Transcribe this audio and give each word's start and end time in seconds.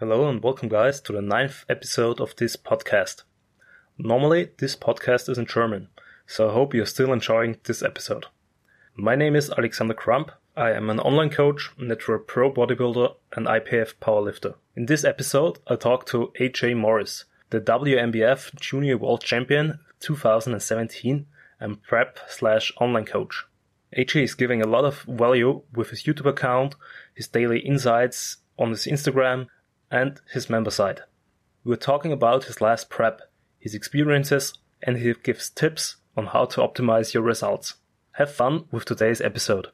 Hello 0.00 0.30
and 0.30 0.42
welcome, 0.42 0.70
guys, 0.70 0.98
to 1.02 1.12
the 1.12 1.20
ninth 1.20 1.66
episode 1.68 2.22
of 2.22 2.34
this 2.36 2.56
podcast. 2.56 3.24
Normally, 3.98 4.48
this 4.56 4.74
podcast 4.74 5.28
is 5.28 5.36
in 5.36 5.44
German, 5.44 5.88
so 6.26 6.48
I 6.48 6.54
hope 6.54 6.72
you're 6.72 6.86
still 6.86 7.12
enjoying 7.12 7.58
this 7.64 7.82
episode. 7.82 8.24
My 8.96 9.14
name 9.14 9.36
is 9.36 9.50
Alexander 9.50 9.92
Crump. 9.92 10.32
I 10.56 10.70
am 10.70 10.88
an 10.88 11.00
online 11.00 11.28
coach, 11.28 11.68
network 11.78 12.26
pro 12.26 12.50
bodybuilder, 12.50 13.14
and 13.36 13.46
IPF 13.46 13.96
powerlifter. 14.00 14.54
In 14.74 14.86
this 14.86 15.04
episode, 15.04 15.58
I 15.66 15.76
talk 15.76 16.06
to 16.06 16.32
AJ 16.40 16.78
Morris, 16.78 17.26
the 17.50 17.60
WNBF 17.60 18.58
Junior 18.58 18.96
World 18.96 19.22
Champion 19.22 19.80
2017 20.00 21.26
and 21.60 21.82
prep 21.82 22.20
slash 22.26 22.72
online 22.80 23.04
coach. 23.04 23.44
AJ 23.94 24.22
is 24.22 24.34
giving 24.34 24.62
a 24.62 24.66
lot 24.66 24.86
of 24.86 25.02
value 25.02 25.60
with 25.74 25.90
his 25.90 26.04
YouTube 26.04 26.24
account, 26.24 26.74
his 27.12 27.28
daily 27.28 27.58
insights 27.58 28.38
on 28.58 28.70
his 28.70 28.86
Instagram, 28.86 29.48
and 29.90 30.20
his 30.32 30.48
member 30.48 30.70
side. 30.70 31.02
We're 31.64 31.76
talking 31.76 32.12
about 32.12 32.44
his 32.44 32.60
last 32.60 32.88
prep, 32.88 33.20
his 33.58 33.74
experiences, 33.74 34.54
and 34.82 34.98
he 34.98 35.12
gives 35.22 35.50
tips 35.50 35.96
on 36.16 36.26
how 36.26 36.44
to 36.46 36.60
optimize 36.60 37.12
your 37.12 37.22
results. 37.22 37.74
Have 38.12 38.32
fun 38.32 38.64
with 38.70 38.84
today's 38.84 39.20
episode. 39.20 39.68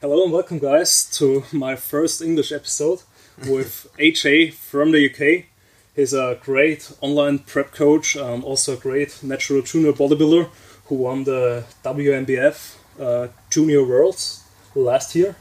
Hello 0.00 0.24
and 0.24 0.32
welcome, 0.32 0.58
guys, 0.58 1.04
to 1.18 1.44
my 1.52 1.76
first 1.76 2.22
English 2.22 2.52
episode 2.52 3.02
with 3.46 3.86
AJ 3.98 4.54
from 4.54 4.92
the 4.92 5.10
UK. 5.10 5.46
He's 5.94 6.14
a 6.14 6.38
great 6.42 6.90
online 7.00 7.40
prep 7.40 7.72
coach, 7.72 8.16
um, 8.16 8.44
also 8.44 8.74
a 8.74 8.76
great 8.76 9.22
natural 9.22 9.62
junior 9.62 9.92
bodybuilder 9.92 10.48
who 10.86 10.94
won 10.94 11.24
the 11.24 11.64
WNBF 11.84 12.76
uh, 12.98 13.28
Junior 13.50 13.84
Worlds 13.84 14.44
last 14.74 15.14
year. 15.14 15.36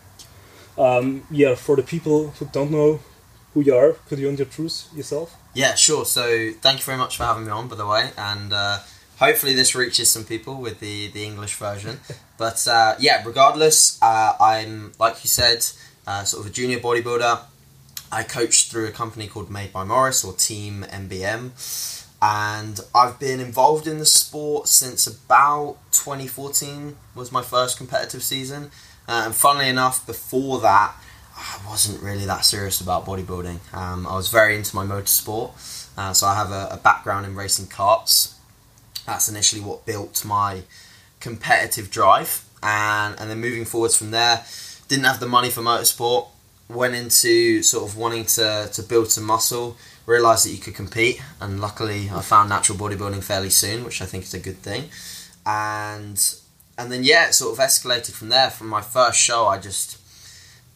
Um, 0.78 1.24
yeah, 1.32 1.56
for 1.56 1.76
the 1.76 1.84
people 1.84 2.32
who 2.32 2.46
don't 2.52 2.72
know 2.72 3.00
who 3.54 3.62
you 3.62 3.76
are, 3.76 3.94
could 4.08 4.20
you 4.20 4.30
introduce 4.30 4.88
yourself? 4.94 5.36
Yeah, 5.54 5.76
sure. 5.76 6.06
So 6.06 6.52
thank 6.62 6.80
you 6.80 6.86
very 6.86 6.98
much 6.98 7.18
for 7.18 7.24
having 7.24 7.46
me 7.46 7.52
on, 7.52 7.68
by 7.68 7.76
the 7.76 7.86
way, 7.88 8.12
and 8.18 8.54
uh, 8.54 8.80
hopefully 9.18 9.54
this 9.54 9.76
reaches 9.76 10.10
some 10.10 10.24
people 10.24 10.56
with 10.62 10.80
the 10.80 11.10
the 11.10 11.24
English 11.24 11.56
version. 11.56 12.00
but 12.38 12.66
uh, 12.68 12.96
yeah, 13.00 13.24
regardless, 13.26 14.02
uh, 14.02 14.34
I'm 14.40 14.94
like 15.00 15.24
you 15.24 15.30
said, 15.30 15.66
uh, 16.08 16.24
sort 16.24 16.46
of 16.46 16.52
a 16.52 16.54
junior 16.54 16.80
bodybuilder. 16.80 17.42
I 18.14 18.24
coach 18.24 18.70
through 18.70 18.88
a 18.88 18.92
company 18.92 19.28
called 19.28 19.50
Made 19.50 19.72
by 19.72 19.86
Morris 19.86 20.26
or 20.26 20.34
Team 20.34 20.86
MBM 20.90 21.52
and 22.22 22.80
I've 22.94 23.20
been 23.20 23.40
involved 23.40 23.88
in 23.88 23.98
the 23.98 24.06
sport 24.06 24.68
since 24.68 25.08
about 25.08 25.78
2014 25.92 26.96
was 27.16 27.32
my 27.32 27.42
first 27.42 27.78
competitive 27.78 28.22
season. 28.22 28.70
Uh, 29.08 29.24
and 29.26 29.36
funnily 29.36 29.68
enough, 29.68 30.06
before 30.06 30.60
that, 30.62 30.94
I 31.42 31.60
wasn't 31.68 32.02
really 32.04 32.26
that 32.26 32.46
serious 32.46 32.82
about 32.82 33.06
bodybuilding. 33.06 33.74
Um, 33.74 34.06
I 34.06 34.16
was 34.16 34.30
very 34.30 34.56
into 34.56 34.76
my 34.76 34.86
motorsport, 34.86 35.52
uh, 35.98 36.14
so 36.14 36.28
I 36.28 36.36
have 36.36 36.52
a, 36.52 36.70
a, 36.72 36.78
background 36.78 37.26
in 37.26 37.36
racing 37.36 37.66
karts. 37.66 38.36
That's 39.08 39.28
initially 39.28 39.62
what 39.62 39.86
built 39.86 40.24
my 40.24 40.62
competitive 41.20 41.90
drive, 41.90 42.46
and 42.62 43.20
and 43.20 43.30
then 43.30 43.42
moving 43.42 43.66
forwards 43.66 43.98
from 43.98 44.12
there, 44.12 44.46
didn't 44.88 45.06
have 45.06 45.20
the 45.20 45.28
money 45.28 45.50
for 45.50 45.62
motorsport. 45.62 46.28
Went 46.70 46.96
into 46.96 47.64
sort 47.64 47.90
of 47.90 47.98
wanting 47.98 48.26
to 48.26 48.70
to 48.72 48.84
build 48.84 49.10
some 49.12 49.26
muscle 49.26 49.78
realised 50.06 50.46
that 50.46 50.52
you 50.52 50.58
could 50.58 50.76
compete, 50.76 51.22
and 51.40 51.60
luckily 51.60 52.10
I 52.10 52.22
found 52.22 52.50
natural 52.50 52.78
bodybuilding 52.78 53.24
fairly 53.24 53.50
soon, 53.50 53.84
which 53.84 54.02
I 54.02 54.06
think 54.06 54.24
is 54.24 54.34
a 54.34 54.40
good 54.40 54.58
thing. 54.58 54.90
And 55.46 56.20
and 56.78 56.92
then 56.92 57.04
yeah, 57.04 57.28
it 57.28 57.34
sort 57.34 57.58
of 57.58 57.64
escalated 57.64 58.12
from 58.12 58.30
there. 58.30 58.50
From 58.50 58.68
my 58.68 58.82
first 58.82 59.20
show, 59.20 59.48
I 59.48 59.58
just 59.58 59.98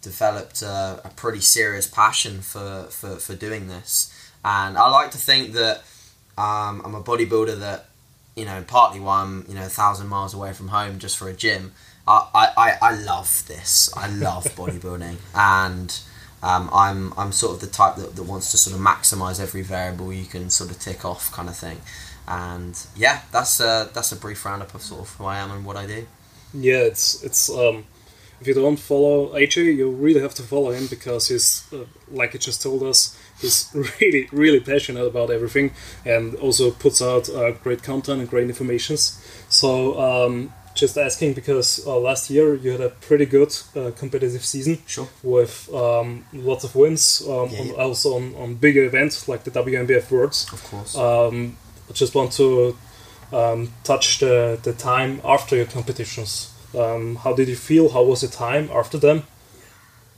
developed 0.06 0.62
a, 0.62 1.02
a 1.04 1.12
pretty 1.16 1.42
serious 1.42 1.88
passion 1.88 2.42
for, 2.42 2.84
for, 2.92 3.16
for 3.16 3.36
doing 3.36 3.68
this. 3.68 4.14
And 4.46 4.78
I 4.78 4.88
like 4.90 5.10
to 5.12 5.18
think 5.18 5.54
that 5.54 5.78
um, 6.38 6.84
I'm 6.86 6.94
a 6.94 7.02
bodybuilder 7.02 7.60
that, 7.60 7.86
you 8.36 8.46
know, 8.46 8.64
partly 8.68 9.00
why 9.00 9.24
I'm, 9.24 9.46
you 9.50 9.56
know, 9.56 9.66
a 9.66 9.70
thousand 9.82 10.08
miles 10.08 10.34
away 10.36 10.54
from 10.54 10.68
home 10.68 11.00
just 11.00 11.18
for 11.18 11.28
a 11.28 11.34
gym. 11.34 11.74
I, 12.08 12.52
I, 12.56 12.78
I 12.82 12.96
love 13.02 13.44
this. 13.48 13.92
I 13.98 14.08
love 14.10 14.44
bodybuilding. 14.56 15.18
And 15.34 16.00
um, 16.44 16.70
I'm 16.72 17.12
I'm 17.18 17.32
sort 17.32 17.56
of 17.56 17.62
the 17.62 17.68
type 17.68 17.96
that, 17.96 18.16
that 18.16 18.24
wants 18.24 18.52
to 18.52 18.58
sort 18.58 18.76
of 18.76 18.82
maximize 18.82 19.40
every 19.42 19.64
variable 19.64 20.14
you 20.14 20.26
can 20.26 20.52
sort 20.52 20.70
of 20.70 20.80
tick 20.80 21.04
off, 21.04 21.32
kind 21.32 21.50
of 21.50 21.58
thing. 21.58 21.82
And 22.28 22.80
yeah, 22.96 23.22
that's 23.32 23.60
a, 23.60 23.90
that's 23.94 24.12
a 24.12 24.16
brief 24.16 24.46
roundup 24.46 24.76
of 24.76 24.84
sort 24.84 25.02
of 25.02 25.10
who 25.16 25.26
I 25.26 25.38
am 25.40 25.50
and 25.50 25.66
what 25.66 25.76
I 25.76 25.88
do. 25.88 26.06
Yeah, 26.54 26.82
it's 26.92 27.24
it's 27.24 27.50
um, 27.50 27.86
if 28.42 28.48
you 28.48 28.54
don't 28.54 28.78
follow 28.78 29.30
AJ, 29.34 29.76
you 29.76 29.90
really 29.90 30.22
have 30.22 30.34
to 30.36 30.44
follow 30.44 30.72
him 30.72 30.88
because 30.88 31.30
he's 31.30 31.68
uh, 31.74 31.86
like 32.12 32.34
he 32.34 32.38
just 32.38 32.62
told 32.62 32.84
us, 32.84 33.18
he's 33.40 33.70
really 34.02 34.28
really 34.32 34.60
passionate 34.60 35.06
about 35.06 35.30
everything 35.30 35.72
and 36.06 36.36
also 36.36 36.72
puts 36.72 37.02
out 37.02 37.30
uh, 37.30 37.52
great 37.52 37.84
content 37.84 38.20
and 38.20 38.30
great 38.30 38.48
informations. 38.48 39.22
So 39.50 40.00
um, 40.00 40.54
just 40.76 40.98
asking 40.98 41.34
because 41.34 41.86
uh, 41.88 41.98
last 41.98 42.30
year 42.30 42.54
you 42.56 42.72
had 42.72 42.82
a 42.82 42.90
pretty 42.90 43.26
good 43.26 43.56
uh, 43.76 43.92
competitive 43.98 44.44
season 44.44 44.80
sure. 44.86 45.08
with 45.24 45.74
um, 45.74 46.26
lots 46.34 46.64
of 46.64 46.76
wins, 46.76 47.24
um, 47.28 47.50
yeah, 47.50 47.64
yeah. 47.64 47.74
also 47.74 48.16
on, 48.18 48.36
on 48.36 48.56
bigger 48.56 48.84
events 48.84 49.28
like 49.28 49.46
the 49.46 49.52
WNBF 49.52 50.12
Worlds. 50.12 50.52
Of 50.52 50.64
course. 50.66 50.96
Um, 50.96 51.58
I 51.90 51.94
just 51.94 52.14
want 52.14 52.34
to 52.34 52.78
um, 53.32 53.72
touch 53.84 54.20
the, 54.20 54.60
the 54.62 54.74
time 54.74 55.22
after 55.24 55.56
your 55.56 55.66
competitions. 55.66 56.52
Um, 56.76 57.18
how 57.18 57.34
did 57.34 57.48
you 57.48 57.56
feel? 57.56 57.90
How 57.90 58.04
was 58.04 58.22
the 58.22 58.28
time 58.28 58.70
after 58.72 58.98
them? 58.98 59.24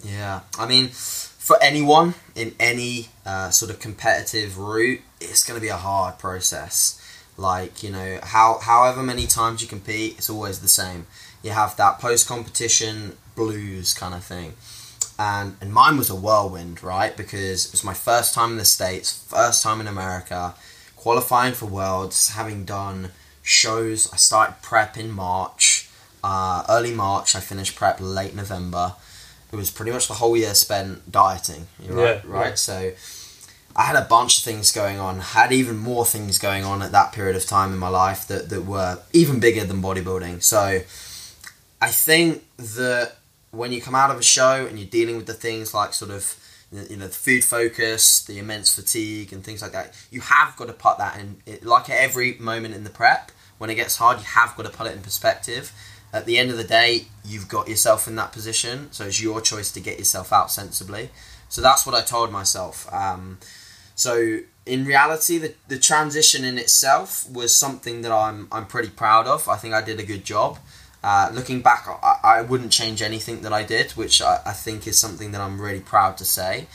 Yeah, 0.03 0.41
I 0.57 0.67
mean, 0.67 0.89
for 0.89 1.57
anyone 1.61 2.15
in 2.35 2.55
any 2.59 3.07
uh, 3.25 3.49
sort 3.51 3.71
of 3.71 3.79
competitive 3.79 4.57
route, 4.57 5.01
it's 5.19 5.45
going 5.45 5.57
to 5.57 5.61
be 5.61 5.69
a 5.69 5.77
hard 5.77 6.19
process. 6.19 7.01
Like 7.37 7.83
you 7.83 7.91
know, 7.91 8.19
how 8.23 8.59
however 8.59 9.03
many 9.03 9.27
times 9.27 9.61
you 9.61 9.67
compete, 9.67 10.17
it's 10.17 10.29
always 10.29 10.59
the 10.59 10.67
same. 10.67 11.07
You 11.43 11.51
have 11.51 11.77
that 11.77 11.99
post 11.99 12.27
competition 12.27 13.15
blues 13.35 13.93
kind 13.93 14.13
of 14.15 14.23
thing, 14.23 14.53
and 15.19 15.55
and 15.61 15.71
mine 15.71 15.97
was 15.97 16.09
a 16.09 16.15
whirlwind, 16.15 16.81
right? 16.83 17.15
Because 17.15 17.67
it 17.67 17.71
was 17.71 17.83
my 17.83 17.93
first 17.93 18.33
time 18.33 18.51
in 18.51 18.57
the 18.57 18.65
states, 18.65 19.23
first 19.29 19.61
time 19.61 19.79
in 19.79 19.87
America, 19.87 20.55
qualifying 20.95 21.53
for 21.53 21.67
worlds, 21.67 22.29
having 22.29 22.65
done 22.65 23.11
shows. 23.43 24.11
I 24.11 24.17
started 24.17 24.61
prep 24.61 24.97
in 24.97 25.11
March, 25.11 25.66
uh, 26.27 26.63
early 26.67 26.93
March. 26.93 27.35
I 27.35 27.39
finished 27.39 27.75
prep 27.77 27.99
late 28.01 28.35
November. 28.35 28.95
It 29.49 29.55
was 29.55 29.71
pretty 29.71 29.91
much 29.91 30.09
the 30.09 30.15
whole 30.15 30.35
year 30.35 30.53
spent 30.53 31.09
dieting. 31.09 31.67
Right, 31.87 32.21
yeah, 32.21 32.21
right. 32.25 32.49
Yeah. 32.49 32.55
So 32.55 32.91
I 33.73 33.83
had 33.83 33.95
a 33.95 34.01
bunch 34.01 34.39
of 34.39 34.43
things 34.43 34.73
going 34.73 34.99
on, 34.99 35.19
had 35.19 35.53
even 35.53 35.77
more 35.77 36.05
things 36.05 36.37
going 36.37 36.65
on 36.65 36.81
at 36.81 36.91
that 36.91 37.13
period 37.13 37.37
of 37.37 37.45
time 37.45 37.71
in 37.71 37.79
my 37.79 37.87
life 37.87 38.27
that, 38.27 38.49
that 38.49 38.63
were 38.65 38.99
even 39.13 39.39
bigger 39.39 39.63
than 39.63 39.81
bodybuilding. 39.81 40.43
So 40.43 40.81
I 41.81 41.87
think 41.87 42.43
that 42.57 43.15
when 43.51 43.71
you 43.71 43.81
come 43.81 43.95
out 43.95 44.11
of 44.11 44.17
a 44.17 44.23
show 44.23 44.65
and 44.65 44.77
you're 44.77 44.89
dealing 44.89 45.15
with 45.15 45.27
the 45.27 45.33
things 45.33 45.73
like 45.73 45.93
sort 45.93 46.11
of 46.11 46.35
you 46.73 46.97
know 46.97 47.07
the 47.07 47.13
food 47.13 47.45
focus, 47.45 48.25
the 48.25 48.37
immense 48.37 48.75
fatigue, 48.75 49.31
and 49.31 49.45
things 49.45 49.61
like 49.61 49.71
that, 49.71 49.93
you 50.11 50.19
have 50.19 50.57
got 50.57 50.67
to 50.67 50.73
put 50.73 50.97
that 50.97 51.17
in. 51.17 51.37
Like 51.63 51.89
at 51.89 51.97
every 51.97 52.33
moment 52.33 52.75
in 52.75 52.83
the 52.83 52.89
prep, 52.89 53.31
when 53.59 53.69
it 53.69 53.75
gets 53.75 53.95
hard, 53.95 54.17
you 54.17 54.25
have 54.25 54.57
got 54.57 54.65
to 54.65 54.77
put 54.77 54.87
it 54.87 54.93
in 54.93 55.01
perspective. 55.01 55.71
At 56.13 56.25
the 56.25 56.37
end 56.37 56.51
of 56.51 56.57
the 56.57 56.63
day, 56.63 57.05
you've 57.25 57.47
got 57.49 57.67
yourself 57.67 58.07
in 58.07 58.15
that 58.15 58.31
position, 58.31 58.91
so 58.91 59.05
it's 59.05 59.21
your 59.21 59.41
choice 59.41 59.71
to 59.73 59.79
get 59.79 59.99
yourself 59.99 60.31
out 60.31 60.51
sensibly. 60.51 61.09
So 61.49 61.61
that's 61.61 61.85
what 61.85 61.95
I 61.95 62.01
told 62.01 62.31
myself. 62.31 62.91
Um, 62.93 63.39
so 63.95 64.39
in 64.65 64.85
reality, 64.85 65.37
the, 65.37 65.53
the 65.67 65.79
transition 65.79 66.43
in 66.43 66.57
itself 66.57 67.29
was 67.29 67.55
something 67.55 68.01
that 68.01 68.11
I'm 68.11 68.47
I'm 68.51 68.65
pretty 68.65 68.89
proud 68.89 69.27
of. 69.27 69.49
I 69.49 69.55
think 69.55 69.73
I 69.73 69.81
did 69.81 69.99
a 69.99 70.03
good 70.03 70.23
job. 70.23 70.59
Uh, 71.03 71.29
looking 71.33 71.61
back, 71.61 71.87
I, 71.87 72.19
I 72.23 72.41
wouldn't 72.41 72.71
change 72.71 73.01
anything 73.01 73.41
that 73.41 73.53
I 73.53 73.63
did, 73.63 73.91
which 73.91 74.21
I, 74.21 74.41
I 74.45 74.53
think 74.53 74.87
is 74.87 74.97
something 74.97 75.31
that 75.31 75.41
I'm 75.41 75.61
really 75.61 75.79
proud 75.79 76.17
to 76.17 76.25
say. 76.25 76.67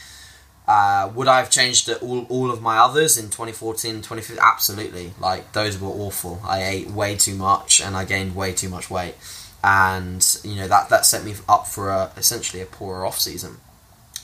Uh, 0.67 1.11
would 1.15 1.27
I 1.27 1.39
have 1.39 1.51
changed 1.51 1.91
all, 1.91 2.25
all 2.29 2.51
of 2.51 2.63
my 2.63 2.79
others 2.79 3.19
in 3.19 3.25
2014 3.27 3.97
2015? 3.97 4.39
Absolutely. 4.41 5.13
Like, 5.21 5.53
those 5.53 5.81
were 5.81 5.89
awful. 5.89 6.41
I 6.45 6.63
ate 6.63 6.91
way 6.91 7.17
too 7.17 7.35
much 7.35 7.81
and 7.81 7.97
I 7.97 8.05
gained 8.05 8.37
way 8.37 8.53
too 8.53 8.69
much 8.69 8.89
weight. 8.89 9.17
And, 9.65 10.25
you 10.45 10.57
know, 10.57 10.69
that, 10.69 10.89
that 10.89 11.05
set 11.05 11.25
me 11.25 11.35
up 11.49 11.67
for 11.67 11.91
a, 11.91 12.13
essentially 12.17 12.63
a 12.63 12.67
poorer 12.67 13.05
off 13.05 13.19
season. 13.19 13.57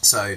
So, 0.00 0.36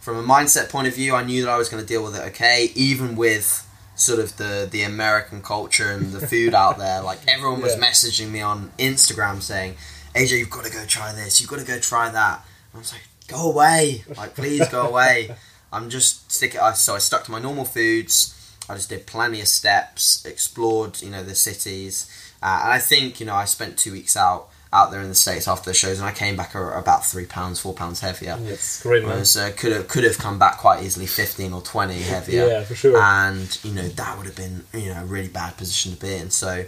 from 0.00 0.18
a 0.18 0.22
mindset 0.22 0.68
point 0.68 0.86
of 0.86 0.94
view, 0.94 1.14
I 1.14 1.24
knew 1.24 1.44
that 1.44 1.50
I 1.50 1.56
was 1.56 1.68
going 1.68 1.82
to 1.82 1.86
deal 1.86 2.04
with 2.04 2.14
it 2.14 2.22
okay, 2.28 2.70
even 2.74 3.16
with 3.16 3.66
sort 3.96 4.20
of 4.20 4.36
the 4.36 4.68
the 4.70 4.82
American 4.82 5.42
culture 5.42 5.90
and 5.90 6.12
the 6.12 6.24
food 6.24 6.54
out 6.54 6.78
there. 6.84 7.02
Like 7.02 7.18
everyone 7.26 7.60
was 7.60 7.76
yeah. 7.76 7.82
messaging 7.82 8.30
me 8.30 8.40
on 8.40 8.70
Instagram 8.78 9.42
saying, 9.42 9.74
"AJ, 10.14 10.38
you've 10.38 10.50
got 10.50 10.64
to 10.64 10.72
go 10.72 10.84
try 10.86 11.12
this. 11.12 11.40
You've 11.40 11.50
got 11.50 11.58
to 11.58 11.66
go 11.66 11.80
try 11.80 12.08
that." 12.08 12.44
And 12.72 12.76
I 12.76 12.78
was 12.78 12.92
like, 12.92 13.02
"Go 13.28 13.50
away! 13.50 14.04
Like, 14.16 14.34
please 14.34 14.68
go 14.68 14.86
away." 14.88 15.34
I'm 15.72 15.90
just 15.90 16.30
sticking. 16.30 16.60
So 16.74 16.94
I 16.94 16.98
stuck 16.98 17.24
to 17.24 17.30
my 17.30 17.40
normal 17.40 17.64
foods. 17.64 18.32
I 18.68 18.74
just 18.74 18.88
did 18.88 19.06
plenty 19.06 19.40
of 19.40 19.48
steps, 19.48 20.24
explored, 20.24 21.00
you 21.02 21.10
know, 21.10 21.22
the 21.22 21.34
cities, 21.34 22.10
uh, 22.42 22.60
and 22.64 22.72
I 22.72 22.78
think 22.78 23.20
you 23.20 23.26
know 23.26 23.34
I 23.34 23.44
spent 23.44 23.78
two 23.78 23.92
weeks 23.92 24.16
out 24.16 24.48
out 24.72 24.90
there 24.90 25.00
in 25.00 25.08
the 25.08 25.14
states 25.14 25.46
after 25.46 25.70
the 25.70 25.74
shows, 25.74 25.98
and 25.98 26.08
I 26.08 26.12
came 26.12 26.36
back 26.36 26.54
about 26.54 27.06
three 27.06 27.24
pounds, 27.26 27.60
four 27.60 27.72
pounds 27.72 28.00
heavier. 28.00 28.36
It's 28.42 28.82
great, 28.82 29.02
man. 29.02 29.12
Whereas 29.12 29.36
uh, 29.36 29.52
could 29.56 29.72
have 29.72 29.88
could 29.88 30.04
have 30.04 30.18
come 30.18 30.38
back 30.38 30.58
quite 30.58 30.82
easily, 30.82 31.06
fifteen 31.06 31.52
or 31.52 31.62
twenty 31.62 32.00
heavier. 32.00 32.46
Yeah, 32.46 32.64
for 32.64 32.74
sure. 32.74 33.00
And 33.00 33.58
you 33.62 33.72
know 33.72 33.88
that 33.88 34.16
would 34.16 34.26
have 34.26 34.36
been 34.36 34.64
you 34.74 34.92
know 34.92 35.02
a 35.02 35.06
really 35.06 35.28
bad 35.28 35.56
position 35.56 35.92
to 35.92 36.00
be 36.00 36.14
in. 36.14 36.30
So 36.30 36.64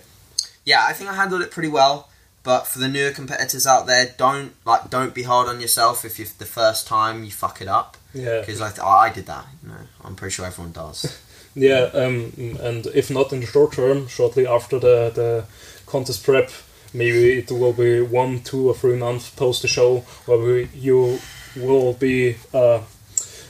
yeah, 0.65 0.85
I 0.87 0.93
think 0.93 1.11
I 1.11 1.15
handled 1.15 1.43
it 1.43 1.51
pretty 1.51 1.69
well. 1.69 2.08
But 2.51 2.67
for 2.67 2.79
the 2.79 2.89
newer 2.89 3.11
competitors 3.11 3.67
out 3.67 3.87
there, 3.87 4.05
don't 4.17 4.53
like 4.65 4.89
don't 4.89 5.13
be 5.15 5.25
hard 5.25 5.49
on 5.49 5.61
yourself 5.61 6.05
if 6.09 6.19
you 6.19 6.25
the 6.39 6.47
first 6.61 6.87
time 6.87 7.17
you 7.25 7.31
fuck 7.31 7.61
it 7.61 7.69
up 7.69 7.97
Yeah. 8.15 8.41
because 8.41 8.61
I, 8.63 8.71
th- 8.71 8.81
I 9.05 9.11
did 9.17 9.27
that. 9.27 9.45
You 9.63 9.69
know, 9.69 9.83
I'm 10.05 10.15
pretty 10.17 10.33
sure 10.35 10.47
everyone 10.47 10.73
does. 10.73 10.99
Yeah, 11.55 11.91
um, 12.03 12.33
and 12.69 12.87
if 12.95 13.11
not 13.11 13.33
in 13.33 13.41
the 13.41 13.47
short 13.47 13.73
term, 13.73 14.07
shortly 14.07 14.47
after 14.47 14.79
the, 14.79 15.11
the 15.21 15.45
contest 15.87 16.23
prep, 16.25 16.51
maybe 16.95 17.39
it 17.41 17.51
will 17.51 17.73
be 17.73 18.01
one, 18.01 18.41
two, 18.51 18.69
or 18.71 18.75
three 18.75 18.97
months 18.97 19.29
post 19.31 19.63
the 19.63 19.69
show 19.69 20.05
where 20.27 20.39
we, 20.39 20.69
you 20.75 21.19
will 21.57 21.95
be 21.95 22.37
uh, 22.55 22.81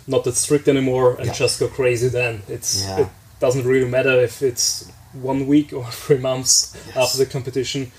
not 0.07 0.25
that 0.25 0.37
strict 0.37 0.69
anymore 0.69 1.17
and 1.19 1.27
Yeah. 1.27 1.35
just 1.35 1.61
go 1.61 1.69
crazy. 1.69 2.09
Then 2.09 2.43
it's 2.49 2.83
Yeah. 2.83 3.01
it 3.03 3.09
doesn't 3.41 3.67
really 3.67 3.89
matter 3.91 4.15
if 4.29 4.41
it's 4.43 4.91
one 5.13 5.47
week 5.47 5.73
or 5.75 5.85
three 6.05 6.19
months 6.31 6.75
Yes. 6.87 6.97
after 6.97 7.19
the 7.19 7.27
competition. 7.31 7.93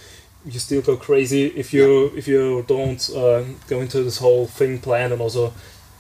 You 0.46 0.60
still 0.60 0.82
go 0.82 0.96
crazy 0.98 1.48
if 1.48 1.74
you 1.74 2.12
if 2.16 2.28
you 2.28 2.64
don't 2.68 3.10
uh, 3.16 3.44
go 3.68 3.82
into 3.82 4.04
this 4.04 4.18
whole 4.20 4.46
thing 4.48 4.80
planned 4.80 5.14
and 5.14 5.22
also 5.22 5.54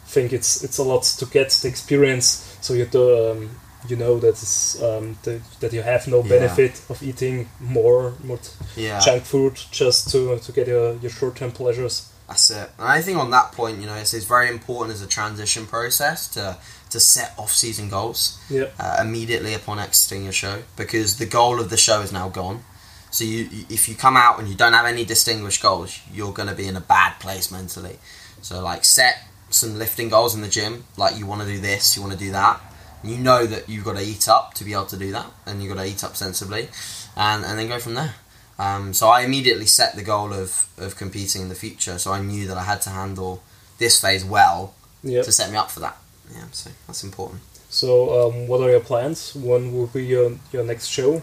think 0.05 0.31
it's 0.33 0.63
it's 0.63 0.77
a 0.79 0.83
lot 0.83 1.03
to 1.19 1.25
get 1.25 1.49
the 1.61 1.67
experience. 1.67 2.57
So 2.61 2.73
you 2.73 2.85
do, 2.85 3.31
um, 3.31 3.49
you 3.87 3.95
know 3.95 4.19
that 4.19 4.29
it's, 4.29 4.81
um, 4.81 5.17
that, 5.23 5.41
that 5.59 5.73
you 5.73 5.81
have 5.81 6.07
no 6.07 6.21
Yeah. 6.23 6.29
benefit 6.29 6.81
of 6.89 7.01
eating 7.03 7.47
more 7.59 8.13
more 8.23 8.39
Yeah, 8.75 8.99
junk 8.99 9.23
food 9.25 9.55
just 9.71 10.09
to 10.11 10.39
to 10.39 10.51
get 10.51 10.67
your, 10.67 10.95
your 11.01 11.11
short 11.11 11.35
term 11.35 11.51
pleasures. 11.51 12.07
that's 12.27 12.49
it. 12.51 12.69
And 12.77 12.87
I 12.87 13.01
think 13.01 13.17
on 13.17 13.31
that 13.31 13.51
point, 13.53 13.79
you 13.81 13.87
know, 13.87 13.95
it's, 13.95 14.13
it's 14.13 14.25
very 14.25 14.49
important 14.49 14.93
as 14.95 15.01
a 15.01 15.07
transition 15.07 15.65
process 15.65 16.27
to 16.29 16.57
to 16.91 16.99
set 16.99 17.33
off 17.37 17.51
season 17.51 17.89
goals. 17.89 18.39
Yeah, 18.49 18.67
uh, 18.79 18.97
immediately 19.01 19.53
upon 19.53 19.79
exiting 19.79 20.23
your 20.23 20.33
show 20.33 20.63
because 20.77 21.17
the 21.17 21.25
goal 21.25 21.59
of 21.59 21.69
the 21.69 21.77
show 21.77 22.01
is 22.01 22.11
now 22.11 22.29
gone. 22.29 22.63
So 23.11 23.23
you, 23.23 23.49
if 23.69 23.89
you 23.89 23.95
come 23.95 24.15
out 24.15 24.39
and 24.39 24.47
you 24.47 24.55
don't 24.55 24.73
have 24.73 24.85
any 24.85 25.05
distinguished 25.05 25.61
goals, 25.61 25.99
you're 26.13 26.33
going 26.33 26.49
to 26.49 26.55
be 26.55 26.67
in 26.67 26.75
a 26.75 26.81
bad 26.81 27.19
place 27.19 27.51
mentally. 27.51 27.97
So 28.41 28.61
like 28.61 28.85
set 28.85 29.23
some 29.49 29.77
lifting 29.77 30.09
goals 30.09 30.35
in 30.35 30.41
the 30.41 30.47
gym, 30.47 30.85
like 30.97 31.17
you 31.17 31.25
want 31.25 31.41
to 31.41 31.47
do 31.47 31.59
this, 31.59 31.95
you 31.95 32.01
want 32.01 32.13
to 32.13 32.19
do 32.19 32.31
that. 32.31 32.61
You 33.03 33.17
know 33.17 33.45
that 33.45 33.69
you've 33.69 33.85
got 33.85 33.95
to 33.95 34.03
eat 34.03 34.27
up 34.27 34.53
to 34.55 34.63
be 34.63 34.73
able 34.73 34.85
to 34.87 34.97
do 34.97 35.11
that, 35.13 35.25
and 35.45 35.63
you've 35.63 35.73
got 35.73 35.81
to 35.81 35.89
eat 35.89 36.03
up 36.03 36.17
sensibly, 36.17 36.67
and 37.15 37.45
and 37.45 37.57
then 37.57 37.69
go 37.69 37.79
from 37.79 37.93
there. 37.93 38.13
Um, 38.59 38.93
so 38.93 39.07
I 39.07 39.21
immediately 39.21 39.67
set 39.67 39.95
the 39.95 40.03
goal 40.03 40.33
of 40.33 40.67
of 40.77 40.97
competing 40.97 41.43
in 41.43 41.49
the 41.49 41.55
future. 41.55 41.97
So 41.97 42.11
I 42.11 42.21
knew 42.21 42.45
that 42.47 42.57
I 42.57 42.63
had 42.63 42.81
to 42.81 42.89
handle 42.89 43.41
this 43.77 44.01
phase 44.01 44.25
well 44.25 44.73
yeah. 45.01 45.21
to 45.21 45.31
set 45.31 45.49
me 45.49 45.55
up 45.55 45.71
for 45.71 45.79
that. 45.79 45.97
Yeah, 46.33 46.43
so 46.51 46.71
that's 46.87 47.03
important. 47.05 47.41
So 47.69 48.27
um, 48.27 48.47
what 48.47 48.61
are 48.61 48.69
your 48.69 48.81
plans? 48.81 49.33
When 49.33 49.73
will 49.73 49.87
be 49.87 50.05
your 50.05 50.33
your 50.51 50.65
next 50.65 50.87
show? 50.87 51.21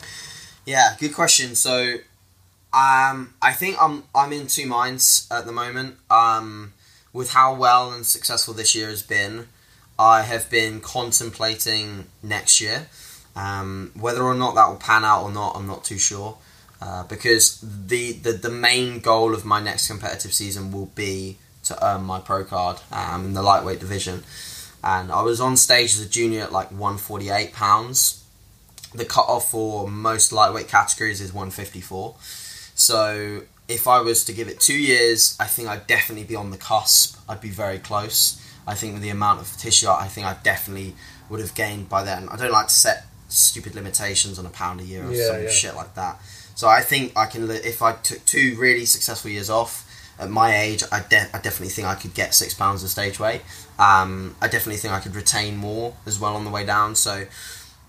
Yeah, 0.66 0.96
good 0.98 1.14
question. 1.14 1.54
So, 1.54 1.94
um, 2.72 3.34
I 3.40 3.52
think 3.52 3.76
I'm 3.80 4.02
I'm 4.14 4.32
in 4.32 4.48
two 4.48 4.66
minds 4.66 5.28
at 5.30 5.46
the 5.46 5.52
moment. 5.52 5.96
Um, 6.10 6.72
with 7.12 7.30
how 7.30 7.54
well 7.54 7.92
and 7.92 8.04
successful 8.04 8.52
this 8.52 8.74
year 8.74 8.88
has 8.88 9.02
been, 9.02 9.48
I 9.98 10.22
have 10.22 10.50
been 10.50 10.80
contemplating 10.80 12.06
next 12.22 12.60
year. 12.60 12.88
Um, 13.36 13.92
whether 13.94 14.22
or 14.22 14.34
not 14.34 14.56
that 14.56 14.68
will 14.68 14.76
pan 14.76 15.04
out 15.04 15.22
or 15.22 15.32
not, 15.32 15.56
I'm 15.56 15.66
not 15.66 15.84
too 15.84 15.98
sure. 15.98 16.36
Uh, 16.82 17.04
because 17.04 17.60
the, 17.60 18.12
the 18.12 18.32
the 18.32 18.50
main 18.50 18.98
goal 18.98 19.34
of 19.34 19.44
my 19.44 19.60
next 19.60 19.86
competitive 19.86 20.34
season 20.34 20.72
will 20.72 20.90
be 20.94 21.38
to 21.62 21.86
earn 21.86 22.02
my 22.02 22.18
pro 22.18 22.44
card 22.44 22.80
um, 22.90 23.24
in 23.24 23.34
the 23.34 23.42
lightweight 23.42 23.78
division. 23.78 24.24
And 24.82 25.12
I 25.12 25.22
was 25.22 25.40
on 25.40 25.56
stage 25.56 25.94
as 25.94 26.00
a 26.00 26.08
junior 26.08 26.42
at 26.42 26.52
like 26.52 26.70
148 26.70 27.52
pounds 27.52 28.24
the 28.96 29.04
cutoff 29.04 29.50
for 29.50 29.88
most 29.88 30.32
lightweight 30.32 30.68
categories 30.68 31.20
is 31.20 31.32
154. 31.32 32.14
So 32.74 33.42
if 33.68 33.86
I 33.88 34.00
was 34.00 34.24
to 34.24 34.32
give 34.32 34.48
it 34.48 34.60
two 34.60 34.76
years, 34.78 35.36
I 35.40 35.46
think 35.46 35.68
I'd 35.68 35.86
definitely 35.86 36.24
be 36.24 36.36
on 36.36 36.50
the 36.50 36.56
cusp. 36.58 37.18
I'd 37.28 37.40
be 37.40 37.50
very 37.50 37.78
close. 37.78 38.40
I 38.66 38.74
think 38.74 38.94
with 38.94 39.02
the 39.02 39.10
amount 39.10 39.40
of 39.40 39.56
tissue, 39.56 39.88
I 39.88 40.08
think 40.08 40.26
I 40.26 40.36
definitely 40.42 40.94
would 41.30 41.40
have 41.40 41.54
gained 41.54 41.88
by 41.88 42.02
then. 42.02 42.28
I 42.28 42.36
don't 42.36 42.52
like 42.52 42.68
to 42.68 42.74
set 42.74 43.04
stupid 43.28 43.74
limitations 43.74 44.38
on 44.38 44.46
a 44.46 44.50
pound 44.50 44.80
a 44.80 44.84
year 44.84 45.04
or 45.06 45.12
Yeah, 45.12 45.26
some 45.26 45.42
yeah. 45.42 45.50
shit 45.50 45.74
like 45.74 45.94
that. 45.94 46.20
So 46.54 46.68
I 46.68 46.80
think 46.80 47.12
I 47.16 47.26
can. 47.26 47.50
If 47.50 47.82
I 47.82 47.92
took 47.92 48.24
two 48.24 48.56
really 48.58 48.86
successful 48.86 49.30
years 49.30 49.50
off 49.50 49.82
at 50.18 50.30
my 50.30 50.56
age, 50.56 50.82
I, 50.90 51.00
de- 51.00 51.28
I 51.34 51.38
definitely 51.40 51.68
think 51.68 51.86
I 51.86 51.94
could 51.94 52.14
get 52.14 52.34
six 52.34 52.54
pounds 52.54 52.82
of 52.82 52.88
stage 52.90 53.20
weight. 53.20 53.42
Um, 53.78 54.36
I 54.40 54.48
definitely 54.48 54.76
think 54.78 54.94
I 54.94 55.00
could 55.00 55.14
retain 55.14 55.56
more 55.58 55.94
as 56.06 56.18
well 56.18 56.34
on 56.34 56.44
the 56.44 56.50
way 56.50 56.64
down. 56.64 56.94
So 56.94 57.26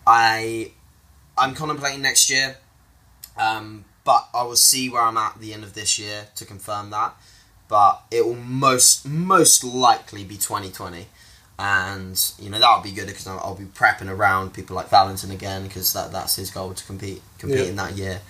I 0.06 0.71
I'm 1.38 1.54
contemplating 1.56 2.01
next 2.01 2.30
year, 2.30 2.57
um, 3.38 3.86
but 4.04 4.28
I 4.34 4.44
will 4.44 4.56
see 4.56 4.89
where 4.89 5.01
I'm 5.01 5.18
at 5.18 5.36
at 5.36 5.42
the 5.42 5.54
end 5.54 5.63
of 5.63 5.74
this 5.74 6.00
year 6.00 6.28
to 6.36 6.45
confirm 6.45 6.89
that. 6.92 7.13
But 7.69 8.01
it 8.12 8.25
will 8.25 8.36
most 8.36 9.06
most 9.06 9.63
likely 9.63 10.24
be 10.24 10.36
2020, 10.38 11.06
and 11.60 12.31
you 12.39 12.50
know 12.50 12.60
that 12.60 12.75
will 12.75 12.84
be 12.84 12.92
good 12.92 13.07
because 13.07 13.28
I'll, 13.28 13.39
I'll 13.39 13.56
be 13.56 13.66
prepping 13.66 14.10
around 14.10 14.54
people 14.54 14.75
like 14.75 14.89
Valentin 14.89 15.31
again 15.31 15.63
because 15.63 15.92
that 15.94 16.12
that's 16.13 16.38
his 16.38 16.50
goal 16.50 16.74
to 16.74 16.86
compete 16.86 17.22
compete 17.40 17.60
Yeah. 17.60 17.66
in 17.66 17.75
that 17.75 17.98
year, 17.98 18.22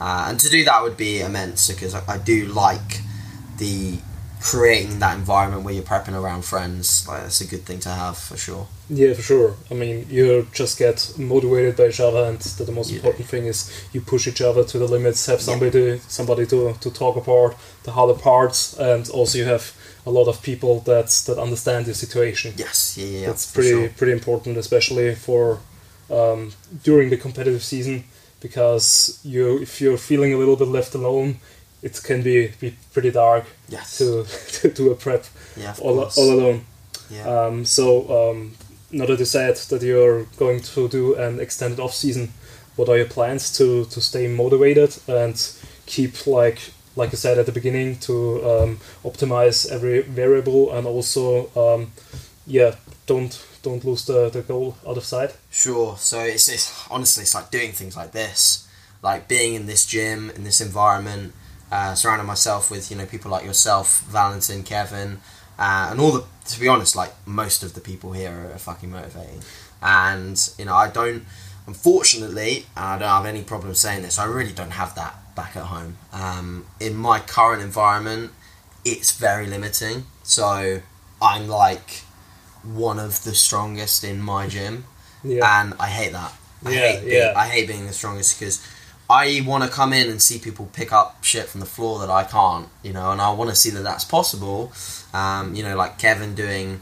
uh, 0.00 0.26
and 0.28 0.40
to 0.40 0.48
do 0.48 0.64
that 0.64 0.82
would 0.82 0.96
be 0.96 1.20
immense 1.20 1.68
because 1.70 1.94
I, 1.94 2.02
I 2.08 2.18
do 2.18 2.46
like 2.46 3.00
the 3.58 3.98
creating 4.40 4.98
that 4.98 5.16
environment 5.16 5.62
where 5.64 5.74
you're 5.74 5.82
prepping 5.82 6.14
around 6.20 6.44
friends. 6.44 7.06
Like 7.08 7.22
that's 7.22 7.40
a 7.40 7.46
good 7.46 7.64
thing 7.64 7.80
to 7.80 7.88
have 7.90 8.16
for 8.18 8.36
sure. 8.36 8.66
Yeah, 8.88 9.14
for 9.14 9.22
sure. 9.22 9.54
I 9.70 9.74
mean, 9.74 10.06
you 10.08 10.46
just 10.52 10.78
get 10.78 11.12
motivated 11.18 11.76
by 11.76 11.88
each 11.88 11.98
other, 12.00 12.24
and 12.24 12.38
the, 12.38 12.64
the 12.64 12.72
most 12.72 12.90
Yeah. 12.90 12.96
important 12.98 13.26
thing 13.28 13.46
is 13.46 13.70
you 13.92 14.00
push 14.00 14.28
each 14.28 14.40
other 14.40 14.62
to 14.64 14.78
the 14.78 14.86
limits. 14.86 15.26
Have 15.26 15.40
somebody 15.40 16.00
somebody 16.08 16.46
to, 16.46 16.74
to 16.80 16.90
talk 16.90 17.16
about 17.16 17.56
the 17.84 17.92
harder 17.92 18.14
parts, 18.14 18.74
and 18.78 19.08
also 19.10 19.38
you 19.38 19.44
have 19.44 19.72
a 20.06 20.10
lot 20.10 20.28
of 20.28 20.40
people 20.42 20.80
that 20.80 21.08
that 21.26 21.38
understand 21.38 21.86
the 21.86 21.94
situation. 21.94 22.54
Yes, 22.56 22.96
yeah, 22.96 23.06
yeah, 23.06 23.18
yeah 23.20 23.26
That's 23.26 23.50
pretty 23.52 23.70
sure. 23.70 23.88
pretty 23.96 24.12
important, 24.12 24.56
especially 24.56 25.14
for 25.16 25.58
um, 26.10 26.52
during 26.84 27.10
the 27.10 27.16
competitive 27.16 27.64
season, 27.64 28.04
because 28.40 29.18
you 29.24 29.58
if 29.62 29.80
you're 29.80 29.98
feeling 29.98 30.32
a 30.32 30.36
little 30.36 30.56
bit 30.56 30.68
left 30.68 30.94
alone, 30.94 31.38
it 31.86 32.00
can 32.04 32.22
be, 32.22 32.52
be 32.60 32.70
pretty 32.92 33.10
dark 33.10 33.44
Yes, 33.68 33.98
to 33.98 34.24
to 34.60 34.68
do 34.74 34.90
a 34.92 34.94
prep 34.94 35.24
yeah, 35.56 35.74
all, 35.80 35.96
course. 35.96 36.18
all 36.18 36.30
alone. 36.36 36.60
yeah. 37.10 37.26
Um, 37.46 37.64
so 37.64 37.86
um, 38.18 38.52
now 38.90 39.06
that 39.06 39.18
you 39.18 39.24
said 39.26 39.56
that 39.70 39.82
you're 39.82 40.24
going 40.38 40.60
to 40.74 40.88
do 40.88 41.14
an 41.14 41.40
extended 41.40 41.80
off 41.80 41.94
season, 41.94 42.28
what 42.76 42.88
are 42.88 42.96
your 42.96 43.08
plans 43.08 43.56
to, 43.58 43.84
to 43.86 44.00
stay 44.00 44.28
motivated 44.28 44.90
and 45.08 45.34
keep 45.86 46.26
like 46.26 46.58
like 46.96 47.12
I 47.12 47.16
said 47.16 47.38
at 47.38 47.46
the 47.46 47.52
beginning 47.52 47.98
to 48.08 48.14
um, 48.50 48.70
optimize 49.04 49.70
every 49.70 50.00
variable 50.02 50.72
and 50.76 50.86
also 50.86 51.48
um, 51.54 51.92
yeah 52.46 52.74
don't 53.06 53.32
don't 53.62 53.84
lose 53.84 54.04
the, 54.06 54.30
the 54.30 54.42
goal 54.42 54.76
out 54.86 54.96
of 54.96 55.04
sight. 55.04 55.36
Sure. 55.50 55.96
So 55.98 56.20
it's, 56.20 56.48
it's 56.48 56.86
honestly 56.90 57.22
it's 57.22 57.34
like 57.34 57.50
doing 57.50 57.72
things 57.72 57.96
like 57.96 58.12
this, 58.12 58.66
like 59.02 59.28
being 59.28 59.54
in 59.54 59.66
this 59.66 59.84
gym 59.86 60.30
in 60.36 60.44
this 60.44 60.60
environment, 60.60 61.32
uh, 61.72 61.94
surrounding 61.94 62.26
myself 62.26 62.70
with 62.70 62.90
you 62.90 62.96
know 62.96 63.06
people 63.06 63.30
like 63.30 63.44
yourself, 63.44 64.00
Valentin, 64.02 64.62
Kevin, 64.62 65.20
uh, 65.58 65.88
and 65.90 66.00
all 66.00 66.12
the 66.12 66.24
to 66.46 66.60
be 66.60 66.68
honest, 66.68 66.94
like 66.96 67.12
most 67.26 67.62
of 67.62 67.74
the 67.74 67.80
people 67.80 68.12
here 68.12 68.50
are, 68.54 68.58
fucking 68.58 68.90
motivating, 68.90 69.40
and 69.82 70.50
you 70.58 70.64
know 70.64 70.74
I 70.74 70.88
don't. 70.90 71.24
Unfortunately, 71.66 72.66
and 72.76 72.84
I 72.84 72.98
don't 72.98 73.08
have 73.08 73.26
any 73.26 73.42
problem 73.42 73.74
saying 73.74 74.02
this. 74.02 74.18
I 74.18 74.24
really 74.24 74.52
don't 74.52 74.70
have 74.72 74.94
that 74.94 75.34
back 75.34 75.56
at 75.56 75.64
home. 75.64 75.96
Um, 76.12 76.66
in 76.78 76.94
my 76.94 77.18
current 77.18 77.60
environment, 77.60 78.30
it's 78.84 79.16
very 79.18 79.46
limiting. 79.48 80.04
So 80.22 80.80
I'm 81.20 81.48
like 81.48 82.02
one 82.62 82.98
of 82.98 83.24
the 83.24 83.34
strongest 83.34 84.04
in 84.04 84.20
my 84.20 84.46
gym 84.48 84.84
Yeah, 85.22 85.60
and 85.60 85.74
I 85.80 85.88
hate 85.88 86.12
that. 86.12 86.32
I 86.64 86.70
Yeah, 86.70 86.78
hate 86.92 87.04
being, 87.04 87.12
yeah. 87.14 87.32
I 87.36 87.48
hate 87.48 87.68
being 87.68 87.86
the 87.86 87.92
strongest 87.92 88.38
because 88.38 88.64
I 89.08 89.42
want 89.46 89.62
to 89.64 89.70
come 89.70 89.92
in 89.92 90.10
and 90.10 90.20
see 90.20 90.38
people 90.38 90.68
pick 90.72 90.92
up 90.92 91.22
shit 91.22 91.46
from 91.46 91.60
the 91.60 91.66
floor 91.66 92.00
that 92.00 92.10
I 92.10 92.24
can't, 92.24 92.68
you 92.82 92.92
know, 92.92 93.12
and 93.12 93.20
I 93.20 93.32
want 93.32 93.50
to 93.50 93.56
see 93.56 93.70
that 93.70 93.82
that's 93.82 94.04
possible. 94.04 94.72
Um, 95.14 95.54
you 95.54 95.62
know, 95.62 95.76
like 95.76 95.98
Kevin 95.98 96.34
doing, 96.34 96.80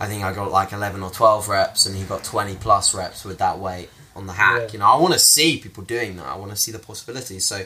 I 0.00 0.06
think 0.06 0.24
I 0.24 0.32
got 0.32 0.50
like 0.50 0.72
eleven 0.72 1.02
or 1.02 1.10
twelve 1.10 1.48
reps, 1.48 1.86
and 1.86 1.94
he 1.94 2.04
got 2.04 2.24
twenty 2.24 2.56
plus 2.56 2.94
reps 2.94 3.24
with 3.24 3.38
that 3.38 3.58
weight 3.58 3.90
on 4.14 4.26
the 4.26 4.32
hack. 4.32 4.62
Yeah. 4.62 4.72
You 4.72 4.78
know, 4.78 4.86
I 4.86 4.96
want 4.98 5.12
to 5.12 5.20
see 5.20 5.58
people 5.58 5.84
doing 5.84 6.16
that. 6.16 6.26
I 6.26 6.36
want 6.36 6.50
to 6.50 6.56
see 6.56 6.72
the 6.72 6.78
possibilities. 6.78 7.44
So 7.44 7.64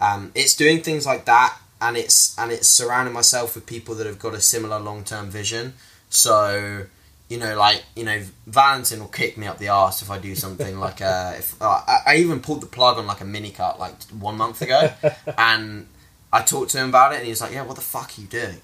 um, 0.00 0.32
it's 0.34 0.56
doing 0.56 0.82
things 0.82 1.06
like 1.06 1.24
that, 1.26 1.56
and 1.80 1.96
it's 1.96 2.36
and 2.38 2.50
it's 2.50 2.66
surrounding 2.68 3.14
myself 3.14 3.54
with 3.54 3.66
people 3.66 3.94
that 3.96 4.06
have 4.06 4.18
got 4.18 4.34
a 4.34 4.40
similar 4.40 4.80
long 4.80 5.04
term 5.04 5.30
vision. 5.30 5.74
So 6.10 6.86
you 7.28 7.36
know, 7.38 7.56
like 7.58 7.84
you 7.94 8.04
know, 8.04 8.22
Valentin 8.46 9.00
will 9.00 9.08
kick 9.08 9.36
me 9.36 9.46
up 9.46 9.58
the 9.58 9.68
arse 9.68 10.02
if 10.02 10.10
I 10.10 10.18
do 10.18 10.34
something 10.34 10.78
like 10.86 11.00
uh, 11.02 11.34
if 11.36 11.60
uh, 11.60 11.82
I, 11.86 11.98
I 12.06 12.16
even 12.16 12.40
pulled 12.40 12.62
the 12.62 12.66
plug 12.66 12.98
on 12.98 13.06
like 13.06 13.20
a 13.20 13.24
mini 13.24 13.50
cut 13.50 13.78
like 13.78 14.00
one 14.18 14.36
month 14.36 14.62
ago, 14.62 14.90
and 15.38 15.86
I 16.32 16.42
talked 16.42 16.70
to 16.72 16.78
him 16.78 16.88
about 16.90 17.12
it, 17.12 17.16
and 17.16 17.24
he 17.24 17.30
was 17.30 17.40
like, 17.40 17.52
"Yeah, 17.52 17.62
what 17.62 17.76
the 17.76 17.82
fuck 17.82 18.12
are 18.16 18.20
you 18.20 18.26
doing?" 18.26 18.60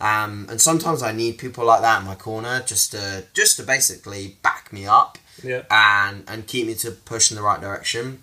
Um, 0.00 0.46
and 0.48 0.60
sometimes 0.60 1.02
I 1.02 1.10
need 1.12 1.38
people 1.38 1.64
like 1.64 1.80
that 1.80 2.00
in 2.00 2.06
my 2.06 2.14
corner 2.14 2.62
just 2.64 2.92
to 2.92 3.24
just 3.34 3.56
to 3.56 3.62
basically 3.64 4.36
back 4.42 4.72
me 4.72 4.86
up 4.86 5.18
Yeah. 5.42 5.62
and 5.70 6.22
and 6.28 6.46
keep 6.46 6.66
me 6.68 6.74
to 6.76 6.92
push 6.92 7.30
in 7.32 7.36
the 7.36 7.42
right 7.42 7.60
direction. 7.60 8.22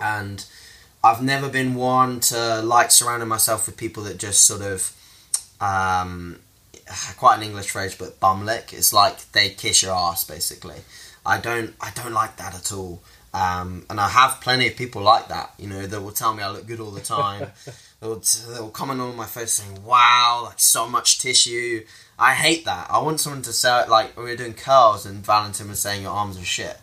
And 0.00 0.44
I've 1.02 1.22
never 1.22 1.48
been 1.48 1.74
one 1.74 2.20
to 2.20 2.60
like 2.62 2.90
surrounding 2.90 3.28
myself 3.28 3.66
with 3.66 3.76
people 3.78 4.02
that 4.04 4.18
just 4.18 4.44
sort 4.44 4.60
of 4.62 4.92
um, 5.60 6.38
quite 7.16 7.36
an 7.36 7.42
English 7.42 7.70
phrase, 7.70 7.94
but 7.94 8.20
bum 8.20 8.44
lick. 8.44 8.72
It's 8.72 8.92
like 8.92 9.32
they 9.32 9.50
kiss 9.50 9.82
your 9.82 9.94
ass 9.94 10.24
basically. 10.24 10.76
I 11.24 11.38
don't 11.38 11.74
I 11.80 11.90
don't 11.94 12.12
like 12.12 12.36
that 12.36 12.54
at 12.54 12.72
all. 12.72 13.02
Um, 13.34 13.84
and 13.90 14.00
I 14.00 14.08
have 14.08 14.40
plenty 14.40 14.68
of 14.68 14.76
people 14.76 15.02
like 15.02 15.28
that, 15.28 15.52
you 15.58 15.68
know, 15.68 15.86
that 15.86 16.00
will 16.00 16.12
tell 16.12 16.32
me 16.34 16.42
I 16.42 16.50
look 16.50 16.66
good 16.66 16.80
all 16.80 16.90
the 16.90 17.02
time. 17.02 17.50
they'll, 18.00 18.22
they'll 18.48 18.70
comment 18.70 19.00
on 19.00 19.16
my 19.16 19.26
face 19.26 19.52
saying, 19.52 19.84
"Wow, 19.84 20.42
like 20.46 20.58
so 20.58 20.88
much 20.88 21.18
tissue." 21.18 21.84
I 22.18 22.34
hate 22.34 22.64
that. 22.64 22.88
I 22.90 23.00
want 23.02 23.20
someone 23.20 23.42
to 23.42 23.52
say 23.52 23.86
like 23.86 24.16
we 24.16 24.24
were 24.24 24.36
doing 24.36 24.54
curls 24.54 25.06
and 25.06 25.24
Valentin 25.24 25.68
was 25.68 25.78
saying 25.78 26.02
your 26.02 26.12
arms 26.12 26.38
are 26.38 26.44
shit. 26.44 26.78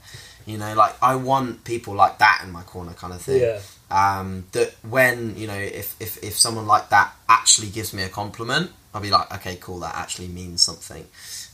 You 0.45 0.57
know, 0.57 0.73
like 0.75 0.95
I 1.01 1.15
want 1.15 1.63
people 1.63 1.95
like 1.95 2.19
that 2.19 2.41
in 2.43 2.51
my 2.51 2.61
corner, 2.61 2.93
kind 2.93 3.13
of 3.13 3.21
thing. 3.21 3.41
Yeah. 3.41 3.59
Um, 3.89 4.45
that 4.51 4.75
when 4.87 5.35
you 5.37 5.47
know, 5.47 5.57
if, 5.57 5.99
if 5.99 6.23
if 6.23 6.37
someone 6.37 6.67
like 6.67 6.89
that 6.89 7.13
actually 7.27 7.69
gives 7.69 7.93
me 7.93 8.03
a 8.03 8.09
compliment, 8.09 8.71
I'll 8.95 9.01
be 9.01 9.11
like, 9.11 9.31
okay, 9.35 9.57
cool, 9.59 9.79
that 9.79 9.93
actually 9.95 10.29
means 10.29 10.63
something. 10.63 11.05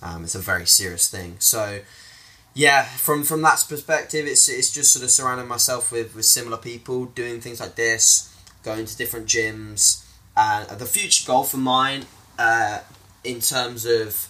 Um, 0.03 0.24
it's 0.24 0.36
a 0.36 0.39
very 0.39 0.67
serious 0.67 1.10
thing. 1.10 1.38
So, 1.39 1.79
yeah, 2.53 2.83
from 2.83 3.24
from 3.24 3.41
that 3.41 3.65
perspective, 3.67 4.27
it's 4.27 4.48
it's 4.48 4.71
just 4.71 4.93
sort 4.93 5.03
of 5.03 5.10
surrounding 5.10 5.48
myself 5.48 5.91
with 5.91 6.15
with 6.15 6.25
similar 6.25 6.57
people, 6.57 7.05
doing 7.05 7.41
things 7.41 7.60
like 7.60 7.75
this, 7.75 8.31
going 8.63 8.86
to 8.86 8.95
different 8.95 9.25
gyms, 9.25 10.05
and 10.38 10.69
the 10.79 10.86
future 10.86 11.25
goal 11.25 11.43
for 11.43 11.57
mine, 11.57 12.05
uh, 12.38 12.79
in 13.24 13.39
terms 13.39 13.86
of, 13.86 14.27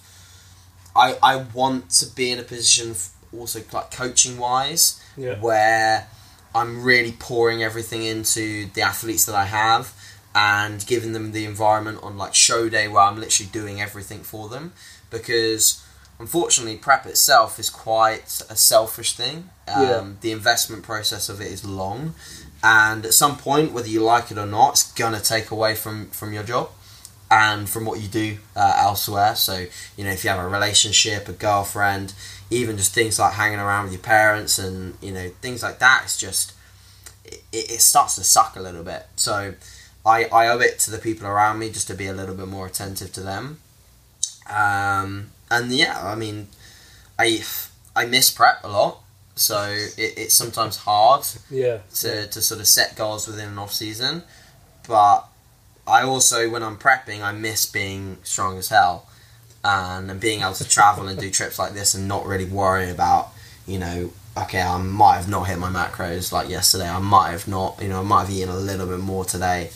I 0.95 1.17
I 1.21 1.35
want 1.53 1.89
to 1.99 2.05
be 2.15 2.31
in 2.31 2.39
a 2.39 2.43
position 2.43 2.95
also 3.37 3.61
like 3.73 3.91
coaching 3.91 4.37
wise, 4.37 5.01
Yeah. 5.17 5.35
where 5.39 6.07
I'm 6.55 6.83
really 6.83 7.11
pouring 7.13 7.61
everything 7.61 8.03
into 8.03 8.67
the 8.73 8.81
athletes 8.81 9.25
that 9.25 9.35
I 9.35 9.45
have 9.45 9.93
and 10.33 10.85
giving 10.85 11.13
them 11.13 11.31
the 11.31 11.45
environment 11.45 11.99
on 12.01 12.17
like 12.17 12.33
show 12.35 12.69
day 12.69 12.87
where 12.87 13.03
I'm 13.03 13.19
literally 13.19 13.49
doing 13.51 13.81
everything 13.81 14.19
for 14.23 14.47
them. 14.49 14.73
Because 15.09 15.83
unfortunately 16.19 16.77
prep 16.77 17.05
itself 17.05 17.59
is 17.59 17.69
quite 17.69 18.41
a 18.49 18.55
selfish 18.55 19.15
thing. 19.15 19.49
Um, 19.67 19.81
Yeah. 19.83 20.03
the 20.21 20.31
investment 20.31 20.83
process 20.83 21.29
of 21.29 21.41
it 21.41 21.51
is 21.51 21.63
long. 21.65 22.15
And 22.63 23.05
at 23.05 23.13
some 23.13 23.37
point 23.37 23.71
whether 23.73 23.87
you 23.89 24.01
like 24.03 24.31
it 24.31 24.37
or 24.37 24.45
not 24.45 24.71
it's 24.73 24.91
gonna 24.93 25.19
take 25.19 25.51
away 25.51 25.75
from 25.75 26.09
from 26.11 26.31
your 26.33 26.43
job 26.43 26.69
and 27.29 27.69
from 27.69 27.85
what 27.85 27.99
you 28.01 28.07
do 28.07 28.37
uh, 28.55 28.75
elsewhere. 28.77 29.35
So 29.35 29.65
you 29.97 30.03
know 30.05 30.11
if 30.11 30.23
you 30.23 30.29
have 30.29 30.39
a 30.39 30.47
relationship 30.47 31.27
a 31.27 31.33
girlfriend 31.33 32.13
even 32.49 32.77
just 32.77 32.93
things 32.93 33.17
like 33.17 33.33
hanging 33.33 33.59
around 33.59 33.85
with 33.85 33.93
your 33.93 34.01
parents 34.01 34.59
and 34.59 34.95
you 35.01 35.11
know 35.11 35.29
things 35.41 35.63
like 35.63 35.79
that 35.79 36.01
it's 36.03 36.17
just 36.17 36.53
it, 37.25 37.41
it 37.51 37.81
starts 37.81 38.15
to 38.15 38.23
suck 38.23 38.55
a 38.55 38.59
little 38.61 38.83
bit. 38.83 39.07
So 39.15 39.53
I, 40.05 40.25
I 40.25 40.47
owe 40.47 40.59
it 40.59 40.79
to 40.79 40.91
the 40.91 40.97
people 40.97 41.27
around 41.27 41.59
me 41.59 41.69
just 41.69 41.87
to 41.87 41.93
be 41.93 42.07
a 42.07 42.13
little 42.13 42.35
bit 42.35 42.47
more 42.47 42.65
attentive 42.67 43.11
to 43.13 43.21
them 43.21 43.59
um, 44.49 45.29
and 45.49 45.71
yeah 45.71 45.99
I 46.03 46.15
mean 46.15 46.47
I 47.19 47.43
I 47.95 48.05
miss 48.05 48.31
prep 48.31 48.63
a 48.63 48.67
lot 48.67 48.99
so 49.35 49.63
it, 49.69 49.93
it's 50.17 50.35
sometimes 50.35 50.77
hard 50.77 51.25
Yeah. 51.49 51.79
to, 51.95 52.27
to 52.27 52.41
sort 52.41 52.59
of 52.59 52.67
set 52.67 52.95
goals 52.95 53.27
within 53.27 53.47
an 53.49 53.57
off 53.57 53.71
season. 53.73 54.23
But 54.87 55.25
I 55.87 56.03
also, 56.03 56.49
when 56.49 56.61
I'm 56.61 56.77
prepping, 56.77 57.21
I 57.21 57.31
miss 57.31 57.65
being 57.65 58.17
strong 58.23 58.57
as 58.57 58.67
hell 58.67 59.07
and, 59.63 60.11
and 60.11 60.19
being 60.19 60.41
able 60.41 60.53
to 60.53 60.67
travel 60.67 61.07
and 61.07 61.17
do 61.19 61.29
trips 61.39 61.57
like 61.57 61.73
this 61.73 61.93
and 61.95 62.07
not 62.07 62.25
really 62.25 62.45
worry 62.45 62.89
about, 62.91 63.29
you 63.65 63.79
know, 63.79 64.11
okay, 64.37 64.61
I 64.61 64.77
might 64.77 65.15
have 65.15 65.29
not 65.29 65.43
hit 65.47 65.57
my 65.57 65.69
macros 65.69 66.31
like 66.31 66.49
yesterday. 66.49 66.89
I 66.89 66.99
might 66.99 67.31
have 67.31 67.47
not, 67.47 67.79
you 67.81 67.87
know, 67.87 68.01
I 68.01 68.03
might 68.03 68.25
have 68.25 68.31
eaten 68.31 68.49
a 68.49 68.57
little 68.57 68.85
bit 68.85 68.99
more 68.99 69.23
today. 69.25 69.71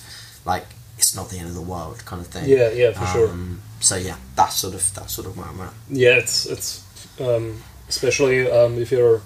Like, 0.45 0.65
it's 0.97 1.15
not 1.15 1.29
the 1.29 1.37
end 1.39 1.49
of 1.49 1.55
the 1.55 1.61
world 1.61 2.05
kind 2.05 2.21
of 2.21 2.27
thing. 2.27 2.47
Yeah, 2.47 2.69
yeah, 2.71 2.91
for 2.91 3.05
sure. 3.07 3.29
Um, 3.29 3.61
So 3.79 3.95
yeah, 3.97 4.15
that's 4.35 4.55
sort 4.55 4.73
of 4.73 4.93
that's 4.93 5.13
sort 5.13 5.27
of 5.27 5.37
where 5.37 5.47
I'm 5.47 5.61
at. 5.61 5.73
Yeah, 5.89 6.15
it's 6.17 6.45
it's 6.45 6.81
um, 7.19 7.61
especially 7.89 8.49
um, 8.49 8.79
if 8.81 8.91
you're 8.91 9.21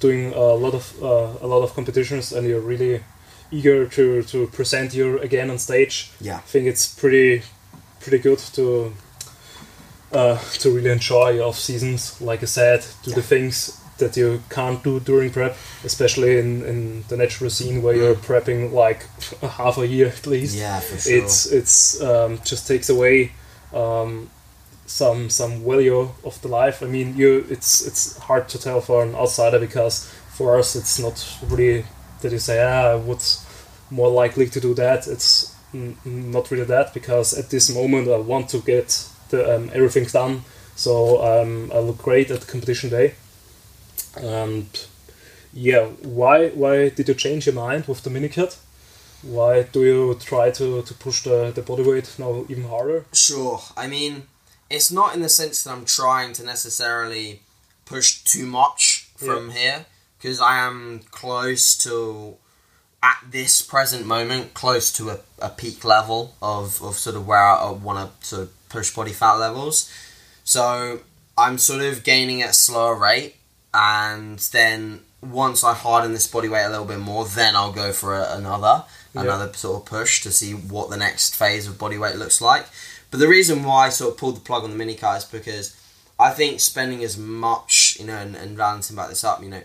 doing 0.00 0.32
a 0.34 0.54
lot 0.54 0.74
of 0.74 1.02
uh, 1.02 1.38
a 1.40 1.46
lot 1.46 1.62
of 1.62 1.74
competitions 1.74 2.32
and 2.32 2.46
you're 2.46 2.60
really 2.60 3.00
eager 3.50 3.86
to, 3.86 4.22
to 4.22 4.46
present 4.48 4.94
you 4.94 5.18
again 5.20 5.50
on 5.50 5.58
stage. 5.58 6.10
Yeah. 6.20 6.36
I 6.38 6.40
think 6.40 6.66
it's 6.66 6.86
pretty 6.86 7.42
pretty 8.00 8.18
good 8.18 8.38
to 8.54 8.92
uh, 10.12 10.38
to 10.60 10.70
really 10.70 10.90
enjoy 10.90 11.40
off 11.40 11.58
seasons. 11.58 12.20
Like 12.20 12.42
I 12.42 12.46
said, 12.46 12.84
do 13.04 13.12
the 13.12 13.22
things 13.22 13.80
that 14.02 14.16
you 14.16 14.42
can't 14.50 14.82
do 14.84 15.00
during 15.00 15.30
prep, 15.32 15.56
especially 15.84 16.38
in, 16.38 16.64
in 16.64 17.04
the 17.08 17.16
natural 17.16 17.50
scene 17.50 17.82
where 17.82 17.94
you're 17.96 18.14
prepping 18.28 18.72
like 18.72 19.00
half 19.58 19.78
a 19.78 19.86
year 19.86 20.08
at 20.08 20.26
least 20.26 20.56
Yeah, 20.56 20.80
for 20.80 20.98
sure. 20.98 21.18
it's 21.18 21.46
it's 21.58 22.00
um, 22.02 22.38
just 22.44 22.66
takes 22.66 22.88
away 22.90 23.32
um, 23.72 24.28
some 24.86 25.30
some 25.30 25.62
value 25.64 26.08
of 26.24 26.40
the 26.42 26.48
life. 26.48 26.82
I 26.82 26.86
mean, 26.86 27.16
you 27.16 27.46
it's 27.50 27.86
it's 27.86 28.16
hard 28.28 28.48
to 28.48 28.58
tell 28.58 28.80
for 28.80 29.02
an 29.02 29.14
outsider 29.14 29.58
because 29.58 30.04
for 30.36 30.58
us 30.58 30.76
it's 30.76 30.98
not 30.98 31.16
really 31.50 31.84
that 32.20 32.32
you 32.32 32.38
say 32.38 32.58
ah 32.62 32.92
I 32.92 32.94
would 32.96 33.22
more 33.90 34.10
likely 34.24 34.46
to 34.48 34.60
do 34.60 34.74
that. 34.74 35.06
It's 35.06 35.54
n- 35.74 35.96
not 36.04 36.50
really 36.50 36.64
that 36.66 36.92
because 36.94 37.38
at 37.38 37.50
this 37.50 37.70
moment 37.74 38.08
I 38.08 38.16
want 38.18 38.48
to 38.50 38.58
get 38.58 38.88
the 39.30 39.56
um, 39.56 39.70
everything's 39.74 40.12
done. 40.12 40.42
So 40.74 40.92
um, 41.22 41.70
I 41.74 41.78
look 41.80 41.98
great 41.98 42.30
at 42.30 42.46
competition 42.46 42.90
day. 42.90 43.14
And 44.16 44.66
yeah, 45.52 45.86
why 46.02 46.48
why 46.50 46.88
did 46.90 47.08
you 47.08 47.14
change 47.14 47.46
your 47.46 47.54
mind 47.54 47.86
with 47.86 48.02
the 48.02 48.10
minicut? 48.10 48.58
Why 49.22 49.62
do 49.62 49.84
you 49.84 50.14
try 50.16 50.50
to, 50.50 50.82
to 50.82 50.94
push 50.94 51.22
the, 51.22 51.52
the 51.54 51.62
body 51.62 51.84
weight 51.84 52.12
now 52.18 52.44
even 52.48 52.64
harder? 52.64 53.04
Sure. 53.12 53.62
I 53.76 53.86
mean, 53.86 54.24
it's 54.68 54.90
not 54.90 55.14
in 55.14 55.22
the 55.22 55.28
sense 55.28 55.62
that 55.62 55.70
I'm 55.70 55.84
trying 55.84 56.32
to 56.34 56.44
necessarily 56.44 57.42
push 57.84 58.22
too 58.24 58.46
much 58.46 59.08
from 59.16 59.50
here 59.50 59.86
because 60.18 60.40
I 60.40 60.58
am 60.58 61.02
close 61.10 61.76
to, 61.78 62.36
at 63.02 63.18
this 63.30 63.62
present 63.62 64.06
moment, 64.06 64.54
close 64.54 64.90
to 64.94 65.10
a, 65.10 65.18
a 65.40 65.50
peak 65.50 65.84
level 65.84 66.34
of, 66.42 66.82
of 66.82 66.96
sort 66.96 67.14
of 67.14 67.26
where 67.26 67.38
I 67.38 67.70
want 67.70 68.20
to 68.20 68.26
sort 68.26 68.42
of 68.42 68.68
push 68.68 68.94
body 68.94 69.12
fat 69.12 69.34
levels. 69.34 69.92
So 70.42 71.00
I'm 71.38 71.58
sort 71.58 71.82
of 71.82 72.02
gaining 72.02 72.42
at 72.42 72.50
a 72.50 72.54
slower 72.54 72.96
rate, 72.96 73.36
and 73.74 74.38
then 74.52 75.00
once 75.20 75.62
I 75.64 75.74
harden 75.74 76.12
this 76.12 76.26
body 76.26 76.48
weight 76.48 76.64
a 76.64 76.68
little 76.68 76.84
bit 76.84 76.98
more, 76.98 77.24
then 77.24 77.54
I'll 77.56 77.72
go 77.72 77.92
for 77.92 78.14
a, 78.16 78.36
another 78.36 78.84
Yeah. 79.14 79.22
another 79.22 79.52
sort 79.54 79.82
of 79.82 79.86
push 79.86 80.22
to 80.22 80.30
see 80.32 80.52
what 80.52 80.90
the 80.90 80.96
next 80.96 81.36
phase 81.36 81.66
of 81.66 81.78
body 81.78 81.96
weight 81.98 82.16
looks 82.16 82.40
like. 82.40 82.66
But 83.10 83.20
the 83.20 83.28
reason 83.28 83.62
why 83.62 83.86
I 83.86 83.88
sort 83.90 84.12
of 84.12 84.18
pulled 84.18 84.36
the 84.36 84.40
plug 84.40 84.64
on 84.64 84.70
the 84.70 84.76
mini 84.76 84.94
cut 84.94 85.18
is 85.18 85.24
because 85.24 85.76
I 86.18 86.30
think 86.30 86.60
spending 86.60 87.02
as 87.04 87.16
much, 87.18 87.96
you 88.00 88.06
know, 88.06 88.16
and, 88.16 88.34
and 88.34 88.56
Valentin 88.56 88.96
back 88.96 89.08
this 89.08 89.24
up, 89.24 89.42
you 89.42 89.48
know, 89.50 89.62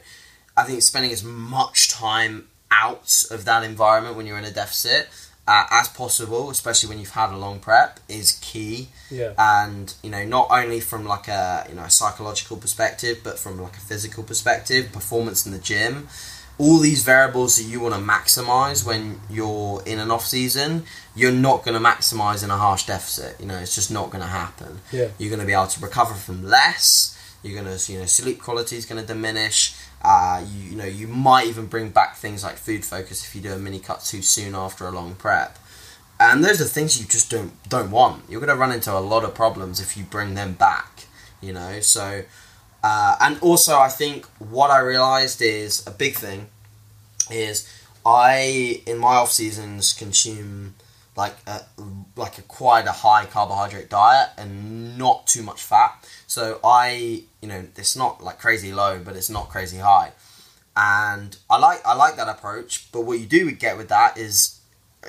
I 0.55 0.63
think 0.63 0.81
spending 0.81 1.11
as 1.11 1.23
much 1.23 1.89
time 1.89 2.47
out 2.71 3.23
of 3.31 3.45
that 3.45 3.63
environment 3.63 4.15
when 4.17 4.25
you're 4.25 4.37
in 4.37 4.43
a 4.43 4.51
deficit 4.51 5.07
uh, 5.47 5.65
as 5.71 5.87
possible, 5.87 6.49
especially 6.49 6.89
when 6.89 6.99
you've 6.99 7.11
had 7.11 7.31
a 7.31 7.37
long 7.37 7.59
prep, 7.59 7.99
is 8.09 8.37
key. 8.41 8.89
Yeah. 9.09 9.31
and 9.37 9.93
you 10.03 10.09
know 10.09 10.25
not 10.25 10.47
only 10.51 10.81
from 10.81 11.05
like 11.05 11.29
a 11.29 11.65
you 11.69 11.75
know 11.75 11.83
a 11.83 11.89
psychological 11.89 12.57
perspective 12.57 13.19
but 13.23 13.39
from 13.39 13.57
like 13.57 13.77
a 13.77 13.79
physical 13.79 14.21
perspective 14.21 14.91
performance 14.91 15.45
in 15.45 15.53
the 15.53 15.59
gym. 15.59 16.09
All 16.59 16.79
these 16.79 17.03
variables 17.03 17.55
that 17.57 17.63
you 17.63 17.79
want 17.79 17.93
to 17.93 18.01
maximize 18.01 18.83
when 18.85 19.21
you're 19.29 19.81
in 19.85 19.99
an 19.99 20.09
off 20.11 20.25
season 20.25 20.83
you're 21.15 21.31
not 21.31 21.63
going 21.63 21.75
to 21.81 21.83
maximize 21.91 22.43
in 22.43 22.49
a 22.49 22.57
harsh 22.57 22.85
deficit. 22.87 23.39
You 23.39 23.45
know 23.45 23.57
it's 23.57 23.75
just 23.75 23.91
not 23.91 24.07
going 24.09 24.21
to 24.23 24.27
happen. 24.29 24.79
Yeah. 24.91 25.07
you're 25.17 25.29
going 25.29 25.39
to 25.39 25.45
be 25.47 25.53
able 25.53 25.67
to 25.67 25.79
recover 25.79 26.13
from 26.13 26.43
less. 26.43 27.13
You're 27.43 27.61
going 27.63 27.77
to 27.77 27.91
you 27.93 27.99
know 27.99 28.05
sleep 28.07 28.41
quality 28.41 28.75
is 28.75 28.85
going 28.85 28.99
to 28.99 29.07
diminish 29.07 29.73
uh, 30.01 30.43
you, 30.47 30.71
you 30.71 30.75
know 30.75 30.85
you 30.85 31.07
might 31.07 31.47
even 31.47 31.65
bring 31.65 31.89
back 31.89 32.15
things 32.15 32.43
like 32.43 32.55
food 32.55 32.85
focus 32.85 33.25
if 33.25 33.35
you 33.35 33.41
do 33.41 33.53
a 33.53 33.57
mini 33.57 33.79
cut 33.79 34.01
too 34.01 34.21
soon 34.21 34.55
after 34.55 34.87
a 34.87 34.91
long 34.91 35.15
prep 35.15 35.57
and 36.19 36.43
those 36.43 36.61
are 36.61 36.65
things 36.65 36.99
you 36.99 37.07
just 37.07 37.29
don't 37.29 37.51
don't 37.69 37.91
want. 37.91 38.23
You're 38.29 38.39
going 38.39 38.49
to 38.49 38.55
run 38.55 38.71
into 38.71 38.91
a 38.91 38.99
lot 38.99 39.23
of 39.23 39.35
problems 39.35 39.79
if 39.79 39.95
you 39.95 40.03
bring 40.03 40.33
them 40.33 40.53
back, 40.53 41.05
you 41.41 41.53
know. 41.53 41.79
So, 41.81 42.23
uh, 42.83 43.15
and 43.21 43.39
also 43.41 43.77
I 43.77 43.89
think 43.89 44.25
what 44.39 44.71
I 44.71 44.79
realized 44.79 45.41
is 45.41 45.85
a 45.85 45.91
big 45.91 46.15
thing 46.15 46.47
is 47.29 47.71
I 48.05 48.81
in 48.85 48.97
my 48.97 49.15
off 49.15 49.31
seasons 49.31 49.93
consume 49.93 50.75
like 51.15 51.35
a, 51.47 51.61
like 52.15 52.37
a 52.37 52.43
quite 52.43 52.85
a 52.85 52.91
high 52.91 53.25
carbohydrate 53.25 53.89
diet 53.89 54.29
and 54.37 54.97
not 54.97 55.27
too 55.27 55.43
much 55.43 55.61
fat. 55.61 56.03
So 56.27 56.59
I 56.63 57.23
you 57.41 57.47
know 57.47 57.65
it's 57.75 57.95
not 57.95 58.23
like 58.23 58.37
crazy 58.37 58.71
low, 58.71 58.99
but 59.03 59.15
it's 59.15 59.29
not 59.29 59.49
crazy 59.49 59.77
high. 59.77 60.11
And 60.75 61.35
I 61.49 61.57
like 61.57 61.83
I 61.85 61.95
like 61.95 62.17
that 62.17 62.27
approach, 62.27 62.91
but 62.91 63.01
what 63.01 63.19
you 63.19 63.25
do 63.25 63.49
get 63.51 63.77
with 63.77 63.89
that 63.89 64.17
is 64.17 64.59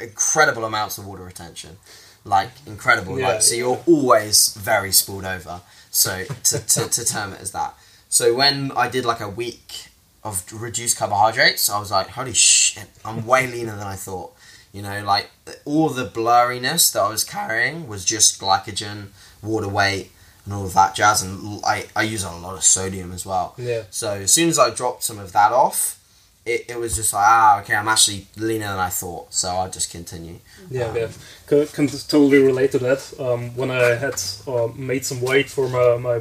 incredible 0.00 0.64
amounts 0.64 0.96
of 0.96 1.06
water 1.06 1.24
retention, 1.24 1.76
like 2.24 2.50
incredible. 2.66 3.18
Yeah, 3.18 3.28
like 3.28 3.42
so, 3.42 3.54
you're 3.54 3.82
always 3.86 4.54
very 4.54 4.92
spooled 4.92 5.24
over. 5.24 5.60
So 5.90 6.24
to, 6.24 6.66
to, 6.66 6.88
to 6.88 7.04
term 7.04 7.32
it 7.32 7.40
as 7.40 7.50
that. 7.52 7.74
So 8.08 8.34
when 8.34 8.72
I 8.72 8.88
did 8.88 9.04
like 9.04 9.20
a 9.20 9.28
week 9.28 9.88
of 10.24 10.44
reduced 10.52 10.96
carbohydrates, 10.96 11.68
I 11.68 11.78
was 11.78 11.90
like, 11.90 12.08
holy 12.08 12.34
shit, 12.34 12.88
I'm 13.04 13.26
way 13.26 13.46
leaner 13.46 13.76
than 13.76 13.86
I 13.86 13.96
thought. 13.96 14.34
You 14.72 14.82
know, 14.82 15.02
like 15.02 15.30
all 15.64 15.88
the 15.88 16.06
blurriness 16.06 16.92
that 16.92 17.00
I 17.00 17.08
was 17.08 17.24
carrying 17.24 17.88
was 17.88 18.04
just 18.04 18.40
glycogen, 18.40 19.08
water 19.42 19.68
weight, 19.68 20.12
and 20.48 20.54
all 20.56 20.64
of 20.64 20.72
that 20.72 20.94
jazz. 20.94 21.20
And 21.22 21.60
I, 21.62 21.84
I 21.94 22.02
use 22.04 22.24
a 22.24 22.30
lot 22.30 22.54
of 22.56 22.64
sodium 22.64 23.12
as 23.12 23.26
well. 23.26 23.54
Yeah. 23.58 23.82
So 23.90 24.12
as 24.12 24.32
soon 24.32 24.48
as 24.48 24.58
I 24.58 24.70
dropped 24.70 25.02
some 25.04 25.18
of 25.18 25.32
that 25.32 25.52
off, 25.52 26.00
it, 26.46 26.64
it 26.70 26.78
was 26.80 26.96
just 26.96 27.12
like, 27.12 27.26
ah, 27.26 27.60
okay, 27.60 27.74
I'm 27.74 27.88
actually 27.88 28.26
leaner 28.36 28.68
than 28.68 28.78
I 28.78 28.88
thought. 28.88 29.34
So 29.34 29.48
I'll 29.50 29.70
just 29.70 29.90
continue. 29.90 30.38
Yeah, 30.70 30.84
Um, 30.86 30.96
yeah. 30.96 31.08
Can, 31.46 31.66
can 31.66 31.86
totally 31.88 32.38
relate 32.38 32.72
to 32.72 32.78
that. 32.78 33.12
Um, 33.20 33.54
when 33.54 33.70
I 33.70 33.94
had 33.96 34.14
uh, 34.46 34.68
made 34.74 35.04
some 35.04 35.20
weight 35.20 35.50
for 35.50 35.68
my, 35.68 35.98
my 35.98 36.20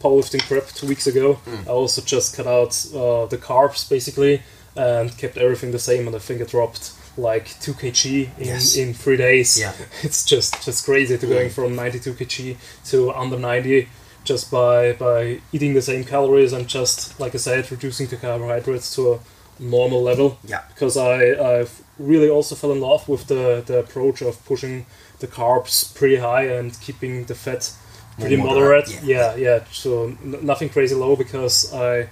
powerlifting 0.00 0.40
prep 0.48 0.68
two 0.68 0.86
weeks 0.86 1.06
ago, 1.06 1.38
Mm. 1.46 1.66
I 1.66 1.70
also 1.70 2.00
just 2.00 2.34
cut 2.34 2.46
out 2.46 2.72
uh, 2.94 3.26
the 3.26 3.36
carbs 3.36 3.86
basically 3.90 4.42
and 4.74 5.14
kept 5.18 5.36
everything 5.36 5.72
the 5.72 5.78
same. 5.78 6.06
And 6.06 6.16
I 6.16 6.20
think 6.20 6.40
it 6.40 6.48
dropped 6.48 6.92
like 7.16 7.46
2 7.60 7.72
kg 7.74 8.28
in, 8.38 8.46
Yes. 8.46 8.76
in 8.76 8.94
three 8.94 9.16
days. 9.16 9.58
Yeah. 9.60 9.72
It's 10.02 10.24
just 10.24 10.62
just 10.64 10.84
crazy 10.84 11.16
to 11.18 11.26
going 11.26 11.50
from 11.50 11.74
92 11.76 12.12
kg 12.14 12.56
to 12.90 13.12
under 13.12 13.38
90 13.38 13.88
just 14.24 14.50
by 14.50 14.92
by 14.92 15.40
eating 15.52 15.74
the 15.74 15.82
same 15.82 16.04
calories 16.04 16.52
and 16.52 16.66
just 16.68 17.18
like 17.20 17.34
I 17.34 17.38
said 17.38 17.70
reducing 17.70 18.08
the 18.08 18.16
carbohydrates 18.16 18.94
to 18.96 19.12
a 19.14 19.18
normal 19.58 20.02
level 20.02 20.38
Yeah. 20.44 20.62
because 20.74 20.96
I 20.96 21.18
I've 21.60 21.80
really 21.98 22.28
also 22.28 22.54
fell 22.54 22.72
in 22.72 22.80
love 22.80 23.08
with 23.08 23.26
the 23.26 23.62
the 23.66 23.78
approach 23.78 24.22
of 24.22 24.44
pushing 24.44 24.84
the 25.20 25.26
carbs 25.28 25.94
pretty 25.94 26.16
high 26.16 26.44
and 26.58 26.78
keeping 26.80 27.24
the 27.26 27.34
fat 27.34 27.72
pretty 28.20 28.36
More 28.36 28.46
moderate. 28.48 28.88
moderate, 28.88 29.04
Yeah, 29.04 29.36
yeah. 29.36 29.64
So 29.72 29.90
n- 30.24 30.38
nothing 30.42 30.68
crazy 30.70 30.94
low 30.94 31.16
because 31.16 31.72
I 31.72 32.08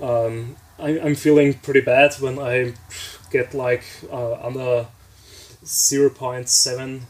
um 0.00 0.56
I, 0.78 0.98
I'm 1.06 1.14
feeling 1.14 1.54
pretty 1.62 1.80
bad 1.80 2.14
when 2.20 2.38
I 2.38 2.72
get 3.36 3.54
like 3.66 3.84
uh, 4.12 4.34
under 4.48 4.86
0.7 5.64 7.00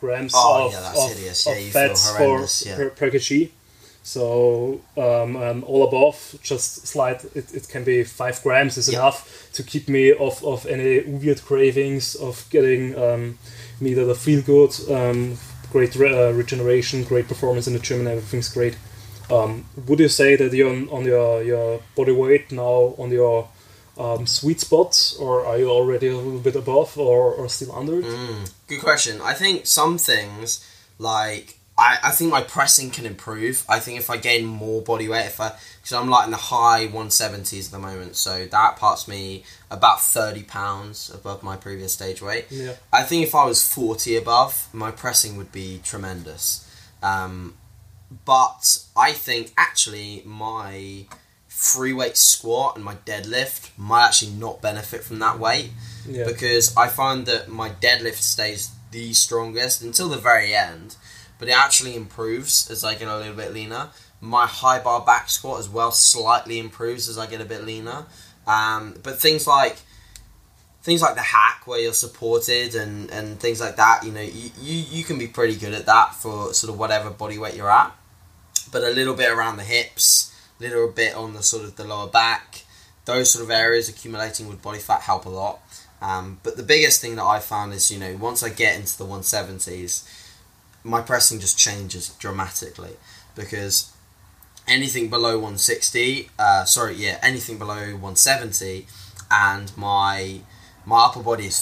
grams 0.00 0.32
Oh, 0.34 0.66
of, 0.66 0.72
yeah, 0.72 0.92
of, 1.04 1.08
hideous. 1.16 1.46
of 1.46 1.56
Yeah, 1.60 1.70
fats 1.70 2.10
for 2.16 2.46
yeah. 2.68 2.76
per, 2.76 2.90
per 2.90 3.10
kg. 3.10 3.50
So 4.02 4.80
um, 4.96 5.36
and 5.36 5.62
all 5.64 5.86
above, 5.86 6.38
just 6.42 6.86
slight. 6.86 7.24
It, 7.34 7.54
it 7.54 7.68
can 7.68 7.84
be 7.84 8.02
five 8.04 8.42
grams 8.42 8.76
is 8.78 8.88
Yeah. 8.88 8.98
enough 9.00 9.50
to 9.52 9.62
keep 9.62 9.88
me 9.88 10.12
off 10.12 10.42
of 10.42 10.66
any 10.66 11.00
weird 11.00 11.42
cravings 11.44 12.14
of 12.16 12.46
getting 12.50 12.96
um, 12.96 13.38
me 13.80 13.94
that 13.94 14.08
I 14.10 14.14
feel 14.14 14.42
good. 14.42 14.72
Um, 14.90 15.36
great 15.70 15.94
re- 15.96 16.12
uh, 16.28 16.32
regeneration, 16.32 17.04
great 17.04 17.28
performance 17.28 17.66
in 17.68 17.74
the 17.74 17.78
gym, 17.78 18.00
and 18.00 18.08
everything's 18.08 18.48
great. 18.48 18.76
Um, 19.30 19.64
would 19.86 20.00
you 20.00 20.08
say 20.08 20.34
that 20.34 20.52
you're 20.52 20.70
on, 20.70 20.88
on 20.88 21.04
your 21.04 21.42
your 21.42 21.80
body 21.94 22.12
weight 22.12 22.50
now 22.50 22.94
on 22.98 23.10
your 23.12 23.48
um, 23.98 24.26
sweet 24.26 24.60
spot, 24.60 25.14
or 25.18 25.44
are 25.44 25.58
you 25.58 25.68
already 25.68 26.08
a 26.08 26.16
little 26.16 26.40
bit 26.40 26.56
above, 26.56 26.96
or, 26.98 27.32
or 27.32 27.48
still 27.48 27.72
under 27.72 28.00
it? 28.00 28.04
Mm, 28.04 28.52
good 28.66 28.80
question. 28.80 29.20
I 29.20 29.34
think 29.34 29.66
some 29.66 29.98
things 29.98 30.66
like 30.98 31.58
I, 31.80 31.98
I 32.04 32.10
think 32.10 32.30
my 32.30 32.42
pressing 32.42 32.90
can 32.90 33.06
improve. 33.06 33.64
I 33.68 33.78
think 33.80 33.98
if 33.98 34.10
I 34.10 34.18
gain 34.18 34.44
more 34.44 34.82
body 34.82 35.08
weight, 35.08 35.26
if 35.26 35.40
I 35.40 35.52
because 35.80 35.94
I'm 35.94 36.10
like 36.10 36.26
in 36.26 36.30
the 36.30 36.36
high 36.36 36.86
170s 36.86 37.66
at 37.66 37.72
the 37.72 37.78
moment, 37.78 38.16
so 38.16 38.44
that 38.44 38.76
parts 38.76 39.08
me 39.08 39.44
about 39.70 40.02
30 40.02 40.42
pounds 40.42 41.10
above 41.12 41.42
my 41.42 41.56
previous 41.56 41.94
stage 41.94 42.20
weight. 42.20 42.46
Yeah. 42.50 42.74
I 42.92 43.02
think 43.02 43.26
if 43.26 43.34
I 43.34 43.46
was 43.46 43.66
40 43.66 44.16
above, 44.16 44.68
my 44.74 44.90
pressing 44.90 45.36
would 45.38 45.52
be 45.52 45.80
tremendous. 45.82 46.66
Um, 47.02 47.54
but 48.26 48.84
I 48.94 49.12
think 49.12 49.52
actually 49.56 50.22
my 50.26 51.06
free 51.60 51.92
weight 51.92 52.16
squat 52.16 52.74
and 52.74 52.82
my 52.82 52.94
deadlift 53.04 53.68
might 53.76 54.06
actually 54.06 54.30
not 54.32 54.62
benefit 54.62 55.04
from 55.04 55.18
that 55.18 55.38
weight 55.38 55.70
Yeah. 56.08 56.24
because 56.24 56.74
I 56.74 56.88
find 56.88 57.26
that 57.26 57.50
my 57.50 57.68
deadlift 57.68 58.14
stays 58.16 58.70
the 58.92 59.12
strongest 59.12 59.82
until 59.82 60.08
the 60.08 60.16
very 60.16 60.54
end, 60.54 60.96
but 61.38 61.48
it 61.48 61.52
actually 61.52 61.94
improves 61.96 62.70
as 62.70 62.82
I 62.82 62.94
get 62.94 63.08
a 63.08 63.16
little 63.18 63.34
bit 63.34 63.52
leaner. 63.52 63.90
My 64.22 64.46
high 64.46 64.78
bar 64.78 65.02
back 65.02 65.28
squat 65.28 65.60
as 65.60 65.68
well 65.68 65.92
slightly 65.92 66.58
improves 66.58 67.10
as 67.10 67.18
I 67.18 67.26
get 67.26 67.42
a 67.42 67.44
bit 67.44 67.62
leaner. 67.66 68.06
Um, 68.46 68.94
but 69.02 69.20
things 69.20 69.46
like 69.46 69.76
things 70.82 71.02
like 71.02 71.14
the 71.14 71.20
hack 71.20 71.66
where 71.66 71.78
you're 71.78 71.92
supported 71.92 72.74
and, 72.74 73.10
and 73.10 73.38
things 73.38 73.60
like 73.60 73.76
that, 73.76 74.02
you 74.02 74.10
know, 74.12 74.22
you, 74.22 74.50
you, 74.62 74.76
you 74.90 75.04
can 75.04 75.18
be 75.18 75.26
pretty 75.26 75.56
good 75.56 75.74
at 75.74 75.84
that 75.84 76.14
for 76.14 76.54
sort 76.54 76.72
of 76.72 76.78
whatever 76.78 77.10
body 77.10 77.36
weight 77.36 77.54
you're 77.54 77.70
at. 77.70 77.92
But 78.72 78.82
a 78.82 78.88
little 78.88 79.12
bit 79.14 79.30
around 79.30 79.58
the 79.58 79.62
hips, 79.64 80.34
little 80.60 80.88
bit 80.88 81.14
on 81.14 81.32
the 81.32 81.42
sort 81.42 81.64
of 81.64 81.76
the 81.76 81.84
lower 81.84 82.08
back, 82.08 82.64
those 83.04 83.30
sort 83.30 83.44
of 83.44 83.50
areas 83.50 83.88
accumulating 83.88 84.48
with 84.48 84.62
body 84.62 84.78
fat 84.78 85.02
help 85.02 85.24
a 85.24 85.30
lot. 85.30 85.60
Um, 86.02 86.40
but 86.42 86.56
the 86.56 86.62
biggest 86.62 87.00
thing 87.00 87.16
that 87.16 87.24
I 87.24 87.40
found 87.40 87.72
is, 87.72 87.90
you 87.90 87.98
know, 87.98 88.16
once 88.16 88.42
I 88.42 88.48
get 88.48 88.76
into 88.76 88.96
the 88.96 89.04
170s, 89.04 90.08
my 90.82 91.00
pressing 91.02 91.40
just 91.40 91.58
changes 91.58 92.08
dramatically 92.18 92.96
because 93.34 93.92
anything 94.66 95.10
below 95.10 95.34
160, 95.34 96.30
uh, 96.38 96.64
sorry, 96.64 96.94
yeah, 96.94 97.18
anything 97.22 97.58
below 97.58 97.74
170, 97.74 98.86
and 99.30 99.76
my 99.76 100.40
my 100.86 101.04
upper 101.04 101.22
body 101.22 101.46
is 101.46 101.60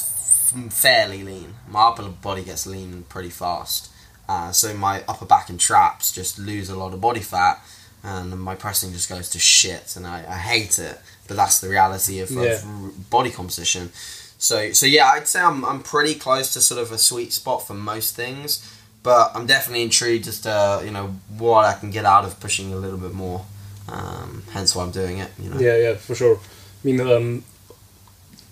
fairly 0.71 1.25
lean. 1.25 1.55
My 1.69 1.89
upper 1.89 2.09
body 2.09 2.45
gets 2.45 2.67
lean 2.67 3.05
pretty 3.09 3.31
fast, 3.31 3.91
uh, 4.29 4.53
so 4.53 4.75
my 4.75 5.03
upper 5.09 5.27
back 5.27 5.49
and 5.49 5.59
traps 5.59 6.13
just 6.13 6.39
lose 6.39 6.69
a 6.71 6.77
lot 6.77 6.95
of 6.95 7.01
body 7.01 7.21
fat, 7.21 7.61
and 8.03 8.39
my 8.41 8.55
pressing 8.55 8.93
just 8.93 9.09
goes 9.09 9.29
to 9.31 9.39
shit, 9.39 9.97
and 9.97 10.07
I, 10.07 10.25
I 10.29 10.37
hate 10.39 10.79
it. 10.79 10.99
But 11.27 11.37
that's 11.37 11.61
the 11.61 11.69
reality 11.69 12.21
of, 12.21 12.31
Yeah. 12.31 12.43
of 12.63 13.11
body 13.11 13.31
composition. 13.31 13.91
So 14.39 14.73
so 14.73 14.87
yeah, 14.87 15.07
I'd 15.11 15.27
say 15.29 15.41
I'm 15.41 15.65
I'm 15.65 15.83
pretty 15.83 16.15
close 16.15 16.53
to 16.55 16.61
sort 16.61 16.81
of 16.81 16.93
a 16.93 16.99
sweet 16.99 17.33
spot 17.33 17.67
for 17.67 17.75
most 17.75 18.15
things, 18.17 18.61
but 19.03 19.33
I'm 19.35 19.47
definitely 19.47 19.83
intrigued 19.83 20.27
as 20.29 20.41
to 20.43 20.81
you 20.85 20.91
know 20.91 21.17
what 21.37 21.65
I 21.65 21.75
can 21.75 21.91
get 21.91 22.05
out 22.05 22.25
of 22.25 22.39
pushing 22.41 22.73
a 22.73 22.77
little 22.77 22.99
bit 22.99 23.13
more. 23.13 23.45
Um, 23.89 24.43
hence 24.53 24.75
why 24.77 24.85
I'm 24.85 24.91
doing 24.93 25.19
it. 25.19 25.31
You 25.43 25.51
know. 25.51 25.59
Yeah, 25.59 25.77
yeah, 25.77 25.95
for 25.97 26.15
sure. 26.15 26.37
I 26.37 26.87
mean, 26.87 27.01
um, 27.01 27.43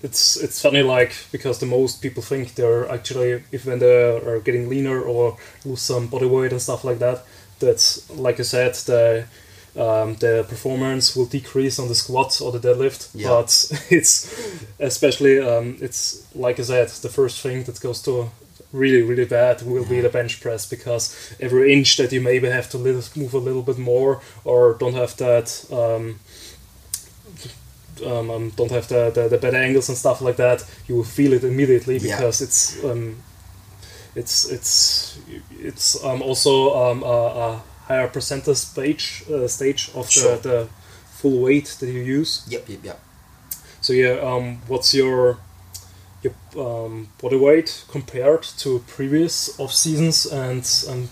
it's 0.03 0.37
it's 0.37 0.61
funny, 0.61 0.83
like 0.83 1.13
because 1.33 1.59
the 1.59 1.67
most 1.67 2.03
people 2.03 2.23
think 2.23 2.55
they're 2.55 2.91
actually 2.91 3.43
if 3.53 3.65
when 3.67 3.79
they 3.79 4.17
are 4.19 4.41
getting 4.41 4.69
leaner 4.69 5.01
or 5.01 5.37
lose 5.65 5.81
some 5.81 6.07
body 6.09 6.27
weight 6.27 6.53
and 6.53 6.61
stuff 6.61 6.85
like 6.85 6.99
that. 6.99 7.25
That's 7.59 8.09
like 8.11 8.39
you 8.39 8.45
said, 8.45 8.75
the 8.75 9.25
um, 9.77 10.15
the 10.17 10.45
performance 10.49 11.15
will 11.17 11.27
decrease 11.27 11.79
on 11.79 11.89
the 11.89 11.95
squat 11.95 12.41
or 12.41 12.53
the 12.53 12.59
deadlift. 12.69 13.11
Yeah. 13.15 13.29
But 13.29 13.51
it's 13.91 14.29
especially 14.79 15.41
um, 15.41 15.77
it's 15.81 16.27
like 16.35 16.59
I 16.61 16.63
said, 16.65 16.89
the 16.89 17.09
first 17.09 17.41
thing 17.41 17.65
that 17.65 17.81
goes 17.81 18.03
to 18.03 18.31
really 18.73 19.03
really 19.03 19.25
bad 19.25 19.63
will 19.63 19.85
be 19.85 20.01
the 20.01 20.09
bench 20.09 20.41
press 20.41 20.67
because 20.69 21.35
every 21.41 21.73
inch 21.73 21.97
that 21.97 22.13
you 22.13 22.21
maybe 22.21 22.49
have 22.49 22.69
to 22.69 22.77
little, 22.79 23.03
move 23.15 23.33
a 23.33 23.39
little 23.39 23.63
bit 23.63 23.79
more 23.79 24.21
or 24.45 24.75
don't 24.75 24.95
have 24.95 25.17
that 25.17 25.65
um, 25.71 26.19
um, 28.05 28.31
um, 28.31 28.51
don't 28.51 28.71
have 28.71 28.89
the, 28.89 29.11
the, 29.11 29.29
the 29.29 29.39
better 29.39 29.57
angles 29.57 29.89
and 29.89 29.97
stuff 29.97 30.21
like 30.21 30.37
that, 30.37 30.65
you 30.87 30.97
will 30.97 31.05
feel 31.05 31.33
it 31.33 31.45
immediately 31.45 31.97
Yeah. 31.97 32.17
because 32.17 32.43
it's 32.43 32.85
um, 32.85 33.17
it's 34.17 34.51
it's 34.51 35.19
it's 35.61 36.03
um, 36.05 36.23
also 36.23 36.75
um, 36.75 37.03
a, 37.03 37.07
a 37.07 37.63
higher 37.87 38.09
percentage 38.09 38.57
stage 38.57 39.23
uh, 39.31 39.47
stage 39.47 39.91
of 39.95 40.07
the, 40.07 40.11
Sure. 40.11 40.37
the 40.39 40.69
full 41.21 41.43
weight 41.43 41.77
that 41.81 41.87
you 41.87 42.01
use. 42.01 42.45
Yep. 42.49 42.69
Yep. 42.69 42.79
Yep. 42.85 43.01
So 43.81 43.93
yeah, 43.93 44.19
um, 44.21 44.59
what's 44.69 44.95
your 44.95 45.39
your 46.23 46.35
um, 46.57 47.09
body 47.23 47.37
weight 47.37 47.85
compared 47.89 48.43
to 48.43 48.79
previous 48.89 49.61
off 49.61 49.73
seasons 49.73 50.27
and 50.27 50.65
and 50.89 51.09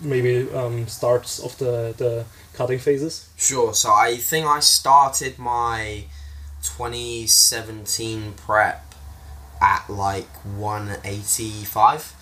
maybe 0.00 0.50
um, 0.52 0.86
starts 0.88 1.38
of 1.38 1.56
the 1.58 1.94
the 1.96 2.24
cutting 2.54 2.78
phases? 2.80 3.28
Sure. 3.36 3.72
So 3.74 3.88
I 3.94 4.16
think 4.16 4.46
I 4.46 4.60
started 4.60 5.38
my 5.38 6.04
2017 6.62 8.34
prep 8.36 8.94
at 9.60 9.88
like 9.88 10.28
185. 10.56 12.14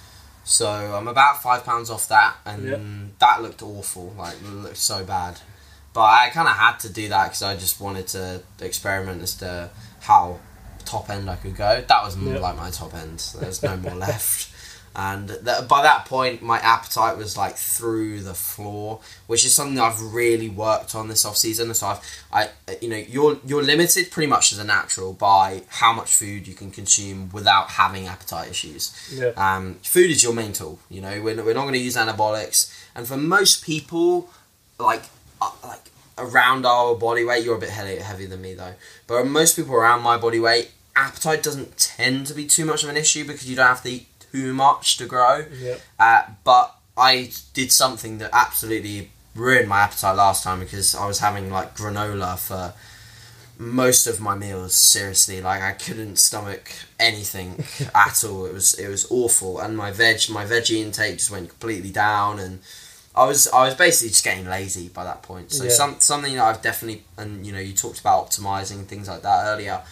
So 0.51 0.69
I'm 0.69 1.07
about 1.07 1.43
five 1.45 1.65
pounds 1.65 1.91
off 1.91 2.09
that, 2.09 2.35
and 2.45 2.65
Yeah. 2.69 2.79
that 3.21 3.41
looked 3.41 3.63
awful. 3.63 4.13
Like 4.19 4.35
it 4.35 4.45
looked 4.49 4.77
so 4.79 5.05
bad. 5.05 5.41
But 5.93 6.03
I 6.03 6.31
kind 6.31 6.49
of 6.49 6.55
had 6.57 6.79
to 6.81 6.89
do 6.89 7.09
that 7.09 7.25
because 7.27 7.43
I 7.43 7.57
just 7.57 7.81
wanted 7.81 8.09
to 8.09 8.43
experiment 8.61 9.23
as 9.23 9.35
to 9.37 9.71
how 10.01 10.39
top 10.85 11.09
end 11.09 11.31
I 11.31 11.37
could 11.37 11.57
go. 11.57 11.85
That 11.87 12.03
was 12.03 12.17
Yeah. 12.17 12.39
like 12.39 12.57
my 12.57 12.71
top 12.71 12.95
end. 12.95 13.21
There's 13.39 13.63
no 13.63 13.77
more 13.77 13.95
left. 14.09 14.49
And 14.97 15.29
that, 15.29 15.69
by 15.69 15.83
that 15.83 16.05
point 16.05 16.43
my 16.43 16.59
appetite 16.59 17.17
was 17.17 17.37
like 17.37 17.57
through 17.57 18.21
the 18.21 18.35
floor 18.35 19.01
which 19.29 19.45
is 19.45 19.55
something 19.55 19.79
i've 19.79 20.01
really 20.03 20.49
worked 20.49 20.97
on 20.97 21.07
this 21.07 21.25
off 21.25 21.37
season 21.37 21.73
so 21.73 21.87
i've 21.87 22.01
i 22.33 22.49
you 22.83 22.89
know 22.89 22.97
you're 22.97 23.39
you're 23.47 23.63
limited 23.63 24.11
pretty 24.11 24.27
much 24.27 24.53
as 24.53 24.59
a 24.59 24.65
natural 24.65 25.13
by 25.13 25.63
how 25.69 25.93
much 25.93 26.13
food 26.15 26.49
you 26.49 26.55
can 26.55 26.71
consume 26.71 27.31
without 27.31 27.71
having 27.71 28.07
appetite 28.07 28.51
issues. 28.51 28.93
Yeah. 29.13 29.33
um, 29.37 29.75
food 29.83 30.11
is 30.11 30.23
your 30.23 30.33
main 30.33 30.53
tool 30.53 30.79
you 30.89 31.01
know. 31.01 31.21
We're, 31.23 31.43
we're 31.43 31.55
not 31.55 31.63
going 31.63 31.75
to 31.75 31.79
use 31.79 31.97
anabolics. 31.97 32.73
And 32.95 33.07
for 33.07 33.17
most 33.17 33.65
people 33.65 34.29
like 34.79 35.03
uh, 35.41 35.51
like 35.65 35.91
around 36.19 36.67
our 36.67 36.95
body 36.95 37.25
weight 37.25 37.45
you're 37.45 37.57
a 37.57 37.61
bit 37.61 37.71
heavy, 37.71 37.97
heavier 37.97 38.29
than 38.29 38.43
me 38.43 38.55
though. 38.55 38.75
But 39.07 39.25
most 39.27 39.57
people 39.57 39.75
around 39.75 40.03
my 40.03 40.17
body 40.17 40.41
weight 40.41 40.73
appetite 40.97 41.43
doesn't 41.43 41.79
tend 41.79 42.27
to 42.27 42.35
be 42.35 42.47
too 42.47 42.65
much 42.65 42.83
of 42.83 42.91
an 42.91 42.97
issue 42.97 43.25
because 43.25 43.49
you 43.49 43.57
don't 43.57 43.67
have 43.67 43.83
to 43.83 43.91
eat 43.91 44.07
too 44.33 44.53
much 44.55 44.97
to 44.99 45.07
grow 45.07 45.45
Yeah. 45.61 45.77
uh, 45.99 46.23
but 46.45 46.75
I 46.97 47.31
did 47.55 47.73
something 47.73 48.19
that 48.19 48.31
absolutely 48.33 49.11
ruined 49.35 49.69
my 49.69 49.81
appetite 49.81 50.17
last 50.17 50.43
time 50.45 50.61
because 50.61 50.95
I 50.95 51.07
was 51.07 51.21
having 51.21 51.51
like 51.51 51.77
granola 51.77 52.39
for 52.39 52.75
most 53.59 54.07
of 54.07 54.21
my 54.21 54.35
meals. 54.35 54.75
Seriously, 54.75 55.41
like 55.41 55.63
I 55.63 55.73
couldn't 55.73 56.17
stomach 56.17 56.73
anything 56.99 57.65
at 57.95 58.25
all. 58.25 58.47
It 58.47 58.55
was 58.55 58.75
it 58.75 58.89
was 58.89 59.07
awful, 59.11 59.61
and 59.61 59.77
my 59.77 59.91
veg 59.93 60.21
my 60.31 60.45
veggie 60.45 60.83
intake 60.85 61.19
just 61.19 61.31
went 61.31 61.49
completely 61.51 61.91
down, 61.91 62.39
and 62.39 62.61
I 63.15 63.25
was 63.27 63.49
I 63.49 63.67
was 63.67 63.75
basically 63.75 64.11
just 64.11 64.25
getting 64.25 64.47
lazy 64.47 64.89
by 64.89 65.05
that 65.05 65.23
point. 65.23 65.53
So 65.53 65.65
Yeah. 65.65 65.71
some 65.71 66.01
something 66.01 66.35
that 66.35 66.45
I've 66.45 66.63
definitely 66.63 67.05
and 67.17 67.47
you 67.47 67.53
know 67.53 67.59
you 67.61 67.73
talked 67.75 68.01
about 68.01 68.31
optimizing 68.31 68.87
things 68.87 69.09
like 69.09 69.23
that 69.23 69.47
earlier 69.47 69.83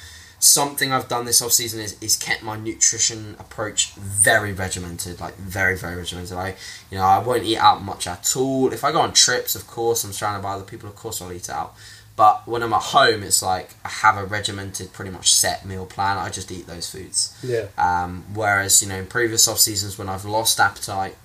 something 0.41 0.93
I've 0.93 1.09
done 1.09 1.25
this 1.25 1.43
off 1.43 1.53
season 1.53 1.81
is, 1.81 2.01
is 2.01 2.17
kept 2.17 2.43
my 2.43 2.57
nutrition 2.57 3.37
approach 3.39 3.93
very 3.95 4.53
regimented, 4.53 5.21
like 5.21 5.37
very 5.37 5.77
very 5.77 5.97
regimented. 5.97 6.37
I 6.37 6.55
you 6.91 6.99
know 6.99 7.05
I 7.05 7.19
won't 7.19 7.45
eat 7.45 7.59
out 7.59 7.83
much 7.83 8.07
at 8.07 8.37
all. 8.37 8.73
If 8.73 8.85
I 8.85 8.93
go 8.93 9.01
on 9.01 9.13
trips, 9.13 9.55
of 9.55 9.67
course, 9.67 10.05
I'm 10.05 10.13
surrounded 10.13 10.43
by 10.43 10.53
other 10.53 10.65
people. 10.65 10.89
Of 10.89 10.97
course, 10.97 11.21
I'll 11.21 11.33
eat 11.33 11.51
out. 11.51 11.75
But 12.19 12.49
when 12.49 12.65
I'm 12.65 12.73
at 12.73 12.83
home, 12.83 13.23
it's 13.23 13.43
like 13.45 13.75
I 13.85 13.89
have 13.89 14.17
a 14.17 14.25
regimented, 14.25 14.93
pretty 14.93 15.13
much 15.13 15.33
set 15.33 15.65
meal 15.65 15.87
plan. 15.87 16.19
I 16.19 16.31
just 16.31 16.51
eat 16.51 16.67
those 16.67 16.91
foods. 16.91 17.39
Yeah. 17.45 17.67
Um, 17.79 18.25
whereas 18.35 18.83
you 18.83 18.89
know 18.89 18.97
in 18.97 19.07
previous 19.07 19.47
off 19.47 19.59
seasons 19.59 19.99
when 19.99 20.09
I've 20.09 20.25
lost 20.25 20.59
appetite 20.59 21.17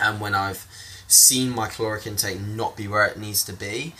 and 0.00 0.20
when 0.20 0.34
I've 0.34 0.66
seen 1.08 1.50
my 1.50 1.68
caloric 1.68 2.06
intake 2.06 2.40
not 2.40 2.76
be 2.76 2.88
where 2.88 3.04
it 3.04 3.18
needs 3.18 3.44
to 3.44 3.52
be, 3.52 3.94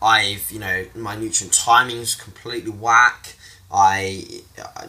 I've 0.00 0.50
you 0.50 0.58
know 0.58 0.86
my 0.94 1.14
nutrient 1.16 1.52
timing's 1.52 2.14
completely 2.14 2.70
whack. 2.70 3.36
I 3.74 4.24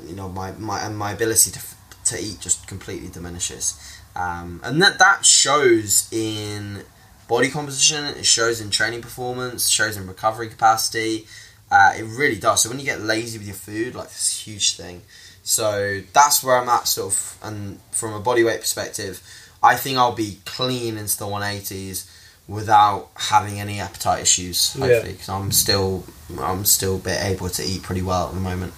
you 0.07 0.15
know 0.15 0.29
my 0.29 0.51
my 0.51 0.87
my 0.89 1.11
ability 1.11 1.51
to 1.51 1.59
to 2.05 2.19
eat 2.19 2.39
just 2.39 2.67
completely 2.67 3.09
diminishes, 3.09 3.73
um, 4.15 4.61
and 4.63 4.79
that 4.81 4.99
that 4.99 5.25
shows 5.25 6.07
in 6.13 6.83
body 7.27 7.49
composition. 7.49 8.05
It 8.05 8.25
shows 8.27 8.61
in 8.61 8.69
training 8.69 9.01
performance. 9.01 9.69
Shows 9.69 9.97
in 9.97 10.07
recovery 10.07 10.49
capacity. 10.49 11.25
Uh, 11.71 11.93
it 11.97 12.03
really 12.03 12.37
does. 12.37 12.61
So 12.61 12.69
when 12.69 12.79
you 12.79 12.85
get 12.85 13.01
lazy 13.01 13.39
with 13.39 13.47
your 13.47 13.55
food, 13.55 13.95
like 13.95 14.09
this 14.09 14.45
huge 14.45 14.77
thing. 14.77 15.01
So 15.41 16.01
that's 16.13 16.43
where 16.43 16.57
I'm 16.57 16.69
at, 16.69 16.87
sort 16.87 17.13
of, 17.13 17.37
and 17.43 17.79
from 17.91 18.13
a 18.13 18.19
body 18.19 18.43
weight 18.43 18.61
perspective, 18.61 19.21
I 19.61 19.75
think 19.75 19.97
I'll 19.97 20.15
be 20.15 20.39
clean 20.45 20.97
into 20.97 21.17
the 21.17 21.25
180s 21.25 22.09
without 22.47 23.09
having 23.15 23.59
any 23.59 23.79
appetite 23.79 24.21
issues. 24.21 24.73
Hopefully, 24.73 25.13
because 25.13 25.29
I'm 25.29 25.51
still 25.51 26.03
I'm 26.39 26.65
still 26.65 26.97
be 26.99 27.11
able 27.11 27.49
to 27.49 27.63
eat 27.63 27.83
pretty 27.83 28.01
well 28.01 28.27
at 28.27 28.33
the 28.33 28.39
moment 28.39 28.73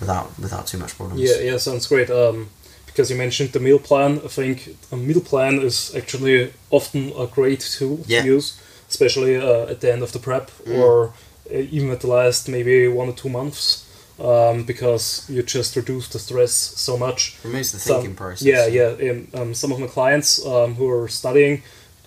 without 0.00 0.38
without 0.38 0.66
too 0.66 0.78
much 0.78 0.96
problems. 0.96 1.20
Yeah, 1.20 1.38
yeah, 1.40 1.56
sounds 1.58 1.86
great. 1.86 2.10
Um, 2.10 2.50
because 2.86 3.10
you 3.10 3.16
mentioned 3.16 3.52
the 3.52 3.60
meal 3.60 3.78
plan, 3.78 4.20
I 4.24 4.28
think 4.28 4.76
a 4.90 4.96
meal 4.96 5.20
plan 5.20 5.60
is 5.60 5.94
actually 5.94 6.52
often 6.70 7.12
a 7.16 7.26
great 7.26 7.60
tool 7.60 8.00
Yeah. 8.06 8.22
to 8.22 8.26
use, 8.28 8.60
especially 8.88 9.36
uh, 9.36 9.70
at 9.70 9.80
the 9.80 9.92
end 9.92 10.02
of 10.02 10.10
the 10.12 10.18
prep 10.18 10.50
Mm. 10.66 10.78
or 10.78 11.12
uh, 11.52 11.58
even 11.70 11.90
at 11.90 12.00
the 12.00 12.08
last 12.08 12.48
maybe 12.48 12.88
one 12.88 13.08
or 13.08 13.12
two 13.14 13.28
months, 13.28 13.84
um, 14.18 14.64
because 14.64 15.24
you 15.28 15.42
just 15.44 15.76
reduce 15.76 16.08
the 16.08 16.18
stress 16.18 16.52
so 16.52 16.96
much. 16.96 17.36
Removes 17.44 17.70
the 17.72 17.78
Some- 17.78 17.96
thinking 17.96 18.16
process. 18.16 18.42
Yeah, 18.46 18.66
yeah. 18.66 19.12
Um, 19.40 19.54
some 19.54 19.70
of 19.72 19.78
my 19.78 19.86
clients 19.86 20.44
um, 20.44 20.74
who 20.74 20.88
are 20.90 21.08
studying 21.08 21.62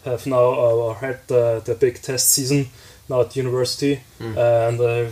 have 0.05 0.25
now 0.27 0.51
uh, 0.53 0.93
had 0.95 1.19
the, 1.27 1.61
the 1.65 1.75
big 1.75 2.01
test 2.01 2.29
season 2.29 2.67
now 3.09 3.21
at 3.21 3.35
university, 3.35 3.99
Mm. 4.19 4.37
and 4.37 4.79
uh, 4.81 5.11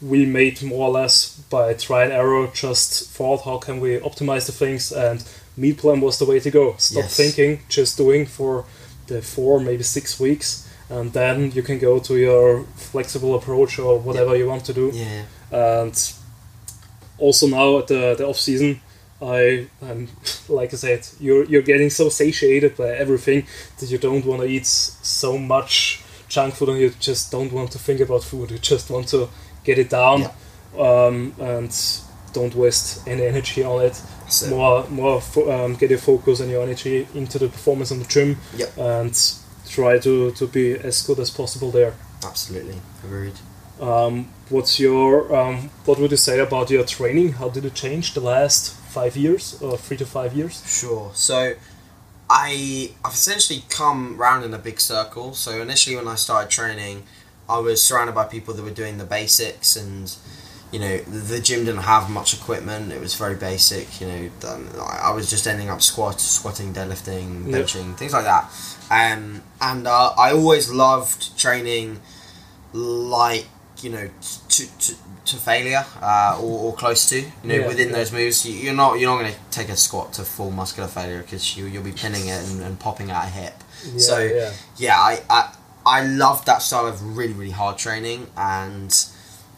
we 0.00 0.26
made 0.26 0.62
more 0.62 0.88
or 0.88 0.92
less 0.92 1.36
by 1.50 1.74
try 1.74 2.02
and 2.04 2.12
error 2.12 2.48
just 2.52 3.10
thought 3.10 3.42
how 3.44 3.58
can 3.58 3.80
we 3.80 3.98
optimize 4.00 4.46
the 4.46 4.52
things, 4.52 4.92
and 4.92 5.24
meal 5.56 5.74
plan 5.76 6.00
was 6.00 6.18
the 6.18 6.24
way 6.24 6.40
to 6.40 6.50
go. 6.50 6.74
Stop 6.78 7.02
Yes. 7.04 7.16
thinking, 7.16 7.60
just 7.68 7.96
doing 7.96 8.26
for 8.26 8.64
the 9.06 9.20
four 9.22 9.60
maybe 9.60 9.82
six 9.82 10.18
weeks, 10.20 10.68
and 10.90 11.12
then 11.12 11.52
you 11.54 11.62
can 11.62 11.78
go 11.78 11.98
to 11.98 12.14
your 12.16 12.64
flexible 12.76 13.34
approach 13.34 13.78
or 13.78 13.98
whatever 13.98 14.36
you 14.36 14.48
want 14.48 14.64
to 14.64 14.72
do 14.72 14.90
Yeah. 14.92 15.22
and 15.84 16.12
also 17.18 17.46
now 17.46 17.78
at 17.78 17.86
the, 17.86 18.14
the 18.18 18.26
off 18.26 18.38
season 18.38 18.80
I 19.22 19.66
um, 19.82 20.08
like 20.48 20.72
I 20.74 20.76
said 20.76 21.06
you're 21.20 21.44
you're 21.44 21.62
getting 21.62 21.90
so 21.90 22.08
satiated 22.08 22.76
by 22.76 22.88
everything 22.90 23.46
that 23.78 23.90
you 23.90 23.98
don't 23.98 24.24
want 24.26 24.42
to 24.42 24.48
eat 24.48 24.66
so 24.66 25.38
much 25.38 26.02
junk 26.28 26.54
food 26.54 26.70
and 26.70 26.78
you 26.80 26.90
just 27.00 27.30
don't 27.30 27.52
want 27.52 27.70
to 27.72 27.78
think 27.78 28.00
about 28.00 28.22
food 28.24 28.50
you 28.50 28.58
just 28.58 28.90
want 28.90 29.08
to 29.08 29.28
get 29.64 29.78
it 29.78 29.90
down 29.90 30.24
um, 30.78 31.34
and 31.38 31.72
don't 32.32 32.54
waste 32.54 33.06
any 33.06 33.24
energy 33.26 33.62
on 33.62 33.82
it 33.84 34.00
it. 34.28 34.48
more 34.50 34.88
more 34.88 35.20
fo- 35.20 35.50
um, 35.52 35.74
get 35.76 35.90
your 35.90 35.98
focus 35.98 36.40
and 36.40 36.50
your 36.50 36.62
energy 36.62 37.06
into 37.14 37.38
the 37.38 37.48
performance 37.48 37.92
on 37.92 37.98
the 37.98 38.06
gym 38.06 38.36
Yep. 38.56 38.78
and 38.78 39.14
try 39.68 39.98
to, 39.98 40.32
to 40.32 40.46
be 40.46 40.72
as 40.72 41.02
good 41.06 41.18
as 41.18 41.30
possible 41.30 41.70
there 41.70 41.94
Absolutely. 42.24 42.76
Agreed. 43.04 43.34
Um, 43.82 44.28
what's 44.48 44.78
your 44.78 45.34
um, 45.36 45.70
what 45.84 45.98
would 45.98 46.10
you 46.10 46.16
say 46.16 46.38
about 46.38 46.70
your 46.70 46.84
training? 46.84 47.32
How 47.32 47.48
did 47.48 47.64
it 47.64 47.74
change 47.74 48.14
the 48.14 48.20
last 48.20 48.74
five 48.74 49.16
years 49.16 49.60
or 49.60 49.76
three 49.76 49.96
to 49.96 50.06
five 50.06 50.34
years? 50.34 50.62
Sure. 50.66 51.10
So, 51.14 51.54
I 52.30 52.92
I've 53.04 53.12
essentially 53.12 53.64
come 53.68 54.16
round 54.16 54.44
in 54.44 54.54
a 54.54 54.58
big 54.58 54.80
circle. 54.80 55.34
So 55.34 55.60
initially, 55.60 55.96
when 55.96 56.06
I 56.06 56.14
started 56.14 56.48
training, 56.50 57.02
I 57.48 57.58
was 57.58 57.82
surrounded 57.82 58.14
by 58.14 58.24
people 58.24 58.54
that 58.54 58.62
were 58.62 58.70
doing 58.70 58.98
the 58.98 59.04
basics, 59.04 59.74
and 59.74 60.14
you 60.70 60.78
know, 60.78 60.98
the 60.98 61.40
gym 61.40 61.64
didn't 61.66 61.82
have 61.82 62.08
much 62.08 62.32
equipment. 62.32 62.92
It 62.92 63.00
was 63.00 63.14
very 63.14 63.34
basic. 63.34 64.00
You 64.00 64.06
know, 64.06 64.30
I 65.02 65.12
was 65.12 65.28
just 65.28 65.46
ending 65.46 65.68
up 65.68 65.82
squat, 65.82 66.20
squatting, 66.20 66.72
deadlifting, 66.72 67.44
benching, 67.44 67.96
things 67.96 68.14
like 68.14 68.24
that. 68.24 68.44
Um, 68.90 69.42
and 69.60 69.86
uh, 69.86 70.14
I 70.16 70.32
always 70.32 70.70
loved 70.70 71.38
training, 71.38 72.00
like 72.72 73.44
you 73.82 73.90
know, 73.90 74.08
to 74.48 74.78
to, 74.78 74.94
to 75.24 75.36
failure 75.36 75.84
uh, 76.00 76.38
or, 76.40 76.60
or 76.66 76.74
close 76.74 77.08
to. 77.10 77.20
You 77.20 77.28
know, 77.44 77.54
Yeah, 77.54 77.66
within 77.68 77.88
yeah. 77.88 77.96
those 77.96 78.12
moves, 78.12 78.46
you, 78.46 78.54
you're 78.54 78.74
not 78.74 78.98
you're 78.98 79.10
not 79.10 79.20
going 79.20 79.32
to 79.32 79.38
take 79.50 79.68
a 79.68 79.76
squat 79.76 80.12
to 80.14 80.22
full 80.24 80.50
muscular 80.50 80.88
failure 80.88 81.22
because 81.22 81.56
you 81.56 81.66
you'll 81.66 81.82
be 81.84 81.92
pinning 81.92 82.26
it 82.28 82.48
and, 82.50 82.62
and 82.62 82.78
popping 82.78 83.10
out 83.10 83.24
a 83.24 83.28
hip. 83.28 83.54
Yeah, 83.84 83.98
so 83.98 84.18
yeah. 84.76 84.94
I, 84.96 85.20
I 85.28 85.54
I 85.84 86.04
loved 86.04 86.46
that 86.46 86.62
style 86.62 86.86
of 86.86 87.16
really 87.16 87.32
really 87.32 87.50
hard 87.50 87.78
training, 87.78 88.28
and 88.36 88.94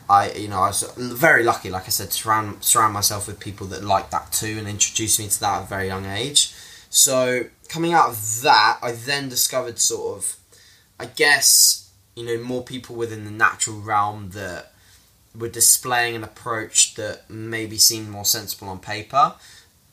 I 0.08 0.32
you 0.32 0.48
know 0.48 0.60
I 0.60 0.68
was 0.68 0.82
very 0.96 1.44
lucky, 1.44 1.70
like 1.70 1.84
I 1.84 1.90
said, 1.90 2.10
to 2.10 2.12
surround 2.12 2.64
surround 2.64 2.94
myself 2.94 3.26
with 3.26 3.38
people 3.40 3.66
that 3.68 3.84
like 3.84 4.10
that 4.10 4.32
too, 4.32 4.56
and 4.58 4.66
introduced 4.68 5.18
me 5.18 5.28
to 5.28 5.40
that 5.40 5.58
at 5.58 5.62
a 5.64 5.66
very 5.66 5.86
young 5.86 6.06
age. 6.06 6.52
So 6.90 7.46
coming 7.68 7.92
out 7.92 8.08
of 8.10 8.42
that, 8.42 8.78
I 8.82 8.92
then 8.92 9.28
discovered 9.28 9.78
sort 9.80 10.16
of, 10.16 10.36
I 11.00 11.06
guess 11.06 11.83
you 12.14 12.24
know 12.24 12.42
more 12.42 12.62
people 12.62 12.96
within 12.96 13.24
the 13.24 13.30
natural 13.30 13.80
realm 13.80 14.30
that 14.30 14.72
were 15.36 15.48
displaying 15.48 16.14
an 16.14 16.24
approach 16.24 16.94
that 16.94 17.28
maybe 17.28 17.76
seemed 17.76 18.08
more 18.08 18.24
sensible 18.24 18.68
on 18.68 18.78
paper, 18.78 19.34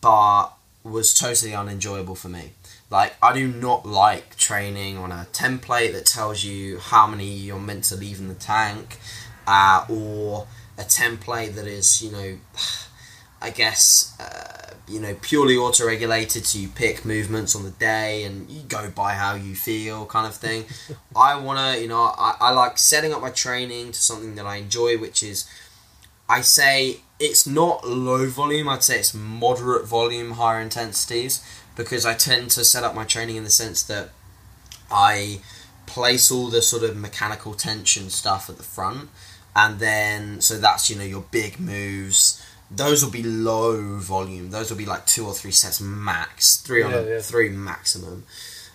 but 0.02 0.50
was 0.84 1.14
totally 1.14 1.54
unenjoyable 1.54 2.16
for 2.16 2.30
me. 2.30 2.52
Like, 2.90 3.16
I 3.24 3.34
do 3.34 3.48
not 3.48 3.86
like 3.86 4.36
training 4.36 4.98
on 4.98 5.12
a 5.12 5.28
template 5.32 5.94
that 5.94 6.06
tells 6.06 6.44
you 6.44 6.80
how 6.80 7.08
many 7.08 7.26
you're 7.26 7.60
meant 7.60 7.86
to 7.86 7.96
leave 7.96 8.20
in 8.20 8.28
the 8.28 8.36
tank, 8.36 9.00
uh, 9.48 9.86
or 9.90 10.48
a 10.78 10.84
template 10.84 11.56
that 11.56 11.68
is, 11.68 12.02
you 12.02 12.12
know, 12.12 12.38
I 13.42 13.50
guess, 13.50 14.16
uh, 14.20 14.76
you 14.88 15.00
know, 15.00 15.16
purely 15.22 15.56
auto 15.56 15.88
regulated, 15.88 16.46
so 16.46 16.60
you 16.60 16.68
pick 16.68 17.06
movements 17.06 17.56
on 17.56 17.64
the 17.64 17.72
day 17.72 18.24
and 18.24 18.50
you 18.50 18.62
go 18.64 18.90
by 18.92 19.14
how 19.14 19.36
you 19.36 19.56
feel, 19.56 20.06
kind 20.06 20.28
of 20.28 20.36
thing. 20.36 20.66
I 21.16 21.36
want 21.38 21.60
to, 21.60 21.82
you 21.82 21.88
know, 21.88 22.14
I, 22.18 22.36
I 22.40 22.52
like 22.52 22.78
setting 22.78 23.14
up 23.14 23.22
my 23.22 23.32
training 23.32 23.94
to 23.94 24.00
something 24.00 24.36
that 24.36 24.46
I 24.46 24.58
enjoy, 24.58 24.98
which 24.98 25.24
is 25.24 25.50
I 26.30 26.42
say 26.42 27.02
it's 27.20 27.46
not 27.46 27.88
low 27.88 28.28
volume, 28.28 28.70
I'd 28.70 28.84
say 28.84 29.00
it's 29.00 29.14
moderate 29.14 29.86
volume, 29.86 30.32
higher 30.32 30.62
intensities, 30.62 31.44
because 31.76 32.06
I 32.06 32.14
tend 32.14 32.52
to 32.52 32.64
set 32.64 32.84
up 32.84 32.96
my 32.96 33.04
training 33.04 33.36
in 33.36 33.44
the 33.44 33.50
sense 33.50 33.84
that 33.84 34.10
I 34.90 35.42
place 35.86 36.32
all 36.32 36.48
the 36.48 36.62
sort 36.62 36.84
of 36.84 36.96
mechanical 36.96 37.54
tension 37.54 38.10
stuff 38.10 38.50
at 38.50 38.56
the 38.58 38.64
front, 38.64 39.10
and 39.56 39.80
then 39.80 40.40
so 40.42 40.58
that's 40.58 40.90
you 40.90 40.96
know 40.96 41.04
your 41.04 41.26
big 41.32 41.60
moves, 41.60 42.42
those 42.74 43.04
will 43.04 43.12
be 43.12 43.24
low 43.24 43.98
volume. 43.98 44.50
Those 44.52 44.70
will 44.70 44.78
be 44.78 44.86
like 44.86 45.06
two 45.06 45.26
or 45.26 45.34
three 45.34 45.52
sets 45.52 45.82
max, 45.82 46.58
three 46.58 46.84
on 46.84 46.92
Yeah, 46.92 46.98
a, 46.98 47.10
yeah. 47.16 47.20
three 47.20 47.50
maximum, 47.50 48.24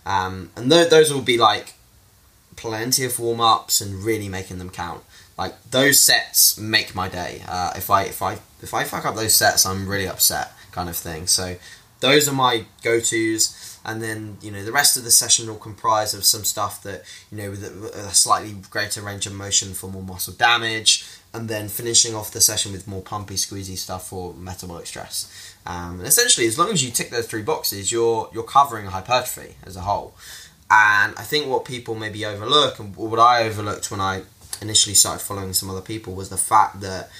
um, 0.04 0.50
and 0.56 0.70
th- 0.70 0.90
those 0.90 1.12
will 1.12 1.22
be 1.22 1.38
like 1.38 1.74
plenty 2.56 3.04
of 3.04 3.18
warm 3.18 3.40
ups 3.40 3.80
and 3.80 4.02
really 4.04 4.28
making 4.28 4.58
them 4.58 4.70
count. 4.70 5.02
Like 5.38 5.54
those 5.70 6.00
sets 6.00 6.58
make 6.58 6.94
my 6.94 7.08
day. 7.08 7.42
Uh, 7.46 7.72
if 7.76 7.90
I 7.90 8.02
if 8.04 8.22
I 8.22 8.34
if 8.62 8.72
I 8.72 8.84
fuck 8.84 9.04
up 9.04 9.14
those 9.16 9.34
sets, 9.34 9.66
I'm 9.66 9.88
really 9.88 10.08
upset, 10.08 10.52
kind 10.72 10.88
of 10.88 10.96
thing. 10.96 11.26
So 11.26 11.56
those 12.00 12.28
are 12.28 12.32
my 12.32 12.64
go 12.82 13.00
tos, 13.00 13.78
and 13.84 14.02
then 14.02 14.38
you 14.40 14.50
know 14.50 14.64
the 14.64 14.72
rest 14.72 14.96
of 14.96 15.04
the 15.04 15.10
session 15.10 15.46
will 15.46 15.56
comprise 15.56 16.14
of 16.14 16.24
some 16.24 16.44
stuff 16.44 16.82
that 16.84 17.02
you 17.30 17.36
know 17.36 17.50
with 17.50 17.64
a, 17.64 17.98
a 18.08 18.14
slightly 18.14 18.54
greater 18.70 19.02
range 19.02 19.26
of 19.26 19.34
motion 19.34 19.74
for 19.74 19.90
more 19.90 20.02
muscle 20.02 20.32
damage, 20.32 21.04
and 21.36 21.48
then 21.48 21.68
finishing 21.68 22.14
off 22.14 22.32
the 22.32 22.40
session 22.40 22.72
with 22.72 22.88
more 22.88 23.02
pumpy, 23.02 23.34
squeezy 23.34 23.76
stuff 23.76 24.08
for 24.08 24.32
metabolic 24.34 24.86
stress. 24.86 25.54
Um, 25.66 25.98
and 25.98 26.08
essentially, 26.08 26.46
as 26.46 26.58
long 26.58 26.70
as 26.72 26.82
you 26.82 26.90
tick 26.90 27.10
those 27.10 27.26
three 27.26 27.42
boxes, 27.42 27.92
you're 27.92 28.30
you're 28.32 28.42
covering 28.42 28.86
hypertrophy 28.86 29.56
as 29.64 29.76
a 29.76 29.82
whole. 29.82 30.14
And 30.70 31.14
I 31.16 31.22
think 31.22 31.46
what 31.46 31.64
people 31.64 31.94
maybe 31.94 32.24
overlook, 32.24 32.78
and 32.78 32.96
what 32.96 33.20
I 33.20 33.44
overlooked 33.44 33.90
when 33.90 34.00
I 34.00 34.22
initially 34.62 34.94
started 34.94 35.22
following 35.22 35.52
some 35.52 35.70
other 35.70 35.82
people, 35.82 36.14
was 36.14 36.30
the 36.30 36.36
fact 36.38 36.80
that 36.80 37.10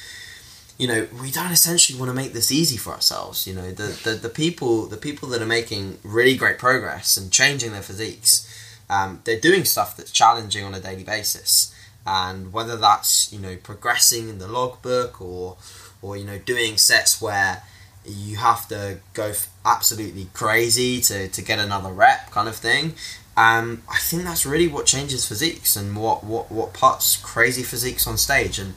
you 0.78 0.88
know 0.88 1.06
we 1.20 1.30
don't 1.30 1.52
essentially 1.52 1.98
want 1.98 2.10
to 2.10 2.14
make 2.14 2.32
this 2.32 2.50
easy 2.50 2.78
for 2.78 2.92
ourselves. 2.92 3.46
You 3.46 3.54
know, 3.54 3.70
the 3.70 4.00
the, 4.04 4.12
the 4.12 4.28
people 4.30 4.86
the 4.86 4.96
people 4.96 5.28
that 5.28 5.42
are 5.42 5.46
making 5.46 5.98
really 6.02 6.36
great 6.36 6.58
progress 6.58 7.16
and 7.18 7.30
changing 7.30 7.72
their 7.72 7.82
physiques, 7.82 8.48
um, 8.88 9.20
they're 9.24 9.40
doing 9.40 9.64
stuff 9.64 9.96
that's 9.96 10.10
challenging 10.10 10.64
on 10.64 10.74
a 10.74 10.80
daily 10.80 11.04
basis. 11.04 11.72
And 12.06 12.52
whether 12.52 12.76
that's 12.76 13.32
you 13.32 13.38
know 13.38 13.56
progressing 13.56 14.28
in 14.28 14.38
the 14.38 14.48
logbook 14.48 15.20
or 15.20 15.56
or 16.02 16.16
you 16.16 16.24
know 16.24 16.38
doing 16.38 16.76
sets 16.76 17.20
where 17.20 17.62
you 18.04 18.36
have 18.36 18.68
to 18.68 18.98
go 19.14 19.32
absolutely 19.64 20.28
crazy 20.32 21.00
to, 21.00 21.26
to 21.26 21.42
get 21.42 21.58
another 21.58 21.90
rep 21.90 22.30
kind 22.30 22.48
of 22.48 22.54
thing 22.54 22.94
um, 23.36 23.82
I 23.90 23.98
think 23.98 24.22
that's 24.22 24.46
really 24.46 24.68
what 24.68 24.86
changes 24.86 25.28
physiques 25.28 25.76
and 25.76 25.94
what, 25.94 26.24
what, 26.24 26.50
what 26.50 26.72
puts 26.72 27.18
crazy 27.18 27.62
physiques 27.62 28.06
on 28.06 28.16
stage 28.16 28.58
and 28.58 28.74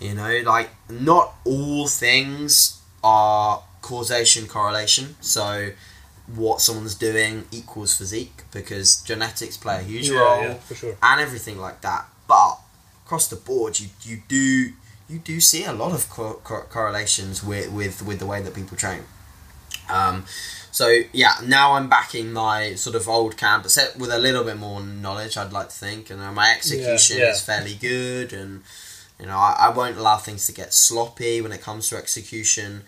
you 0.00 0.14
know 0.14 0.42
like 0.44 0.70
not 0.90 1.34
all 1.44 1.86
things 1.86 2.80
are 3.04 3.62
causation 3.82 4.46
correlation 4.46 5.16
so 5.20 5.70
what 6.34 6.60
someone's 6.60 6.94
doing 6.94 7.44
equals 7.52 7.96
physique 7.96 8.42
because 8.52 9.02
genetics 9.02 9.56
play 9.56 9.80
a 9.80 9.82
huge 9.82 10.10
yeah, 10.10 10.18
role 10.18 10.42
yeah, 10.42 10.54
for 10.54 10.74
sure. 10.74 10.96
and 11.02 11.20
everything 11.20 11.58
like 11.58 11.80
that. 11.82 12.06
But 12.28 12.58
across 13.12 13.28
the 13.28 13.36
board, 13.36 13.78
you, 13.78 13.88
you 14.04 14.22
do 14.26 14.72
you 15.06 15.18
do 15.18 15.38
see 15.38 15.64
a 15.64 15.72
lot 15.74 15.92
of 15.92 16.08
co- 16.08 16.40
co- 16.42 16.62
correlations 16.70 17.44
with, 17.44 17.70
with 17.70 18.00
with 18.00 18.18
the 18.18 18.24
way 18.24 18.40
that 18.40 18.54
people 18.54 18.74
train. 18.74 19.02
Um, 19.90 20.24
so 20.70 21.02
yeah, 21.12 21.34
now 21.44 21.74
I'm 21.74 21.90
back 21.90 22.14
in 22.14 22.32
my 22.32 22.74
sort 22.74 22.96
of 22.96 23.10
old 23.10 23.36
camp, 23.36 23.64
except 23.66 23.98
with 23.98 24.10
a 24.10 24.18
little 24.18 24.44
bit 24.44 24.56
more 24.56 24.80
knowledge. 24.80 25.36
I'd 25.36 25.52
like 25.52 25.68
to 25.68 25.74
think, 25.74 26.08
and 26.08 26.22
uh, 26.22 26.32
my 26.32 26.52
execution 26.52 27.18
yeah. 27.18 27.32
is 27.32 27.42
fairly 27.42 27.74
good, 27.74 28.32
and 28.32 28.62
you 29.20 29.26
know 29.26 29.36
I, 29.36 29.56
I 29.66 29.68
won't 29.68 29.98
allow 29.98 30.16
things 30.16 30.46
to 30.46 30.52
get 30.52 30.72
sloppy 30.72 31.42
when 31.42 31.52
it 31.52 31.60
comes 31.60 31.90
to 31.90 31.98
execution, 31.98 32.84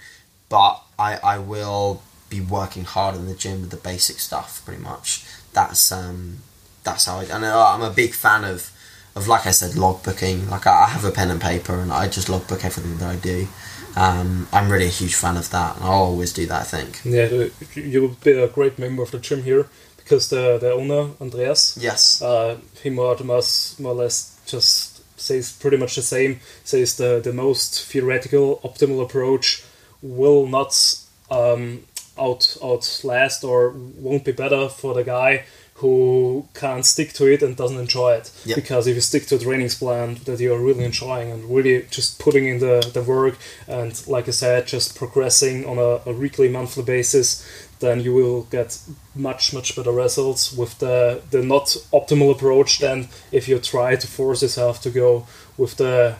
but 0.48 0.80
I 0.98 1.16
I 1.16 1.38
will 1.38 2.02
be 2.30 2.40
working 2.40 2.84
hard 2.84 3.14
in 3.14 3.26
the 3.26 3.34
gym 3.34 3.60
with 3.60 3.70
the 3.70 3.76
basic 3.76 4.20
stuff 4.20 4.62
pretty 4.64 4.82
much. 4.82 5.26
That's 5.52 5.92
um 5.92 6.38
that's 6.82 7.04
how 7.04 7.18
I 7.18 7.24
and 7.24 7.44
uh, 7.44 7.74
I'm 7.74 7.82
a 7.82 7.90
big 7.90 8.14
fan 8.14 8.44
of 8.44 8.70
of 9.16 9.28
like 9.28 9.46
I 9.46 9.50
said 9.52 9.72
logbooking. 9.72 10.50
Like 10.50 10.66
I 10.66 10.84
I 10.84 10.88
have 10.88 11.04
a 11.04 11.10
pen 11.10 11.30
and 11.30 11.40
paper 11.40 11.74
and 11.78 11.92
I 11.92 12.08
just 12.08 12.28
logbook 12.28 12.64
everything 12.64 12.98
that 12.98 13.10
I 13.10 13.16
do. 13.16 13.46
Um, 13.96 14.48
I'm 14.52 14.70
really 14.70 14.86
a 14.86 14.96
huge 15.00 15.14
fan 15.14 15.36
of 15.36 15.50
that, 15.50 15.76
and 15.76 15.84
I'll 15.84 15.92
always 16.10 16.32
do 16.32 16.46
that. 16.46 16.60
I 16.62 16.64
think. 16.64 17.00
Yeah, 17.04 17.46
you 17.74 18.02
will 18.02 18.16
be 18.24 18.32
a 18.32 18.48
great 18.48 18.76
member 18.78 19.02
of 19.02 19.12
the 19.12 19.18
gym 19.20 19.44
here 19.44 19.68
because 19.96 20.30
the 20.30 20.58
the 20.58 20.72
owner 20.72 21.10
Andreas, 21.20 21.78
Yes. 21.80 22.20
uh, 22.20 22.56
he 22.82 22.90
more 22.90 23.14
or 23.14 23.16
less 23.16 23.78
more 23.78 23.92
or 23.92 23.96
less 23.96 24.40
just 24.46 25.00
says 25.16 25.52
pretty 25.52 25.76
much 25.76 25.94
the 25.94 26.02
same. 26.02 26.40
Says 26.64 26.96
the 26.96 27.20
the 27.22 27.32
most 27.32 27.84
theoretical 27.86 28.58
optimal 28.64 29.02
approach 29.02 29.62
will 30.02 30.46
not 30.48 30.74
um, 31.30 31.84
out 32.18 32.56
outlast 32.62 33.44
or 33.44 33.70
won't 33.70 34.24
be 34.24 34.32
better 34.32 34.68
for 34.68 34.92
the 34.94 35.04
guy 35.04 35.44
who 35.84 36.48
can't 36.54 36.86
stick 36.86 37.12
to 37.12 37.30
it 37.30 37.42
and 37.42 37.54
doesn't 37.56 37.78
enjoy 37.78 38.14
it. 38.14 38.30
Yeah. 38.46 38.54
Because 38.54 38.86
if 38.86 38.94
you 38.94 39.02
stick 39.02 39.26
to 39.26 39.34
a 39.34 39.38
training 39.38 39.68
plan 39.68 40.14
that 40.24 40.40
you're 40.40 40.58
really 40.58 40.82
enjoying 40.82 41.30
and 41.30 41.44
really 41.54 41.84
just 41.90 42.18
putting 42.18 42.48
in 42.48 42.58
the, 42.58 42.90
the 42.94 43.02
work 43.02 43.36
and 43.68 43.92
like 44.08 44.26
I 44.26 44.30
said, 44.30 44.66
just 44.66 44.96
progressing 44.96 45.66
on 45.66 45.76
a, 45.76 46.00
a 46.10 46.14
weekly, 46.14 46.48
monthly 46.48 46.84
basis, 46.84 47.46
then 47.80 48.00
you 48.00 48.14
will 48.14 48.44
get 48.44 48.78
much 49.14 49.52
much 49.52 49.76
better 49.76 49.92
results 49.92 50.54
with 50.54 50.78
the 50.78 51.20
the 51.30 51.42
not 51.42 51.66
optimal 51.92 52.32
approach 52.32 52.78
than 52.78 53.08
if 53.30 53.46
you 53.46 53.58
try 53.58 53.94
to 53.94 54.06
force 54.06 54.40
yourself 54.40 54.80
to 54.80 54.90
go 54.90 55.26
with 55.58 55.76
the 55.76 56.16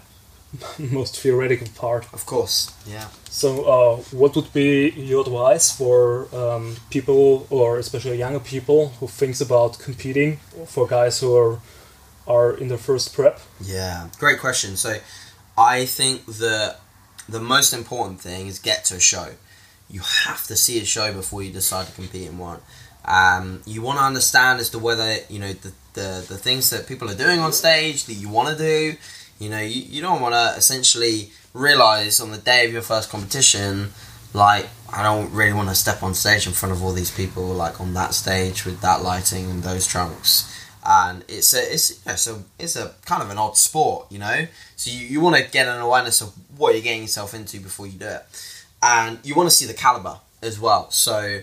most 0.79 1.21
theoretical 1.21 1.69
part. 1.75 2.07
Of 2.13 2.27
course. 2.27 2.73
Yeah. 2.87 3.09
So, 3.31 3.65
uh, 3.65 3.97
what 4.13 4.37
would 4.37 4.53
be 4.53 4.91
your 4.91 5.23
advice 5.23 5.71
for 5.71 6.29
um, 6.35 6.77
people, 6.91 7.47
or 7.51 7.79
especially 7.79 8.19
younger 8.19 8.41
people, 8.41 8.89
who 9.01 9.07
thinks 9.07 9.41
about 9.41 9.79
competing? 9.79 10.39
For 10.67 10.87
guys 10.87 11.21
who 11.21 11.37
are 11.37 11.61
are 12.27 12.57
in 12.57 12.69
their 12.69 12.79
first 12.79 13.15
prep. 13.15 13.41
Yeah, 13.61 14.09
great 14.19 14.39
question. 14.41 14.77
So, 14.77 14.99
I 15.59 15.85
think 15.85 16.27
that 16.27 16.81
the 17.29 17.41
most 17.41 17.73
important 17.73 18.21
thing 18.21 18.47
is 18.47 18.59
get 18.59 18.85
to 18.87 18.97
a 18.97 19.01
show. 19.01 19.29
You 19.91 20.01
have 20.01 20.47
to 20.47 20.57
see 20.57 20.81
a 20.81 20.85
show 20.85 21.13
before 21.13 21.43
you 21.43 21.53
decide 21.53 21.87
to 21.87 21.93
compete 21.93 22.29
in 22.29 22.39
one. 22.39 22.61
Um, 23.05 23.63
you 23.67 23.83
want 23.83 23.99
to 23.99 24.05
understand 24.05 24.61
as 24.61 24.71
to 24.71 24.79
whether 24.79 25.17
you 25.29 25.39
know 25.39 25.53
the, 25.53 25.73
the 25.93 26.25
the 26.29 26.39
things 26.39 26.71
that 26.71 26.87
people 26.87 27.11
are 27.11 27.15
doing 27.15 27.41
on 27.41 27.53
stage 27.53 28.05
that 28.05 28.15
you 28.15 28.29
want 28.29 28.57
to 28.57 28.63
do. 28.63 28.97
You 29.39 29.51
know, 29.51 29.61
you, 29.61 29.83
you 29.83 30.03
don't 30.03 30.21
want 30.21 30.35
to 30.35 30.55
essentially 30.57 31.31
realize 31.53 32.21
on 32.21 32.31
the 32.31 32.39
day 32.39 32.67
of 32.67 32.73
your 32.73 32.83
first 32.83 33.11
competition, 33.11 33.91
like 34.33 34.69
I 34.93 35.03
don't 35.03 35.33
really 35.33 35.53
want 35.53 35.69
to 35.69 35.75
step 35.75 36.03
on 36.03 36.15
stage 36.15 36.47
in 36.47 36.53
front 36.53 36.75
of 36.75 36.83
all 36.83 36.93
these 36.93 37.11
people, 37.11 37.45
like 37.45 37.81
on 37.81 37.95
that 37.95 38.15
stage 38.15 38.65
with 38.65 38.81
that 38.81 39.03
lighting 39.03 39.51
and 39.51 39.63
those 39.63 39.87
trunks 39.87 40.51
and 40.87 41.25
it's 41.29 41.55
a 41.55 41.73
it's 41.73 41.91
you 41.91 42.13
know, 42.13 42.17
so 42.17 42.45
it's 42.59 42.77
a 42.77 42.93
kind 43.07 43.23
of 43.23 43.31
an 43.31 43.39
odd 43.39 43.57
sport, 43.57 44.07
you 44.11 44.19
know. 44.19 44.47
So 44.77 44.91
you, 44.91 45.07
you 45.07 45.21
want 45.21 45.37
to 45.37 45.51
get 45.51 45.67
an 45.67 45.81
awareness 45.81 46.21
of 46.21 46.33
what 46.59 46.75
you're 46.75 46.83
getting 46.83 47.03
yourself 47.03 47.35
into 47.35 47.61
before 47.61 47.87
you 47.87 47.99
do 47.99 48.07
it, 48.07 48.23
and 48.83 49.19
you 49.25 49.35
want 49.35 49.49
to 49.49 49.55
see 49.55 49.67
the 49.67 49.75
caliber 49.75 50.19
as 50.43 50.61
well. 50.61 50.91
So 50.91 51.41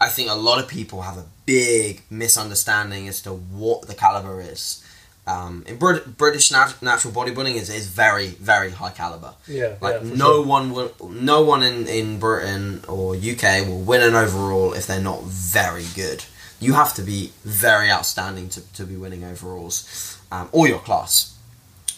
I 0.00 0.08
think 0.08 0.30
a 0.30 0.34
lot 0.34 0.62
of 0.62 0.68
people 0.68 1.02
have 1.02 1.18
a 1.18 1.24
big 1.44 2.02
misunderstanding 2.08 3.08
as 3.08 3.20
to 3.22 3.30
what 3.30 3.88
the 3.88 3.94
caliber 3.94 4.40
is. 4.40 4.83
Um, 5.26 5.64
in 5.66 5.76
Brit- 5.78 6.18
British 6.18 6.50
nat- 6.52 6.82
natural 6.82 7.12
bodybuilding 7.14 7.54
is, 7.54 7.70
is 7.70 7.86
very 7.86 8.28
very 8.28 8.70
high 8.70 8.90
caliber. 8.90 9.32
Yeah, 9.48 9.76
Like 9.80 10.02
yeah, 10.02 10.10
no 10.14 10.32
sure. 10.42 10.46
one 10.46 10.72
will, 10.74 10.92
no 11.08 11.42
one 11.42 11.62
in, 11.62 11.86
in 11.88 12.18
Britain 12.18 12.82
or 12.88 13.14
UK 13.16 13.66
will 13.66 13.80
win 13.80 14.02
an 14.02 14.14
overall 14.14 14.74
if 14.74 14.86
they're 14.86 15.00
not 15.00 15.22
very 15.22 15.86
good. 15.94 16.24
You 16.60 16.74
have 16.74 16.92
to 16.94 17.02
be 17.02 17.32
very 17.42 17.90
outstanding 17.90 18.48
to, 18.50 18.60
to 18.74 18.84
be 18.84 18.96
winning 18.96 19.24
overalls, 19.24 20.18
um, 20.30 20.48
or 20.52 20.68
your 20.68 20.78
class, 20.80 21.34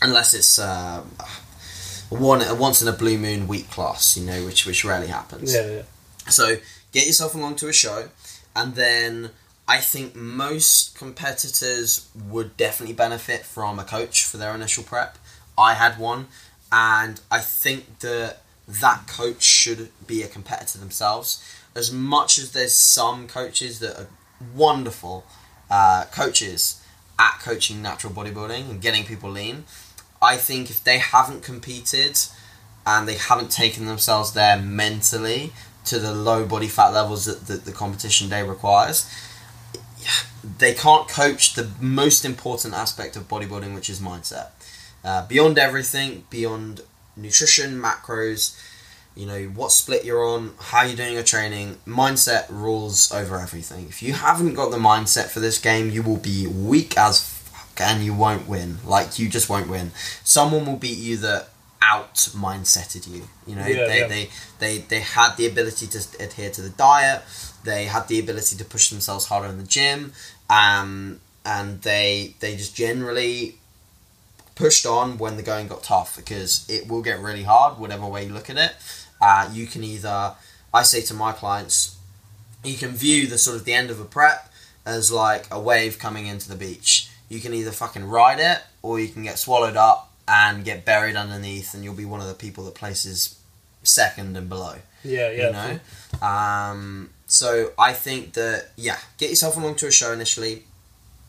unless 0.03 0.33
it's 0.33 0.59
uh, 0.61 1.03
one 2.09 2.43
once 2.59 2.81
in 2.83 2.89
a 2.89 2.93
blue 2.93 3.19
moon 3.19 3.49
week 3.49 3.71
class, 3.71 4.17
you 4.17 4.25
know, 4.25 4.45
which 4.45 4.67
which 4.67 4.85
rarely 4.85 5.09
happens. 5.09 5.55
Yeah, 5.55 5.67
yeah. 5.69 5.83
So 6.31 6.57
get 6.93 7.07
yourself 7.07 7.35
along 7.35 7.57
to 7.57 7.69
a 7.69 7.73
show, 7.73 8.09
and 8.55 8.75
then 8.75 9.31
I 9.69 9.79
think 9.79 10.15
most 10.15 10.97
competitors 10.97 12.09
would 12.15 12.57
definitely 12.57 12.95
benefit 12.95 13.45
from 13.45 13.79
a 13.79 13.85
coach 13.85 14.25
for 14.25 14.37
their 14.37 14.55
initial 14.55 14.85
prep. 14.85 15.19
I 15.59 15.75
had 15.75 15.99
one, 15.99 16.29
and 16.71 17.21
I 17.31 17.41
think 17.41 17.99
that 18.01 18.43
that 18.69 19.07
coach 19.09 19.43
should 19.43 19.91
be 20.07 20.23
a 20.23 20.29
competitor 20.29 20.79
themselves. 20.79 21.43
As 21.75 21.93
much 21.93 22.39
as 22.39 22.53
there's 22.53 22.75
some 22.75 23.27
coaches 23.27 23.81
that 23.81 23.99
are 23.99 24.09
wonderful 24.55 25.25
uh, 25.71 26.05
coaches 26.13 26.83
at 27.19 27.41
coaching 27.41 27.83
natural 27.83 28.13
bodybuilding 28.13 28.71
and 28.71 28.81
getting 28.81 29.05
people 29.05 29.31
lean, 29.31 29.65
I 30.23 30.37
think 30.37 30.71
if 30.71 30.83
they 30.83 30.99
haven't 30.99 31.43
competed 31.43 32.19
and 32.87 33.09
they 33.09 33.17
haven't 33.17 33.51
taken 33.51 33.87
themselves 33.87 34.33
there 34.33 34.57
mentally 34.61 35.53
to 35.87 35.99
the 35.99 36.13
low 36.13 36.45
body 36.45 36.69
fat 36.69 36.89
levels 36.89 37.25
that, 37.25 37.47
that 37.47 37.65
the 37.65 37.73
competition 37.73 38.29
day 38.29 38.43
requires, 38.43 39.11
they 40.59 40.75
can't 40.75 41.09
coach 41.09 41.55
the 41.55 41.71
most 41.81 42.25
important 42.25 42.75
aspect 42.75 43.17
of 43.17 43.29
bodybuilding, 43.29 43.75
which 43.75 43.91
is 43.91 44.01
mindset. 44.01 44.49
Uh, 45.05 45.27
beyond 45.27 45.59
everything, 45.59 46.25
beyond 46.31 46.81
nutrition, 47.17 47.81
macros, 47.81 48.59
you 49.15 49.27
know, 49.27 49.45
what 49.45 49.73
split 49.73 50.05
you're 50.05 50.25
on, 50.25 50.53
how 50.61 50.83
you're 50.83 50.97
doing 50.97 51.15
your 51.15 51.23
training, 51.23 51.79
mindset 51.87 52.47
rules 52.51 53.11
over 53.13 53.39
everything. 53.39 53.87
If 53.89 54.03
you 54.03 54.13
haven't 54.13 54.55
got 54.55 54.71
the 54.71 54.77
mindset 54.79 55.27
for 55.29 55.41
this 55.41 55.59
game, 55.59 55.91
you 55.91 56.03
will 56.03 56.19
be 56.19 56.47
weak 56.47 56.99
as 56.99 57.23
fuck 57.23 57.81
and 57.81 58.05
you 58.05 58.13
won't 58.15 58.47
win. 58.47 58.79
Like, 58.85 59.19
you 59.19 59.29
just 59.29 59.49
won't 59.49 59.69
win. 59.71 59.93
Someone 60.23 60.67
will 60.67 60.77
beat 60.77 60.99
you 60.99 61.17
that 61.19 61.49
out 61.81 62.15
mindseted 62.15 63.09
you. 63.09 63.29
You 63.47 63.55
know, 63.57 63.67
Yeah, 63.67 63.87
they, 63.87 64.01
yeah. 64.01 64.07
they 64.09 64.31
they 64.59 64.79
they 64.79 65.01
had 65.01 65.37
the 65.37 65.47
ability 65.47 65.87
to 65.89 65.99
adhere 66.19 66.51
to 66.51 66.63
the 66.63 66.71
diet. 66.71 67.23
They 67.67 67.85
had 67.85 68.09
the 68.09 68.19
ability 68.19 68.57
to 68.57 68.65
push 68.65 68.89
themselves 68.89 69.27
harder 69.27 69.49
in 69.49 69.59
the 69.59 69.65
gym, 69.65 70.13
um, 70.49 71.21
and 71.45 71.83
they 71.83 72.35
they 72.41 72.57
just 72.57 72.75
generally 72.75 73.57
pushed 74.55 74.87
on 74.87 75.19
when 75.19 75.37
the 75.37 75.43
going 75.43 75.69
got 75.69 75.83
tough 75.83 76.17
because 76.17 76.65
it 76.69 76.89
will 76.89 77.03
get 77.03 77.21
really 77.21 77.43
hard, 77.43 77.79
whatever 77.79 78.07
way 78.07 78.25
you 78.25 78.33
look 78.33 78.49
at 78.49 78.57
it. 78.57 78.73
Uh, 79.21 79.49
you 79.53 79.67
can 79.67 79.85
either, 79.85 80.35
I 80.73 80.83
say 80.83 81.03
to 81.03 81.15
my 81.15 81.33
clients, 81.33 81.97
you 82.65 82.77
can 82.77 82.91
view 82.91 83.27
the 83.27 83.39
sort 83.39 83.57
of 83.57 83.65
the 83.65 83.75
end 83.75 83.91
of 83.91 84.01
a 84.01 84.05
prep 84.05 84.51
as 84.85 85.13
like 85.13 85.47
a 85.51 85.61
wave 85.61 85.99
coming 85.99 86.27
into 86.27 86.49
the 86.49 86.57
beach. 86.57 87.11
You 87.29 87.41
can 87.41 87.53
either 87.53 87.71
fucking 87.71 88.07
ride 88.09 88.41
it 88.41 88.63
or 88.83 88.99
you 88.99 89.09
can 89.09 89.23
get 89.23 89.39
swallowed 89.39 89.77
up 89.77 90.11
and 90.29 90.65
get 90.65 90.85
buried 90.85 91.17
underneath, 91.17 91.75
and 91.75 91.85
you'll 91.85 91.95
be 91.95 92.05
one 92.05 92.21
of 92.21 92.27
the 92.27 92.35
people 92.35 92.65
that 92.65 92.75
places 92.75 93.39
second 93.83 94.37
and 94.37 94.49
below 94.49 94.77
Yeah, 95.05 95.31
yeah. 95.31 95.47
you 95.47 95.53
know 95.53 96.27
um, 96.27 97.11
so 97.37 97.71
i 97.89 97.93
think 98.05 98.33
that 98.35 98.59
yeah 98.77 98.99
get 99.19 99.29
yourself 99.31 99.57
along 99.57 99.75
to 99.77 99.87
a 99.87 99.91
show 100.01 100.11
initially 100.13 100.55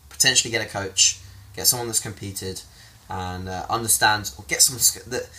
potentially 0.10 0.52
get 0.56 0.62
a 0.66 0.70
coach 0.80 1.20
get 1.56 1.66
someone 1.68 1.88
that's 1.88 2.00
competed 2.10 2.62
and 3.10 3.48
uh, 3.50 3.66
understands 3.70 4.28
or 4.38 4.44
get 4.48 4.62
someone 4.62 4.82
that 5.14 5.30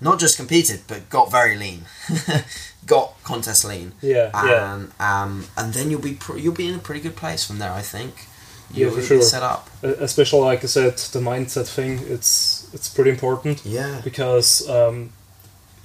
not 0.00 0.18
just 0.24 0.36
competed 0.36 0.80
but 0.90 1.00
got 1.10 1.30
very 1.30 1.56
lean 1.56 1.80
got 2.86 3.12
contest 3.24 3.64
lean 3.64 3.92
Yeah, 4.00 4.30
yeah. 4.34 4.74
and 4.74 4.92
um, 5.00 5.32
and 5.56 5.74
then 5.74 5.90
you'll 5.90 6.00
be 6.12 6.14
pr- 6.14 6.38
you'll 6.38 6.54
be 6.54 6.68
in 6.68 6.74
a 6.74 6.78
pretty 6.88 7.00
good 7.00 7.16
place 7.16 7.44
from 7.46 7.58
there 7.58 7.72
i 7.72 7.82
think 7.82 8.12
you'll 8.72 8.90
for 8.92 9.00
be 9.00 9.06
sure. 9.06 9.22
set 9.22 9.42
up 9.42 9.68
Especially 9.82 10.40
like 10.40 10.62
I 10.64 10.66
said, 10.66 10.94
the 11.14 11.20
mindset 11.20 11.68
thing. 11.78 12.00
It's 12.14 12.68
it's 12.74 12.88
pretty 12.96 13.10
important 13.10 13.64
yeah 13.64 14.00
because 14.04 14.68
um, 14.68 15.10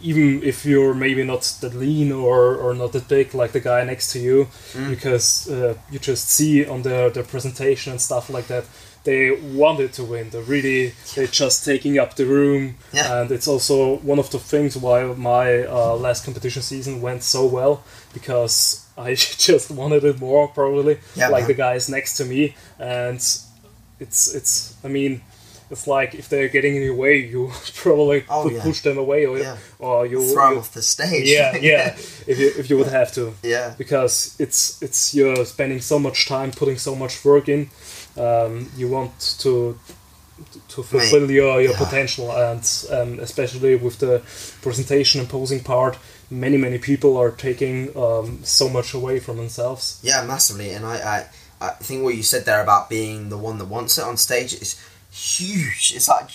even 0.03 0.43
if 0.43 0.65
you're 0.65 0.93
maybe 0.93 1.23
not 1.23 1.41
that 1.61 1.73
lean 1.73 2.11
or, 2.11 2.55
or 2.55 2.73
not 2.73 2.91
that 2.91 3.07
big 3.07 3.33
like 3.33 3.51
the 3.53 3.59
guy 3.59 3.83
next 3.85 4.11
to 4.13 4.19
you, 4.19 4.47
Mm. 4.73 4.89
because 4.89 5.49
uh, 5.49 5.73
you 5.91 5.99
just 5.99 6.29
see 6.29 6.65
on 6.65 6.81
their, 6.83 7.09
their 7.09 7.23
presentation 7.23 7.91
and 7.93 8.01
stuff 8.01 8.29
like 8.29 8.47
that, 8.47 8.65
they 9.05 9.31
wanted 9.31 9.91
to 9.93 10.03
win. 10.03 10.29
They're 10.29 10.41
really 10.57 10.93
they're 11.15 11.27
just 11.41 11.65
taking 11.65 11.99
up 11.99 12.15
the 12.15 12.25
room, 12.25 12.75
Yeah. 12.93 13.21
and 13.21 13.31
it's 13.31 13.47
also 13.47 13.97
one 13.97 14.19
of 14.19 14.29
the 14.29 14.39
things 14.39 14.77
why 14.77 15.03
my 15.03 15.65
uh, 15.65 15.95
last 15.95 16.25
competition 16.25 16.61
season 16.61 17.01
went 17.01 17.23
so 17.23 17.45
well 17.45 17.83
because 18.13 18.85
I 18.97 19.15
just 19.47 19.71
wanted 19.71 20.03
it 20.05 20.19
more 20.19 20.47
probably, 20.47 20.97
Yeah, 21.15 21.29
like 21.29 21.41
man. 21.43 21.47
the 21.49 21.53
guys 21.65 21.89
next 21.89 22.15
to 22.17 22.25
me, 22.25 22.55
and 22.79 23.15
it's 23.99 24.33
it's 24.35 24.75
I 24.83 24.87
mean. 24.87 25.21
It's 25.73 25.87
like 25.87 26.09
if 26.21 26.25
they're 26.29 26.47
getting 26.55 26.73
in 26.77 26.83
your 26.89 26.95
way, 27.05 27.15
you 27.33 27.51
probably 27.83 28.19
Oh, 28.29 28.49
yeah. 28.49 28.63
push 28.67 28.79
them 28.87 28.97
away, 28.97 29.21
or, 29.25 29.37
Yeah. 29.39 29.57
or 29.79 30.05
you 30.11 30.19
throw 30.33 30.51
you- 30.51 30.59
off 30.59 30.69
the 30.73 30.81
stage 30.81 31.27
yeah, 31.37 31.51
yeah. 31.71 31.87
If 32.31 32.35
you 32.41 32.47
if 32.61 32.65
you 32.69 32.77
would 32.79 32.91
have 32.99 33.11
to, 33.17 33.23
yeah 33.43 33.67
because 33.77 34.35
it's 34.43 34.81
it's 34.85 35.13
you're 35.17 35.43
spending 35.45 35.81
so 35.81 35.97
much 35.99 36.17
time, 36.35 36.51
putting 36.51 36.77
so 36.77 36.93
much 36.95 37.13
work 37.25 37.47
in. 37.55 37.61
Um, 38.27 38.53
you 38.79 38.87
want 38.89 39.11
to 39.43 39.77
to 40.69 40.83
fulfill 40.83 41.29
your, 41.31 41.61
your 41.61 41.71
yeah. 41.71 41.77
potential, 41.85 42.31
and 42.31 42.63
um, 42.91 43.19
especially 43.19 43.75
with 43.75 43.99
the 43.99 44.21
presentation 44.61 45.21
and 45.21 45.29
posing 45.29 45.61
part, 45.63 45.97
many 46.29 46.57
many 46.57 46.77
people 46.77 47.17
are 47.17 47.31
taking 47.31 47.75
um, 47.95 48.39
so 48.43 48.67
much 48.69 48.93
away 48.93 49.19
from 49.19 49.37
themselves. 49.37 49.99
Yeah, 50.03 50.25
massively. 50.25 50.71
And 50.75 50.85
I, 50.85 50.95
I, 51.15 51.67
I 51.67 51.69
think 51.85 52.03
what 52.03 52.15
you 52.15 52.23
said 52.23 52.45
there 52.45 52.61
about 52.63 52.89
being 52.89 53.29
the 53.29 53.37
one 53.37 53.57
that 53.59 53.67
wants 53.67 53.97
it 53.97 54.03
on 54.03 54.17
stage 54.17 54.53
is 54.53 54.75
huge. 55.13 55.93
It's 55.95 56.07
like 56.07 56.29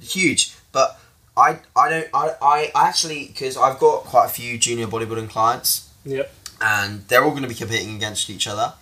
huge. 0.00 0.54
But 0.72 0.98
I, 1.36 1.60
I 1.76 1.88
don't, 1.88 2.08
I, 2.12 2.30
I 2.42 2.72
actually, 2.74 3.26
because 3.28 3.56
I've 3.56 3.78
got 3.78 4.04
quite 4.04 4.26
a 4.26 4.28
few 4.30 4.58
junior 4.58 4.86
bodybuilding 4.86 5.28
clients 5.30 5.90
Yep. 6.04 6.32
and 6.60 7.06
they're 7.08 7.22
all 7.24 7.30
going 7.30 7.42
to 7.42 7.48
be 7.48 7.54
competing 7.54 7.94
against 7.96 8.28
each 8.30 8.46
other. 8.46 8.74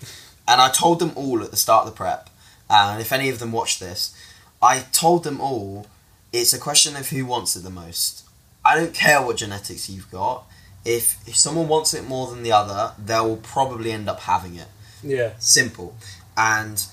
And 0.47 0.61
I 0.61 0.71
told 0.71 0.99
them 0.99 1.13
all 1.15 1.43
at 1.43 1.51
the 1.51 1.57
start 1.57 1.87
of 1.87 1.93
the 1.93 1.97
prep, 1.97 2.29
and 2.69 3.01
if 3.01 3.13
any 3.13 3.29
of 3.31 3.39
them 3.39 3.51
watch 3.53 3.79
this, 3.79 4.15
I 4.63 4.81
told 4.93 5.25
them 5.25 5.41
all 5.41 5.87
it's 6.33 6.53
a 6.53 6.59
question 6.59 6.97
of 6.97 7.09
who 7.09 7.25
wants 7.25 7.57
it 7.57 7.61
the 7.63 7.71
most. 7.71 8.25
I 8.65 8.77
don't 8.77 8.93
care 8.95 9.23
what 9.23 9.37
genetics 9.37 9.89
you've 9.89 10.11
got. 10.11 10.45
If, 10.85 11.27
if 11.27 11.35
someone 11.37 11.69
wants 11.69 11.95
it 11.95 12.05
more 12.07 12.27
than 12.31 12.43
the 12.43 12.53
other, 12.53 12.93
they'll 13.03 13.39
probably 13.39 13.91
end 13.91 14.09
up 14.09 14.21
having 14.21 14.55
it. 14.57 14.69
Yeah. 15.03 15.33
Simple. 15.39 15.97
And 16.37 16.85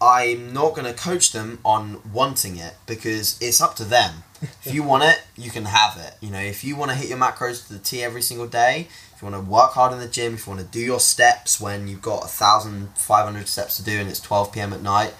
I'm 0.00 0.52
not 0.52 0.74
going 0.74 0.86
to 0.86 0.92
coach 0.92 1.32
them 1.32 1.58
on 1.64 2.00
wanting 2.12 2.56
it 2.56 2.74
because 2.86 3.38
it's 3.40 3.60
up 3.60 3.76
to 3.76 3.84
them. 3.84 4.22
If 4.64 4.74
you 4.74 4.82
want 4.82 5.04
it, 5.04 5.22
you 5.36 5.50
can 5.50 5.64
have 5.64 5.96
it. 5.96 6.14
You 6.20 6.30
know, 6.30 6.40
if 6.40 6.62
you 6.62 6.76
want 6.76 6.90
to 6.90 6.96
hit 6.96 7.08
your 7.08 7.18
macros 7.18 7.66
to 7.66 7.72
the 7.72 7.78
T 7.78 8.02
every 8.02 8.20
single 8.20 8.46
day, 8.46 8.88
if 9.14 9.22
you 9.22 9.28
want 9.30 9.42
to 9.42 9.50
work 9.50 9.72
hard 9.72 9.94
in 9.94 9.98
the 9.98 10.08
gym, 10.08 10.34
if 10.34 10.46
you 10.46 10.52
want 10.52 10.66
to 10.66 10.70
do 10.70 10.84
your 10.84 11.00
steps 11.00 11.58
when 11.58 11.88
you've 11.88 12.02
got 12.02 12.20
1,500 12.20 13.48
steps 13.48 13.78
to 13.78 13.82
do 13.82 13.98
and 13.98 14.10
it's 14.10 14.20
12 14.20 14.52
p.m. 14.52 14.74
at 14.74 14.82
night, 14.82 15.14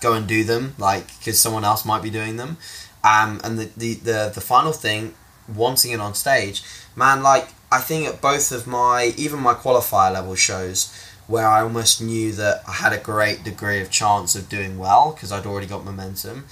go 0.00 0.14
and 0.14 0.26
do 0.26 0.44
them, 0.44 0.74
like, 0.78 1.06
because 1.18 1.38
someone 1.38 1.64
else 1.64 1.84
might 1.84 2.02
be 2.02 2.08
doing 2.08 2.36
them. 2.36 2.56
Um, 3.02 3.42
and 3.44 3.58
the, 3.58 3.70
the, 3.76 3.94
the, 3.94 4.32
the 4.34 4.40
final 4.40 4.72
thing, 4.72 5.14
wanting 5.54 5.92
it 5.92 6.00
on 6.00 6.14
stage, 6.14 6.62
man, 6.96 7.22
like, 7.22 7.48
I 7.70 7.80
think 7.80 8.06
at 8.06 8.22
both 8.22 8.50
of 8.50 8.66
my, 8.66 9.12
even 9.18 9.40
my 9.40 9.52
qualifier 9.52 10.12
level 10.12 10.36
shows, 10.36 10.90
where 11.26 11.46
I 11.46 11.62
almost 11.62 12.02
knew 12.02 12.32
that 12.32 12.62
I 12.68 12.72
had 12.72 12.92
a 12.92 12.98
great 12.98 13.44
degree 13.44 13.80
of 13.80 13.90
chance 13.90 14.34
of 14.34 14.48
doing 14.48 14.78
well 14.78 15.12
because 15.12 15.32
I'd 15.32 15.46
already 15.46 15.66
got 15.66 15.84
momentum. 15.84 16.46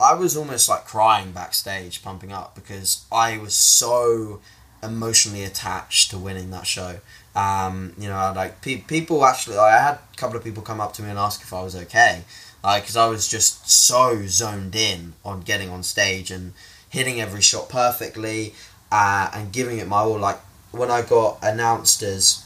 I 0.00 0.14
was 0.14 0.36
almost 0.36 0.68
like 0.68 0.84
crying 0.84 1.32
backstage, 1.32 2.02
pumping 2.02 2.32
up 2.32 2.54
because 2.54 3.04
I 3.12 3.38
was 3.38 3.54
so 3.54 4.40
emotionally 4.82 5.44
attached 5.44 6.10
to 6.10 6.18
winning 6.18 6.50
that 6.50 6.66
show. 6.66 6.98
Um, 7.36 7.94
you 7.98 8.08
know, 8.08 8.32
like 8.34 8.60
pe- 8.60 8.82
people 8.82 9.24
actually, 9.24 9.58
I 9.58 9.78
had 9.78 9.94
a 9.94 10.16
couple 10.16 10.36
of 10.36 10.44
people 10.44 10.62
come 10.62 10.80
up 10.80 10.92
to 10.94 11.02
me 11.02 11.10
and 11.10 11.18
ask 11.18 11.40
if 11.42 11.52
I 11.52 11.62
was 11.62 11.74
okay, 11.76 12.22
like 12.62 12.82
because 12.82 12.96
I 12.96 13.06
was 13.06 13.28
just 13.28 13.68
so 13.68 14.26
zoned 14.26 14.74
in 14.74 15.14
on 15.24 15.40
getting 15.40 15.70
on 15.70 15.82
stage 15.82 16.30
and 16.30 16.52
hitting 16.88 17.20
every 17.20 17.42
shot 17.42 17.68
perfectly 17.68 18.54
uh, 18.92 19.30
and 19.32 19.52
giving 19.52 19.78
it 19.78 19.88
my 19.88 19.98
all. 19.98 20.18
Like 20.18 20.40
when 20.70 20.90
I 20.90 21.02
got 21.02 21.38
announced 21.42 22.02
as 22.02 22.44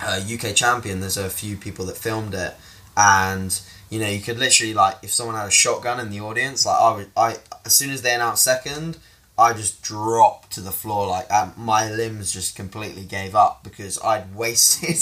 uh, 0.00 0.20
UK 0.32 0.54
champion, 0.54 1.00
there's 1.00 1.16
a 1.16 1.30
few 1.30 1.56
people 1.56 1.86
that 1.86 1.96
filmed 1.96 2.34
it, 2.34 2.54
and 2.96 3.60
you 3.90 3.98
know 4.00 4.08
you 4.08 4.20
could 4.20 4.38
literally 4.38 4.74
like 4.74 4.96
if 5.02 5.10
someone 5.10 5.36
had 5.36 5.48
a 5.48 5.50
shotgun 5.50 6.00
in 6.00 6.10
the 6.10 6.20
audience, 6.20 6.66
like 6.66 6.80
I 6.80 6.96
would, 6.96 7.10
I 7.16 7.36
as 7.64 7.74
soon 7.74 7.90
as 7.90 8.02
they 8.02 8.14
announced 8.14 8.44
second, 8.44 8.98
I 9.38 9.52
just 9.52 9.82
dropped 9.82 10.52
to 10.52 10.60
the 10.60 10.72
floor 10.72 11.06
like 11.06 11.30
um, 11.30 11.52
my 11.56 11.90
limbs 11.90 12.32
just 12.32 12.56
completely 12.56 13.04
gave 13.04 13.34
up 13.34 13.62
because 13.62 14.00
I'd 14.02 14.34
wasted 14.34 14.96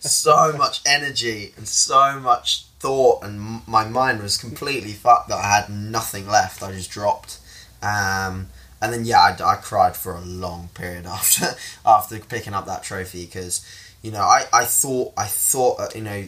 so 0.00 0.52
much 0.56 0.80
energy 0.84 1.52
and 1.56 1.68
so 1.68 2.18
much 2.18 2.64
thought, 2.78 3.22
and 3.24 3.66
my 3.66 3.84
mind 3.84 4.22
was 4.22 4.36
completely 4.36 4.92
fucked 4.92 5.28
that 5.28 5.38
I 5.38 5.60
had 5.60 5.70
nothing 5.70 6.28
left. 6.28 6.62
I 6.62 6.72
just 6.72 6.90
dropped. 6.90 7.38
Um, 7.82 8.48
and 8.80 8.92
then 8.92 9.04
yeah, 9.04 9.18
I, 9.18 9.36
I 9.42 9.56
cried 9.56 9.96
for 9.96 10.14
a 10.14 10.20
long 10.20 10.68
period 10.74 11.06
after 11.06 11.56
after 11.84 12.18
picking 12.18 12.54
up 12.54 12.66
that 12.66 12.82
trophy 12.82 13.26
because 13.26 13.64
you 14.02 14.10
know 14.10 14.22
I, 14.22 14.46
I 14.52 14.64
thought 14.64 15.12
I 15.16 15.26
thought 15.26 15.80
uh, 15.80 15.88
you 15.94 16.02
know 16.02 16.24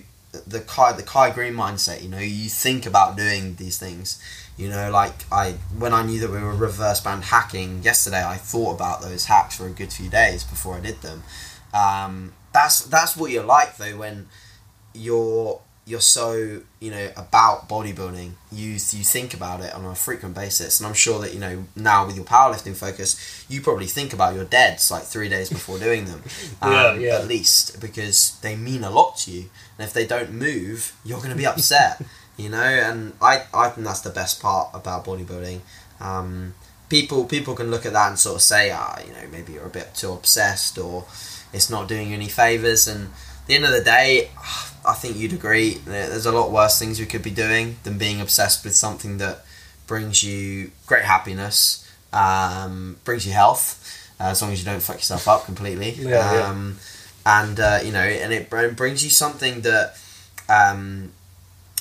the 0.47 0.61
Kai 0.61 0.93
the 0.93 1.03
Kai 1.03 1.31
Greene 1.31 1.55
mindset. 1.55 2.03
You 2.03 2.09
know, 2.09 2.19
you 2.19 2.49
think 2.49 2.87
about 2.87 3.17
doing 3.17 3.55
these 3.57 3.79
things. 3.79 4.23
You 4.57 4.69
know, 4.69 4.91
like 4.91 5.15
I 5.33 5.53
when 5.77 5.93
I 5.93 6.03
knew 6.03 6.21
that 6.21 6.31
we 6.31 6.41
were 6.41 6.55
reverse 6.55 7.01
band 7.01 7.25
hacking 7.25 7.83
yesterday, 7.83 8.25
I 8.25 8.37
thought 8.37 8.75
about 8.75 9.03
those 9.03 9.27
hacks 9.27 9.57
for 9.57 9.67
a 9.67 9.71
good 9.71 9.93
few 9.93 10.09
days 10.09 10.45
before 10.45 10.75
I 10.75 10.81
did 10.81 11.01
them. 11.01 11.23
Um, 11.73 12.33
that's 12.53 12.85
that's 12.87 13.17
what 13.17 13.31
you're 13.31 13.45
like 13.45 13.77
though 13.77 13.97
when 13.97 14.29
you're 14.95 15.61
you're 15.89 16.01
so 16.01 16.61
you 16.81 16.91
know 16.91 17.11
about 17.17 17.69
bodybuilding 17.69 18.33
you 18.53 18.69
you 18.73 19.05
think 19.17 19.33
about 19.33 19.61
it 19.61 19.73
on 19.75 19.85
a 19.87 19.95
frequent 19.95 20.35
basis. 20.35 20.79
And 20.79 20.87
i'm 20.87 20.95
sure 20.95 21.19
that 21.21 21.33
you 21.35 21.41
know 21.41 21.65
now 21.75 22.07
with 22.07 22.17
your 22.17 22.25
powerlifting 22.27 22.77
focus 22.77 23.47
you 23.49 23.61
probably 23.63 23.87
think 23.87 24.13
about 24.13 24.35
your 24.35 24.45
deads 24.45 24.91
like 24.91 25.05
three 25.05 25.29
days 25.29 25.49
before 25.49 25.79
doing 25.79 26.05
them 26.05 26.23
um, 26.63 26.73
Yeah, 26.73 26.95
yeah. 26.95 27.15
at 27.17 27.27
least 27.27 27.81
because 27.81 28.39
they 28.43 28.55
mean 28.55 28.85
a 28.85 28.91
lot 28.91 29.17
to 29.19 29.31
you. 29.31 29.45
And 29.79 29.87
if 29.89 29.93
they 29.95 30.07
don't 30.07 30.33
move 30.33 30.93
you're 31.05 31.19
going 31.25 31.31
to 31.31 31.37
be 31.37 31.47
upset 31.47 32.03
you 32.37 32.49
know? 32.51 32.59
And 32.89 33.15
i 33.23 33.45
i 33.55 33.69
think 33.71 33.87
that's 33.87 34.03
the 34.03 34.11
best 34.11 34.41
part 34.43 34.69
about 34.75 35.05
bodybuilding. 35.07 35.61
Um, 36.01 36.55
people 36.89 37.25
people 37.25 37.55
can 37.55 37.71
look 37.71 37.85
at 37.87 37.93
that 37.93 38.09
and 38.11 38.19
sort 38.19 38.37
of 38.37 38.43
say 38.43 38.71
ah 38.73 38.99
you 39.07 39.13
know 39.13 39.27
maybe 39.33 39.53
you're 39.55 39.67
a 39.67 39.71
bit 39.81 39.95
too 39.95 40.13
obsessed 40.13 40.79
or 40.79 41.05
it's 41.53 41.69
not 41.71 41.89
doing 41.89 42.09
you 42.11 42.15
any 42.15 42.29
favors. 42.29 42.87
And 42.87 43.07
at 43.09 43.47
the 43.47 43.55
end 43.55 43.65
of 43.65 43.73
the 43.73 43.83
day 43.83 44.31
I 44.85 44.95
think 44.95 45.17
you'd 45.17 45.33
agree 45.33 45.75
there's 45.85 46.27
a 46.27 46.33
lot 46.33 46.51
worse 46.51 46.79
things 46.79 46.99
we 47.01 47.07
could 47.07 47.23
be 47.23 47.31
doing 47.31 47.77
than 47.85 47.99
being 47.99 48.21
obsessed 48.21 48.65
with 48.65 48.75
something 48.75 49.19
that 49.19 49.45
brings 49.87 50.23
you 50.23 50.71
great 50.87 51.05
happiness, 51.05 51.91
um, 52.13 52.97
brings 53.05 53.27
you 53.27 53.33
health, 53.33 54.11
uh, 54.21 54.25
as 54.25 54.43
long 54.43 54.53
as 54.53 54.59
you 54.59 54.65
don't 54.65 54.83
fuck 54.83 54.97
yourself 54.97 55.29
up 55.29 55.45
completely. 55.45 55.91
Yeah, 55.93 56.33
yeah. 56.35 56.49
um, 56.49 56.79
And, 57.27 57.61
uh, 57.61 57.81
you 57.85 57.93
know, 57.93 58.01
and 58.01 58.33
it 58.33 58.49
brings 58.49 59.05
you 59.05 59.11
something 59.11 59.61
that 59.63 59.99
um, 60.49 61.13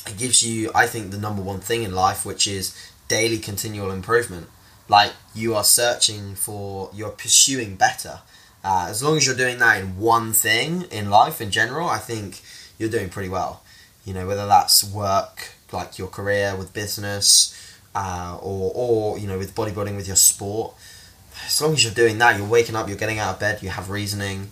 it 0.05 0.17
gives 0.17 0.43
you, 0.43 0.71
I 0.75 0.87
think, 0.87 1.11
the 1.11 1.17
number 1.17 1.41
one 1.41 1.61
thing 1.61 1.83
in 1.83 1.93
life, 1.95 2.25
which 2.25 2.47
is 2.47 2.75
daily 3.07 3.39
continual 3.39 3.91
improvement. 3.91 4.47
like 4.89 5.13
you 5.33 5.55
are 5.55 5.63
searching 5.63 6.35
for, 6.35 6.89
you're 6.93 7.09
pursuing 7.09 7.75
better. 7.75 8.19
Uh, 8.63 8.87
as 8.89 9.03
long 9.03 9.17
as 9.17 9.25
you're 9.25 9.35
doing 9.35 9.59
that 9.59 9.81
in 9.81 9.97
one 9.97 10.33
thing 10.33 10.83
in 10.91 11.09
life 11.09 11.39
in 11.41 11.51
general, 11.51 11.87
I 11.87 11.99
think 11.99 12.41
you're 12.77 12.89
doing 12.89 13.09
pretty 13.09 13.29
well. 13.29 13.61
You 14.05 14.13
know, 14.13 14.27
whether 14.27 14.45
that's 14.47 14.83
work, 14.83 15.49
like 15.71 15.97
your 15.97 16.07
career 16.07 16.55
with 16.55 16.73
business, 16.73 17.53
uh, 17.95 18.37
or 18.41 18.71
or 18.75 19.19
you 19.19 19.27
know 19.27 19.37
with 19.37 19.55
bodybuilding 19.55 19.95
with 19.95 20.07
your 20.07 20.15
sport. 20.15 20.73
As 21.45 21.61
long 21.61 21.73
as 21.73 21.83
you're 21.83 21.93
doing 21.93 22.17
that, 22.17 22.37
you're 22.37 22.47
waking 22.47 22.75
up, 22.75 22.87
you're 22.87 22.97
getting 22.97 23.19
out 23.19 23.35
of 23.35 23.39
bed, 23.39 23.61
you 23.61 23.69
have 23.69 23.89
reasoning. 23.89 24.49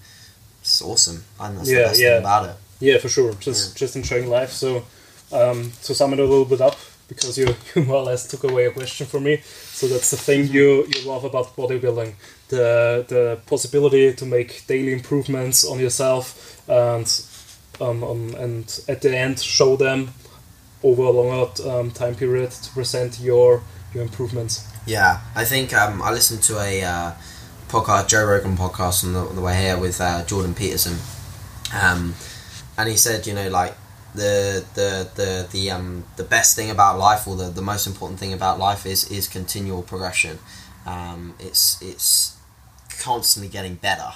It's 0.62 0.82
awesome, 0.82 1.24
and 1.40 1.58
that's 1.58 1.70
Yeah, 1.70 1.78
the 1.78 1.84
best 1.90 2.00
yeah. 2.02 2.10
thing 2.12 2.20
about 2.20 2.50
it. 2.50 2.56
Yeah, 2.80 2.98
for 3.00 3.10
sure. 3.10 3.34
Just 3.36 3.78
just 3.78 3.96
enjoying 3.96 4.30
life. 4.30 4.52
So 4.52 4.84
um, 5.32 5.72
to 5.84 5.96
sum 5.96 6.14
it 6.14 6.20
a 6.20 6.24
little 6.24 6.46
bit 6.46 6.62
up, 6.62 6.78
because 7.08 7.38
you, 7.38 7.56
you 7.76 7.84
more 7.84 7.98
or 7.98 8.04
less 8.04 8.28
took 8.28 8.44
away 8.44 8.66
a 8.66 8.72
question 8.72 9.08
from 9.08 9.24
me. 9.24 9.38
So 9.44 9.88
that's 9.88 10.12
the 10.12 10.18
thing 10.18 10.48
you, 10.48 10.86
you 10.88 11.02
love 11.08 11.24
about 11.24 11.56
bodybuilding. 11.56 12.14
The 12.50 13.06
the 13.08 13.40
possibility 13.48 14.14
to 14.14 14.26
make 14.26 14.66
daily 14.68 14.94
improvements 14.94 15.66
on 15.66 15.80
yourself 15.80 16.62
and 16.70 17.08
um, 17.82 18.04
um, 18.04 18.36
and 18.36 18.80
at 18.88 19.02
the 19.02 19.16
end 19.16 19.40
show 19.40 19.76
them 19.76 20.14
over 20.84 21.04
a 21.04 21.10
longer 21.10 21.70
um, 21.70 21.92
time 21.92 22.16
period 22.16 22.52
to 22.52 22.70
present 22.72 23.20
your 23.20 23.64
your 23.94 24.04
improvements. 24.04 24.68
Yeah, 24.86 25.22
I 25.36 25.46
think 25.46 25.74
um, 25.74 26.02
I 26.02 26.12
listened 26.12 26.44
to 26.44 26.60
a 26.60 26.84
uh, 26.84 27.14
podcast, 27.70 28.08
Joe 28.08 28.26
Rogan 28.26 28.56
podcast 28.56 29.04
on 29.04 29.14
the, 29.14 29.20
on 29.20 29.36
the 29.36 29.42
way 29.42 29.60
here 29.60 29.80
with 29.80 30.00
uh, 30.00 30.24
Jordan 30.26 30.54
Peterson, 30.54 30.98
um, 31.74 32.14
and 32.78 32.90
he 32.90 32.98
said, 32.98 33.26
you 33.26 33.34
know, 33.34 33.50
like 33.50 33.76
the 34.14 34.64
the 34.76 35.10
the 35.16 35.48
the 35.52 35.72
um 35.72 36.04
the 36.18 36.24
best 36.24 36.56
thing 36.56 36.70
about 36.70 37.00
life, 37.00 37.28
or 37.28 37.36
the, 37.36 37.50
the 37.50 37.62
most 37.62 37.88
important 37.88 38.20
thing 38.20 38.34
about 38.34 38.60
life, 38.60 38.86
is 38.86 39.10
is 39.12 39.28
continual 39.28 39.82
progression. 39.82 40.40
Um, 40.86 41.34
it's 41.40 41.82
it's 41.82 42.38
constantly 43.02 43.50
getting 43.50 43.76
better. 43.76 44.14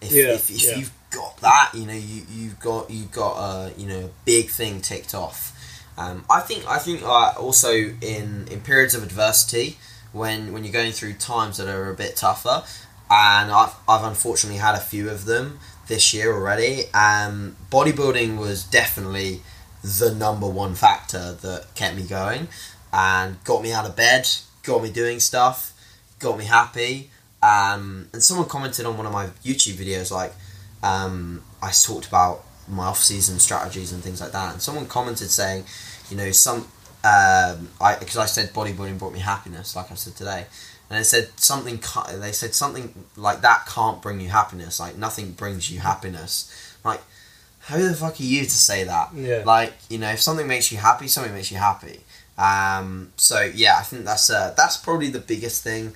If, 0.00 0.12
Yeah, 0.12 0.34
if, 0.34 0.50
if 0.50 0.64
yeah. 0.64 0.76
you've 0.76 0.92
got 1.10 1.36
that, 1.38 1.70
you 1.74 1.86
know, 1.86 1.94
you 1.94 2.22
you've 2.30 2.60
got 2.60 2.90
you've 2.90 3.12
got 3.12 3.36
a 3.38 3.72
you 3.76 3.86
know 3.86 4.10
big 4.24 4.48
thing 4.50 4.80
ticked 4.80 5.14
off. 5.14 5.52
Um, 5.98 6.24
I 6.28 6.40
think 6.40 6.66
I 6.68 6.78
think 6.78 7.02
uh, 7.02 7.34
also 7.38 7.72
in 7.72 8.46
in 8.50 8.60
periods 8.60 8.94
of 8.94 9.02
adversity, 9.02 9.78
when 10.12 10.52
when 10.52 10.64
you're 10.64 10.72
going 10.72 10.92
through 10.92 11.14
times 11.14 11.56
that 11.58 11.68
are 11.68 11.90
a 11.90 11.94
bit 11.94 12.16
tougher, 12.16 12.64
and 13.10 13.50
I've 13.50 13.74
I've 13.88 14.04
unfortunately 14.04 14.58
had 14.58 14.74
a 14.74 14.80
few 14.80 15.08
of 15.08 15.24
them 15.24 15.58
this 15.88 16.12
year 16.12 16.32
already. 16.32 16.84
Um, 16.92 17.56
bodybuilding 17.70 18.38
was 18.38 18.64
definitely 18.64 19.40
the 19.82 20.12
number 20.14 20.48
one 20.48 20.74
factor 20.74 21.32
that 21.32 21.66
kept 21.74 21.96
me 21.96 22.02
going 22.02 22.48
and 22.92 23.42
got 23.44 23.62
me 23.62 23.72
out 23.72 23.86
of 23.86 23.94
bed, 23.96 24.28
got 24.64 24.82
me 24.82 24.90
doing 24.90 25.20
stuff, 25.20 25.72
got 26.18 26.36
me 26.38 26.44
happy. 26.44 27.10
Um, 27.42 28.08
and 28.12 28.22
someone 28.22 28.48
commented 28.48 28.86
on 28.86 28.96
one 28.96 29.06
of 29.06 29.12
my 29.12 29.26
YouTube 29.44 29.74
videos, 29.74 30.10
like 30.10 30.32
um, 30.82 31.42
I 31.62 31.70
talked 31.70 32.06
about 32.06 32.44
my 32.68 32.84
off 32.86 32.98
season 32.98 33.38
strategies 33.38 33.92
and 33.92 34.02
things 34.02 34.20
like 34.20 34.32
that, 34.32 34.52
and 34.52 34.62
someone 34.62 34.86
commented 34.86 35.30
saying, 35.30 35.64
you 36.10 36.16
know, 36.16 36.30
some 36.32 36.66
um, 37.04 37.68
I 37.80 37.96
because 37.98 38.16
I 38.16 38.26
said 38.26 38.52
bodybuilding 38.52 38.98
brought 38.98 39.12
me 39.12 39.20
happiness, 39.20 39.76
like 39.76 39.92
I 39.92 39.94
said 39.94 40.16
today, 40.16 40.46
and 40.90 40.98
they 40.98 41.04
said 41.04 41.28
something. 41.36 41.80
They 42.20 42.32
said 42.32 42.54
something 42.54 43.04
like 43.16 43.42
that 43.42 43.66
can't 43.66 44.02
bring 44.02 44.20
you 44.20 44.28
happiness. 44.28 44.80
Like 44.80 44.96
nothing 44.96 45.32
brings 45.32 45.70
you 45.70 45.80
happiness. 45.80 46.78
Like 46.84 47.00
who 47.68 47.88
the 47.88 47.94
fuck 47.94 48.20
are 48.20 48.22
you 48.22 48.44
to 48.44 48.50
say 48.50 48.84
that? 48.84 49.10
Yeah. 49.14 49.42
Like 49.44 49.74
you 49.88 49.98
know, 49.98 50.10
if 50.10 50.20
something 50.20 50.46
makes 50.46 50.70
you 50.70 50.78
happy, 50.78 51.08
something 51.08 51.34
makes 51.34 51.50
you 51.50 51.58
happy. 51.58 52.00
Um, 52.38 53.12
so 53.16 53.40
yeah, 53.42 53.76
I 53.78 53.82
think 53.82 54.04
that's 54.04 54.30
uh, 54.30 54.54
that's 54.56 54.76
probably 54.76 55.10
the 55.10 55.20
biggest 55.20 55.62
thing 55.64 55.94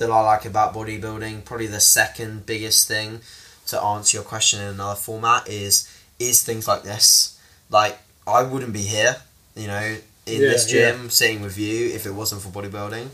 that 0.00 0.10
I 0.10 0.20
like 0.22 0.44
about 0.44 0.74
bodybuilding. 0.74 1.44
Probably 1.44 1.68
the 1.68 1.80
second 1.80 2.46
biggest 2.46 2.88
thing 2.88 3.20
to 3.68 3.80
answer 3.80 4.16
your 4.18 4.24
question 4.24 4.60
in 4.60 4.68
another 4.74 4.96
format 4.98 5.48
is 5.48 5.88
is 6.18 6.42
things 6.42 6.66
like 6.68 6.82
this. 6.82 7.38
Like 7.70 7.98
I 8.26 8.42
wouldn't 8.42 8.72
be 8.72 8.82
here, 8.82 9.16
you 9.54 9.68
know, 9.68 9.96
in 10.26 10.40
Yeah, 10.42 10.48
this 10.48 10.66
gym 10.66 11.10
sitting 11.10 11.42
with 11.42 11.58
you 11.58 11.94
if 11.94 12.06
it 12.06 12.12
wasn't 12.12 12.42
for 12.42 12.50
bodybuilding. 12.50 13.08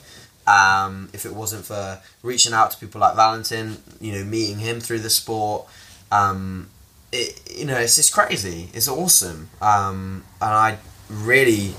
Um, 0.47 1.09
if 1.13 1.27
it 1.27 1.35
wasn't 1.35 1.65
for 1.65 2.01
reaching 2.23 2.53
out 2.53 2.71
to 2.71 2.79
people 2.79 3.01
like 3.01 3.17
Valentin, 3.17 3.79
you 4.01 4.13
know, 4.13 4.25
meeting 4.25 4.61
him 4.61 4.81
through 4.81 5.01
the 5.01 5.11
sport, 5.11 5.67
um, 6.13 6.69
it, 7.13 7.41
you 7.53 7.65
know, 7.65 7.77
it's 7.79 7.97
just 7.97 8.13
crazy. 8.13 8.71
It's 8.73 8.89
awesome, 8.89 9.51
um, 9.61 10.25
and 10.41 10.51
I 10.51 10.79
really, 11.11 11.75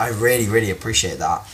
I 0.00 0.08
really, 0.08 0.48
really 0.48 0.70
appreciate 0.70 1.18
that 1.18 1.46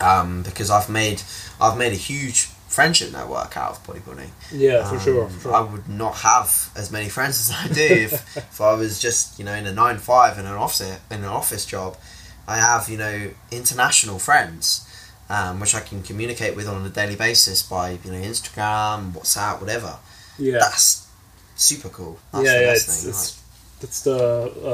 um, 0.00 0.42
because 0.42 0.70
I've 0.70 0.88
made 0.88 1.22
I've 1.62 1.78
made 1.78 1.92
a 1.92 2.02
huge 2.10 2.48
friendship 2.68 3.12
network 3.12 3.56
out 3.56 3.72
of 3.72 3.86
bodybuilding. 3.86 4.30
Yeah, 4.50 4.88
for 4.88 4.96
Um, 4.96 5.00
sure. 5.00 5.28
For 5.28 5.40
sure. 5.40 5.54
I 5.54 5.60
would 5.60 5.88
not 5.88 6.14
have 6.16 6.70
as 6.74 6.90
many 6.90 7.08
friends 7.10 7.34
as 7.40 7.50
I 7.54 7.68
do 7.72 7.82
if, 8.06 8.36
if 8.36 8.60
I 8.60 8.72
was 8.74 8.98
just 8.98 9.38
you 9.38 9.44
know 9.44 9.54
in 9.54 9.66
a 9.66 9.72
nine 9.72 9.98
five 9.98 10.38
in 10.38 10.46
an 10.46 10.54
office 10.66 10.98
in 11.10 11.18
an 11.18 11.32
office 11.40 11.64
job. 11.66 11.96
I 12.48 12.56
have 12.56 12.88
you 12.88 12.98
know 12.98 13.30
international 13.52 14.18
friends, 14.18 14.86
um, 15.30 15.60
which 15.60 15.74
I 15.74 15.80
can 15.80 16.02
communicate 16.02 16.56
with 16.56 16.66
on 16.68 16.84
a 16.84 16.88
daily 16.88 17.16
basis 17.16 17.62
by 17.62 17.98
you 18.04 18.10
know 18.12 18.20
Instagram, 18.32 19.12
WhatsApp, 19.12 19.60
whatever. 19.60 19.98
yeah. 20.38 20.58
That's 20.58 21.06
super 21.56 21.88
cool. 21.90 22.18
That's 22.32 22.46
yeah, 22.46 22.60
yeah, 22.60 22.66
best 22.72 22.88
it's, 22.88 23.00
thing. 23.02 23.10
it's 23.10 23.42
that's 23.80 24.00
the 24.02 24.18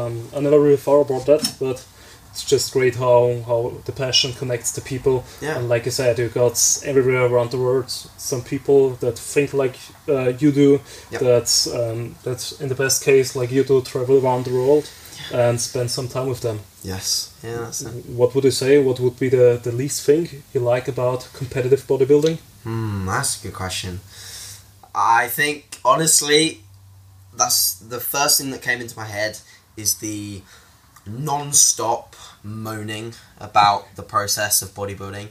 um, 0.01 0.29
I 0.35 0.41
never 0.41 0.61
really 0.61 0.77
thought 0.77 1.11
about 1.11 1.27
that, 1.27 1.55
but 1.61 1.85
it's 2.31 2.45
just 2.45 2.73
great 2.73 2.97
how 2.97 3.43
how 3.47 3.75
the 3.85 3.93
passion 3.93 4.33
connects 4.33 4.73
to 4.73 4.81
people. 4.81 5.25
Yeah. 5.41 5.59
And 5.59 5.69
like 5.69 5.87
I 5.87 5.91
said, 5.91 6.19
you 6.19 6.29
got 6.29 6.83
everywhere 6.85 7.27
around 7.27 7.51
the 7.51 7.59
world 7.59 7.91
some 8.17 8.43
people 8.43 8.91
that 8.97 9.19
think 9.19 9.53
like 9.55 9.77
uh, 10.09 10.33
you 10.39 10.53
do. 10.53 10.81
Yep. 11.11 11.21
That 11.21 11.49
um, 11.75 12.15
that 12.25 12.53
in 12.61 12.69
the 12.69 12.75
best 12.75 13.05
case, 13.05 13.35
like 13.35 13.51
you 13.51 13.65
do, 13.65 13.83
travel 13.83 14.25
around 14.25 14.45
the 14.45 14.53
world 14.53 14.91
and 15.33 15.61
spend 15.61 15.91
some 15.91 16.09
time 16.09 16.29
with 16.29 16.41
them. 16.41 16.61
yes, 16.83 17.35
yeah, 17.43 17.57
that's 17.57 17.83
it. 17.83 18.07
What 18.07 18.35
would 18.35 18.45
you 18.45 18.51
say? 18.51 18.83
What 18.83 19.01
would 19.01 19.19
be 19.19 19.29
the, 19.29 19.61
the 19.63 19.73
least 19.73 20.05
thing 20.07 20.29
you 20.55 20.61
like 20.61 20.89
about 20.89 21.29
competitive 21.35 21.83
bodybuilding? 21.87 22.39
Hmm, 22.63 23.07
that's 23.07 23.41
a 23.41 23.49
good 23.49 23.55
question. 23.55 24.01
I 24.95 25.29
think 25.29 25.79
honestly, 25.85 26.61
that's 27.37 27.75
the 27.75 28.01
first 28.01 28.41
thing 28.41 28.51
that 28.51 28.63
came 28.63 28.81
into 28.81 28.97
my 28.97 29.05
head 29.05 29.39
is 29.77 29.97
the 29.97 30.43
non-stop 31.09 32.15
moaning 32.43 33.15
about 33.39 33.95
the 33.97 34.03
process 34.03 34.63
of 34.63 34.71
bodybuilding. 34.71 35.29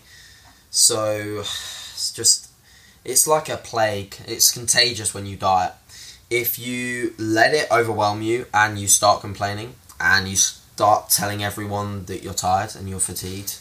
So 0.69 1.39
it's 1.39 2.11
just 2.13 2.49
it's 3.05 3.25
like 3.27 3.49
a 3.49 3.57
plague. 3.57 4.15
It's 4.27 4.51
contagious 4.51 5.13
when 5.13 5.25
you 5.25 5.37
diet. 5.37 5.73
If 6.29 6.59
you 6.59 7.13
let 7.17 7.53
it 7.53 7.71
overwhelm 7.71 8.21
you 8.21 8.47
and 8.53 8.77
you 8.77 8.87
start 8.87 9.21
complaining 9.21 9.75
and 9.99 10.27
you 10.27 10.35
start 10.35 11.09
telling 11.09 11.41
everyone 11.41 12.05
that 12.05 12.21
you're 12.21 12.33
tired 12.33 12.75
and 12.75 12.89
you're 12.89 12.99
fatigued 12.99 13.55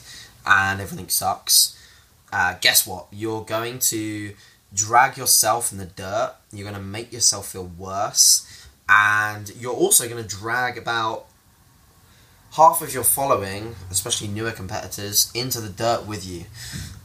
and 0.44 0.80
everything 0.80 1.08
sucks, 1.08 1.78
uh, 2.32 2.56
guess 2.60 2.86
what? 2.86 3.06
You're 3.12 3.44
going 3.44 3.78
to 3.78 4.34
drag 4.74 5.16
yourself 5.16 5.70
in 5.70 5.78
the 5.78 5.86
dirt. 5.86 6.34
You're 6.52 6.68
going 6.68 6.82
to 6.82 6.86
make 6.86 7.12
yourself 7.12 7.52
feel 7.52 7.70
worse. 7.78 8.66
And 8.88 9.50
you're 9.56 9.72
also 9.72 10.08
going 10.08 10.22
to 10.22 10.28
drag 10.28 10.76
about 10.76 11.26
half 12.56 12.80
of 12.80 12.94
your 12.94 13.04
following, 13.04 13.76
especially 13.90 14.26
newer 14.26 14.50
competitors, 14.50 15.30
into 15.34 15.60
the 15.60 15.68
dirt 15.68 16.06
with 16.06 16.26
you. 16.26 16.44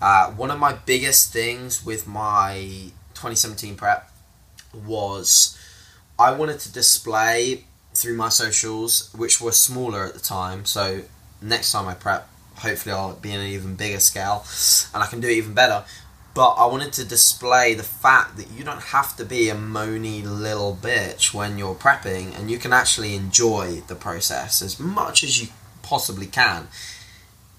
Uh, 0.02 0.32
one 0.32 0.50
of 0.50 0.58
my 0.58 0.72
biggest 0.74 1.34
things 1.34 1.86
with 1.86 2.08
my 2.08 2.92
2017 3.16 3.76
prep 3.76 4.10
was 4.74 5.60
I 6.18 6.32
wanted 6.32 6.60
to 6.62 6.72
display 6.72 7.66
through 7.94 8.16
my 8.16 8.30
socials, 8.30 9.14
which 9.14 9.42
were 9.42 9.52
smaller 9.52 10.06
at 10.06 10.14
the 10.14 10.22
time. 10.22 10.64
So 10.64 11.02
next 11.42 11.74
time 11.74 11.86
I 11.86 11.96
prep, 11.96 12.30
hopefully 12.56 12.96
I'll 12.96 13.16
be 13.16 13.34
in 13.34 13.42
an 13.42 13.48
even 13.48 13.76
bigger 13.76 14.00
scale 14.00 14.46
and 14.94 15.04
I 15.04 15.08
can 15.08 15.20
do 15.20 15.28
it 15.28 15.34
even 15.34 15.54
better. 15.54 15.84
But 16.34 16.52
I 16.54 16.66
wanted 16.66 16.94
to 16.94 17.04
display 17.04 17.74
the 17.74 17.84
fact 17.84 18.38
that 18.38 18.50
you 18.52 18.64
don't 18.64 18.82
have 18.82 19.18
to 19.18 19.26
be 19.26 19.50
a 19.50 19.56
moany 19.56 20.24
little 20.24 20.78
bitch 20.82 21.34
when 21.34 21.58
you're 21.58 21.76
prepping 21.76 22.38
and 22.38 22.50
you 22.50 22.58
can 22.58 22.72
actually 22.72 23.16
enjoy 23.16 23.82
the 23.88 23.96
process 23.96 24.62
as 24.62 24.80
much 24.80 25.24
as 25.26 25.42
you 25.42 25.50
possibly 25.82 26.28
can. 26.28 26.68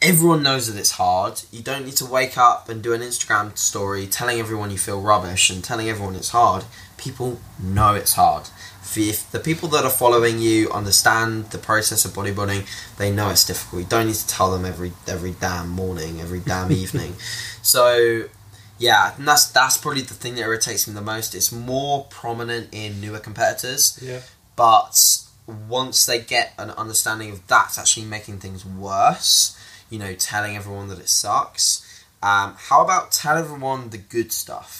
Everyone 0.00 0.42
knows 0.42 0.66
that 0.72 0.80
it's 0.80 0.92
hard. 0.92 1.42
You 1.52 1.62
don't 1.62 1.84
need 1.84 1.96
to 1.96 2.06
wake 2.06 2.36
up 2.38 2.68
and 2.68 2.82
do 2.82 2.92
an 2.94 3.02
Instagram 3.02 3.56
story 3.58 4.06
telling 4.06 4.40
everyone 4.40 4.70
you 4.70 4.78
feel 4.78 5.00
rubbish 5.00 5.50
and 5.50 5.62
telling 5.62 5.88
everyone 5.88 6.16
it's 6.16 6.30
hard. 6.30 6.64
People 6.96 7.40
know 7.60 7.94
it's 7.94 8.14
hard. 8.14 8.48
If- 8.96 9.30
the 9.30 9.38
people 9.38 9.68
that 9.68 9.84
are 9.84 9.90
following 9.90 10.40
you 10.40 10.70
understand 10.70 11.50
the 11.50 11.58
process 11.58 12.04
of 12.04 12.12
bodybuilding, 12.12 12.66
they 12.96 13.12
know 13.12 13.28
it's 13.30 13.44
difficult. 13.44 13.82
You 13.82 13.88
don't 13.88 14.06
need 14.06 14.16
to 14.16 14.26
tell 14.26 14.50
them 14.50 14.64
every 14.64 14.92
every 15.06 15.32
damn 15.40 15.68
morning, 15.68 16.20
every 16.20 16.40
damn 16.40 16.72
evening. 16.82 17.16
So 17.62 18.24
yeah, 18.88 19.14
and 19.16 19.26
that's 19.28 19.46
that's 19.58 19.76
probably 19.82 20.02
the 20.02 20.14
thing 20.22 20.34
that 20.36 20.42
irritates 20.42 20.86
me 20.88 20.94
the 20.94 21.00
most. 21.14 21.34
It's 21.34 21.52
more 21.52 22.04
prominent 22.20 22.66
in 22.72 23.00
newer 23.00 23.20
competitors, 23.28 23.98
Yeah. 24.02 24.20
but 24.56 24.94
once 25.68 26.06
they 26.06 26.18
get 26.20 26.52
an 26.58 26.70
understanding 26.82 27.30
of 27.34 27.38
that's 27.46 27.78
actually 27.78 28.06
making 28.06 28.38
things 28.40 28.64
worse, 28.64 29.56
you 29.90 29.98
know, 30.02 30.14
telling 30.14 30.56
everyone 30.56 30.88
that 30.88 30.98
it 30.98 31.08
sucks, 31.08 31.64
Um, 32.24 32.54
how 32.68 32.80
about 32.86 33.10
tell 33.10 33.36
everyone 33.36 33.90
the 33.90 33.98
good 34.16 34.30
stuff? 34.32 34.72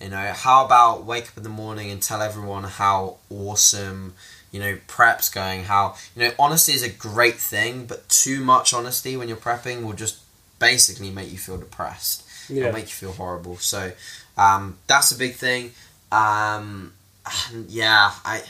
You 0.00 0.08
know, 0.08 0.32
how 0.32 0.64
about 0.64 1.04
wake 1.04 1.28
up 1.28 1.36
in 1.36 1.42
the 1.42 1.50
morning 1.64 1.90
and 1.92 2.00
tell 2.02 2.22
everyone 2.22 2.64
how 2.64 3.18
awesome, 3.28 4.14
you 4.50 4.60
know, 4.60 4.78
prep's 4.86 5.28
going? 5.28 5.64
How, 5.64 5.94
you 6.16 6.22
know, 6.22 6.32
honesty 6.38 6.72
is 6.72 6.82
a 6.82 6.88
great 6.88 7.38
thing, 7.38 7.84
but 7.84 8.08
too 8.08 8.42
much 8.42 8.72
honesty 8.72 9.14
when 9.18 9.28
you're 9.28 9.36
prepping 9.48 9.82
will 9.84 9.92
just 10.04 10.16
basically 10.58 11.10
make 11.10 11.30
you 11.30 11.36
feel 11.46 11.58
depressed. 11.58 12.22
Yeah. 12.50 12.64
It'll 12.64 12.74
make 12.74 12.84
you 12.84 12.90
feel 12.90 13.12
horrible. 13.12 13.56
So, 13.58 13.92
um, 14.36 14.78
that's 14.86 15.10
a 15.12 15.16
big 15.18 15.34
thing. 15.34 15.72
Um, 16.12 16.92
yeah, 17.68 18.12
I, 18.24 18.42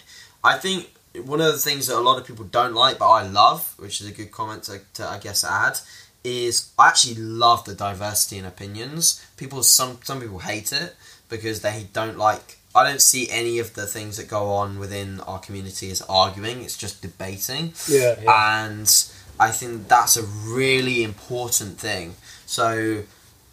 I 0.43 0.57
think 0.59 0.91
one 1.25 1.41
of 1.41 1.53
the 1.53 1.59
things 1.59 1.89
that 1.89 1.97
a 1.97 2.01
lot 2.01 2.19
of 2.21 2.27
people 2.27 2.45
don't 2.45 2.75
like, 2.75 2.99
but 2.99 3.11
I 3.11 3.27
love, 3.27 3.75
which 3.79 4.01
is 4.01 4.07
a 4.07 4.13
good 4.13 4.31
comment 4.31 4.65
to, 4.65 4.81
to 4.95 5.07
I 5.07 5.19
guess 5.19 5.45
add, 5.45 5.79
is 6.23 6.71
I 6.79 6.89
actually 6.89 7.17
love 7.17 7.65
the 7.65 7.75
diversity 7.75 8.39
in 8.39 8.45
opinions. 8.45 9.25
People, 9.37 9.63
some 9.63 9.99
some 10.05 10.21
people 10.21 10.39
hate 10.41 10.73
it 10.73 10.95
because 11.29 11.61
they 11.63 11.87
don't 11.93 12.19
like. 12.19 12.59
I 12.75 12.89
don't 12.89 13.03
see 13.03 13.29
any 13.31 13.59
of 13.59 13.75
the 13.75 13.87
things 13.87 14.17
that 14.19 14.29
go 14.29 14.51
on 14.53 14.79
within 14.79 15.19
our 15.23 15.41
community 15.41 15.91
as 15.91 16.03
arguing. 16.03 16.63
It's 16.63 16.77
just 16.77 17.03
debating, 17.03 17.73
Yeah, 17.89 18.15
yeah. 18.23 18.69
and 18.69 19.05
I 19.41 19.51
think 19.51 19.89
that's 19.89 20.17
a 20.17 20.23
really 20.23 21.03
important 21.03 21.81
thing. 21.81 22.15
So, 22.47 23.03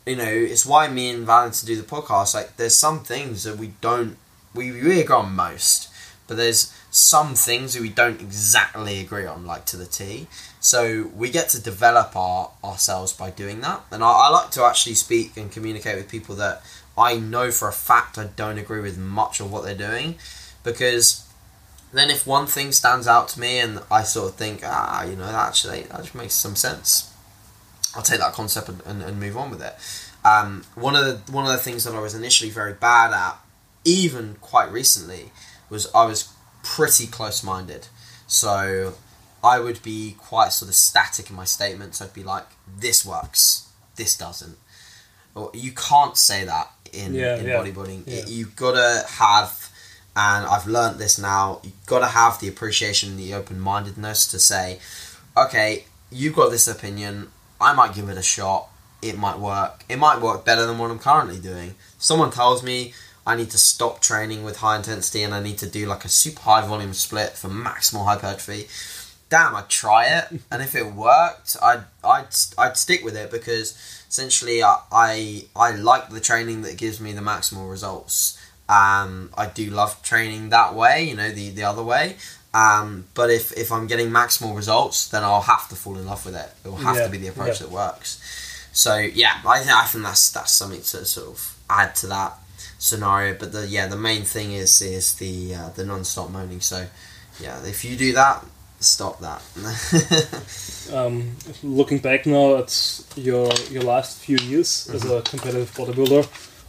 you 0.08 0.16
know, 0.16 0.24
it's 0.26 0.66
why 0.66 0.88
me 0.88 1.10
and 1.10 1.26
Valentin 1.26 1.68
do 1.68 1.76
the 1.76 1.84
podcast. 1.84 2.34
Like, 2.34 2.58
there's 2.58 2.76
some 2.76 3.02
things 3.02 3.44
that 3.44 3.58
we 3.58 3.74
don't, 3.82 4.18
we 4.56 4.72
really 4.72 5.02
agree 5.02 5.16
on 5.16 5.36
most, 5.36 5.90
but 6.28 6.38
there's 6.38 6.74
some 6.90 7.36
things 7.36 7.74
that 7.74 7.82
we 7.82 7.90
don't 7.90 8.22
exactly 8.22 9.00
agree 9.00 9.26
on, 9.26 9.46
like 9.46 9.66
to 9.66 9.78
the 9.78 9.86
T. 9.86 10.28
So 10.60 11.12
we 11.16 11.30
get 11.30 11.50
to 11.50 11.62
develop 11.62 12.16
our 12.16 12.52
ourselves 12.64 13.14
by 13.14 13.30
doing 13.30 13.62
that. 13.62 13.84
And 13.92 14.04
I, 14.04 14.08
I 14.08 14.30
like 14.30 14.52
to 14.52 14.64
actually 14.64 14.96
speak 14.96 15.38
and 15.38 15.52
communicate 15.52 15.98
with 15.98 16.10
people 16.10 16.36
that 16.36 16.64
I 16.98 17.18
know 17.18 17.52
for 17.52 17.68
a 17.68 17.74
fact 17.74 18.18
I 18.18 18.26
don't 18.36 18.58
agree 18.58 18.82
with 18.82 18.98
much 18.98 19.40
of 19.40 19.52
what 19.52 19.64
they're 19.64 19.76
doing, 19.76 20.16
because 20.64 21.24
then 21.94 22.10
if 22.10 22.26
one 22.26 22.48
thing 22.48 22.72
stands 22.72 23.08
out 23.08 23.30
to 23.30 23.40
me 23.40 23.60
and 23.60 23.82
I 23.92 24.04
sort 24.04 24.32
of 24.32 24.36
think, 24.36 24.62
ah, 24.64 25.04
you 25.04 25.16
know, 25.16 25.26
actually 25.26 25.84
that 25.84 26.02
just 26.02 26.16
makes 26.16 26.34
some 26.34 26.56
sense, 26.56 27.14
I'll 27.98 28.04
take 28.04 28.20
that 28.20 28.32
concept 28.34 28.70
and, 28.70 28.82
and, 28.86 29.02
and 29.02 29.20
move 29.20 29.36
on 29.36 29.50
with 29.50 29.62
it. 29.62 29.76
Um, 30.24 30.64
one 30.76 30.96
of 30.96 31.04
the 31.06 31.32
one 31.32 31.46
of 31.46 31.52
the 31.52 31.58
things 31.58 31.84
that 31.84 31.94
I 31.96 32.00
was 32.00 32.14
initially 32.16 32.50
very 32.52 32.74
bad 32.74 33.12
at, 33.12 33.38
even 33.84 34.36
quite 34.40 34.72
recently, 34.72 35.32
was 35.70 35.90
I 35.94 36.06
was 36.06 36.32
pretty 36.64 37.08
close 37.08 37.44
minded. 37.44 37.88
So 38.28 38.94
I 39.44 39.60
would 39.60 39.82
be 39.84 40.16
quite 40.18 40.50
sort 40.54 40.70
of 40.70 40.76
static 40.76 41.30
in 41.30 41.36
my 41.36 41.46
statements. 41.46 42.02
I'd 42.02 42.14
be 42.14 42.24
like, 42.24 42.46
"This 42.80 43.04
works, 43.06 43.68
this 43.96 44.16
doesn't." 44.18 44.58
Or 45.34 45.50
you 45.54 45.72
can't 45.72 46.18
say 46.18 46.44
that 46.46 46.72
in, 46.94 47.14
Yeah, 47.14 47.38
in 47.38 47.46
yeah, 47.46 47.54
bodybuilding. 47.64 48.04
yeah. 48.08 48.26
You've 48.26 48.56
got 48.56 48.72
to 48.74 49.06
have, 49.14 49.70
and 50.16 50.46
I've 50.46 50.66
learned 50.68 51.00
this 51.00 51.18
now. 51.20 51.62
You've 51.64 51.86
got 51.86 52.00
to 52.00 52.08
have 52.08 52.40
the 52.40 52.48
appreciation, 52.48 53.12
and 53.12 53.20
the 53.20 53.34
open 53.34 53.60
mindedness 53.60 54.28
to 54.28 54.40
say, 54.40 54.80
"Okay, 55.36 55.86
you've 56.12 56.36
got 56.36 56.50
this 56.52 56.68
opinion. 56.68 57.32
I 57.60 57.74
might 57.74 57.94
give 57.96 58.10
it 58.10 58.18
a 58.18 58.24
shot. 58.24 58.70
It 59.02 59.18
might 59.18 59.40
work. 59.40 59.84
It 59.88 59.98
might 59.98 60.22
work 60.22 60.46
better 60.46 60.66
than 60.66 60.78
what 60.78 60.92
I'm 60.92 61.00
currently 61.00 61.40
doing." 61.40 61.76
If 61.98 62.04
Someone 62.04 62.32
tells 62.32 62.64
me 62.64 62.94
I 63.28 63.36
need 63.36 63.50
to 63.52 63.58
stop 63.58 64.00
training 64.00 64.46
with 64.46 64.60
high 64.60 64.78
intensity 64.78 65.22
and 65.22 65.36
I 65.36 65.42
need 65.42 65.58
to 65.58 65.70
do 65.70 65.86
like 65.86 66.06
a 66.06 66.10
super 66.10 66.40
high 66.44 66.66
volume 66.66 66.94
split 66.94 67.32
for 67.32 67.50
maximal 67.50 68.06
hypertrophy. 68.06 68.70
Damn, 69.30 69.54
I'd 69.54 69.68
try 69.68 70.06
it, 70.06 70.40
and 70.52 70.62
if 70.62 70.74
it 70.74 70.94
worked, 70.94 71.58
I'd 71.62 71.84
I'd 72.06 72.30
I'd 72.58 72.78
stick 72.78 73.04
with 73.04 73.18
it 73.18 73.30
because 73.30 73.74
essentially 74.08 74.64
I 74.64 74.80
I, 74.94 75.44
I 75.58 75.72
like 75.72 76.10
the 76.10 76.22
training 76.22 76.62
that 76.62 76.78
gives 76.78 77.02
me 77.02 77.12
the 77.12 77.20
maximal 77.22 77.70
results. 77.70 78.42
Um, 78.70 79.30
I 79.38 79.48
do 79.48 79.70
love 79.70 80.02
training 80.04 80.50
that 80.50 80.74
way, 80.74 81.04
you 81.04 81.16
know, 81.18 81.30
the 81.30 81.50
the 81.50 81.64
other 81.64 81.84
way. 81.84 82.16
Um, 82.54 83.06
but 83.14 83.30
if 83.30 83.52
if 83.58 83.72
I'm 83.72 83.88
getting 83.88 84.10
maximal 84.10 84.56
results, 84.56 85.08
then 85.10 85.24
I'll 85.24 85.42
have 85.42 85.68
to 85.70 85.76
fall 85.76 85.98
in 85.98 86.06
love 86.06 86.26
with 86.26 86.36
it. 86.36 86.50
It 86.66 86.70
will 86.70 86.78
have 86.78 86.96
Yeah, 86.96 87.04
to 87.06 87.10
be 87.10 87.18
the 87.18 87.28
approach 87.28 87.60
yeah. 87.62 87.68
that 87.68 87.72
works. 87.72 88.20
So 88.74 88.98
yeah, 88.98 89.42
I 89.46 89.60
think 89.60 89.72
I 89.72 89.86
think 89.86 90.04
that's 90.04 90.30
that's 90.32 90.52
something 90.54 90.82
to 90.82 91.06
sort 91.06 91.28
of 91.28 91.58
add 91.70 91.96
to 91.98 92.08
that 92.08 92.34
scenario. 92.80 93.36
But 93.38 93.52
the 93.52 93.68
yeah, 93.68 93.88
the 93.88 93.98
main 93.98 94.24
thing 94.24 94.54
is 94.54 94.82
is 94.82 95.16
the 95.16 95.56
uh, 95.56 95.70
the 95.70 95.86
non-stop 95.86 96.30
moaning. 96.32 96.62
So 96.62 96.88
yeah, 97.40 97.64
if 97.66 97.84
you 97.86 97.96
do 97.98 98.14
that, 98.14 98.44
stop 98.80 99.20
that. 99.20 99.42
Um, 100.94 101.36
looking 101.64 101.98
back 102.00 102.26
now 102.26 102.56
at 102.60 103.02
your 103.18 103.52
your 103.70 103.84
last 103.84 104.20
few 104.20 104.38
years 104.38 104.90
as 104.94 105.04
a 105.04 105.22
competitive 105.22 105.70
bodybuilder, 105.76 106.24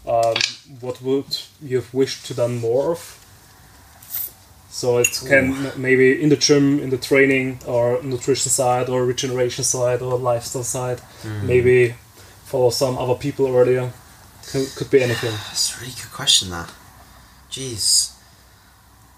um, 0.07 0.35
what 0.81 1.01
would 1.03 1.39
you 1.62 1.76
have 1.76 1.95
wished 1.95 2.26
to 2.26 2.35
done 2.35 2.59
more 2.59 2.91
of? 2.93 3.18
So 4.79 4.99
it 4.99 5.09
can 5.26 5.45
m- 5.66 5.72
maybe 5.87 6.07
in 6.22 6.29
the 6.29 6.37
gym, 6.37 6.79
in 6.79 6.91
the 6.91 6.99
training, 7.11 7.59
or 7.66 8.01
nutrition 8.03 8.51
side, 8.51 8.89
or 8.89 9.05
regeneration 9.05 9.64
side, 9.64 10.01
or 10.03 10.16
lifestyle 10.18 10.62
side. 10.62 11.01
Hmm. 11.22 11.47
Maybe 11.53 11.95
follow 12.45 12.70
some 12.70 12.97
other 12.97 13.16
people 13.16 13.47
earlier. 13.49 13.91
Could, 14.51 14.68
could 14.76 14.91
be 14.91 15.03
anything. 15.03 15.33
That's 15.49 15.74
a 15.76 15.81
really 15.81 15.95
good 16.01 16.12
question. 16.12 16.51
That, 16.51 16.70
jeez, 17.51 18.12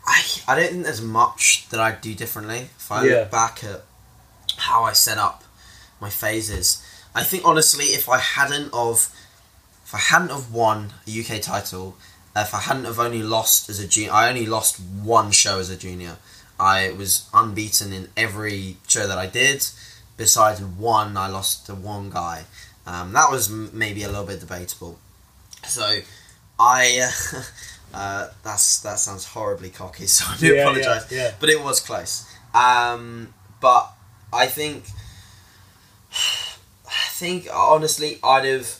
I 0.06 0.22
I 0.48 0.56
don't 0.56 0.70
think 0.70 0.84
there's 0.84 1.02
much 1.02 1.68
that 1.70 1.78
I'd 1.80 2.00
do 2.00 2.14
differently 2.14 2.60
if 2.78 2.90
I 2.90 3.04
Yeah. 3.04 3.14
look 3.20 3.30
back 3.30 3.62
at 3.64 3.82
how 4.56 4.84
I 4.84 4.92
set 4.94 5.18
up 5.18 5.44
my 6.00 6.10
phases. 6.10 6.82
I 7.14 7.22
think 7.22 7.44
honestly, 7.44 7.86
if 8.00 8.08
I 8.08 8.18
hadn't 8.18 8.72
of 8.72 9.10
if 9.84 9.94
I 9.94 9.98
hadn't 9.98 10.30
have 10.30 10.50
won 10.52 10.94
a 11.06 11.10
UK 11.20 11.42
title, 11.42 11.96
if 12.36 12.54
I 12.54 12.60
hadn't 12.60 12.84
have 12.84 12.98
only 12.98 13.22
lost 13.22 13.68
as 13.68 13.80
a 13.80 13.86
junior, 13.88 14.12
I 14.12 14.28
only 14.28 14.46
lost 14.46 14.78
one 14.80 15.30
show 15.32 15.58
as 15.58 15.70
a 15.70 15.76
junior. 15.76 16.16
I 16.58 16.90
was 16.92 17.28
unbeaten 17.34 17.92
in 17.92 18.08
every 18.16 18.76
show 18.86 19.06
that 19.06 19.18
I 19.18 19.26
did. 19.26 19.66
Besides 20.16 20.60
one, 20.62 21.16
I 21.16 21.28
lost 21.28 21.66
to 21.66 21.74
one 21.74 22.10
guy. 22.10 22.44
Um, 22.86 23.12
that 23.14 23.30
was 23.30 23.50
m- 23.50 23.70
maybe 23.72 24.02
a 24.02 24.08
little 24.08 24.24
bit 24.26 24.40
debatable. 24.40 24.98
So, 25.66 26.00
I 26.58 27.08
uh, 27.34 27.42
uh, 27.94 28.28
that's 28.44 28.80
that 28.80 28.98
sounds 28.98 29.24
horribly 29.26 29.70
cocky. 29.70 30.06
So 30.16 30.24
I 30.28 30.36
do 30.36 30.46
Yeah, 30.48 30.52
yeah, 30.54 30.60
apologise. 30.62 31.12
yeah. 31.12 31.30
But 31.40 31.48
it 31.50 31.62
was 31.62 31.80
close. 31.80 32.26
Um, 32.54 33.32
but 33.60 33.90
I 34.32 34.46
think 34.46 34.84
I 36.12 37.08
think 37.10 37.48
honestly, 37.52 38.18
I'd 38.22 38.44
have 38.44 38.78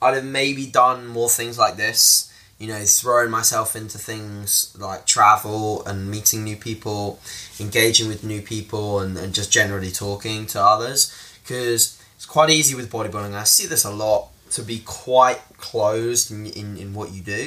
I'd 0.00 0.14
have 0.14 0.24
maybe 0.24 0.66
done 0.66 1.06
more 1.06 1.28
things 1.28 1.58
like 1.58 1.76
this. 1.76 2.31
You 2.62 2.68
know, 2.68 2.84
throwing 2.84 3.30
myself 3.30 3.74
into 3.74 3.98
things 3.98 4.72
like 4.78 5.04
travel 5.04 5.84
and 5.84 6.08
meeting 6.08 6.44
new 6.44 6.56
people, 6.68 7.18
engaging 7.58 8.08
with 8.08 8.22
new 8.22 8.40
people, 8.40 9.00
and, 9.00 9.18
and 9.18 9.34
just 9.34 9.50
generally 9.50 9.90
talking 9.90 10.46
to 10.46 10.62
others. 10.62 11.12
Because 11.42 12.00
it's 12.14 12.24
quite 12.24 12.50
easy 12.50 12.76
with 12.76 12.88
bodybuilding. 12.88 13.34
I 13.34 13.42
see 13.42 13.66
this 13.66 13.84
a 13.84 13.90
lot 13.90 14.28
to 14.52 14.62
be 14.62 14.78
quite 14.78 15.40
closed 15.58 16.30
in, 16.30 16.46
in, 16.46 16.76
in 16.76 16.94
what 16.94 17.10
you 17.12 17.20
do, 17.20 17.44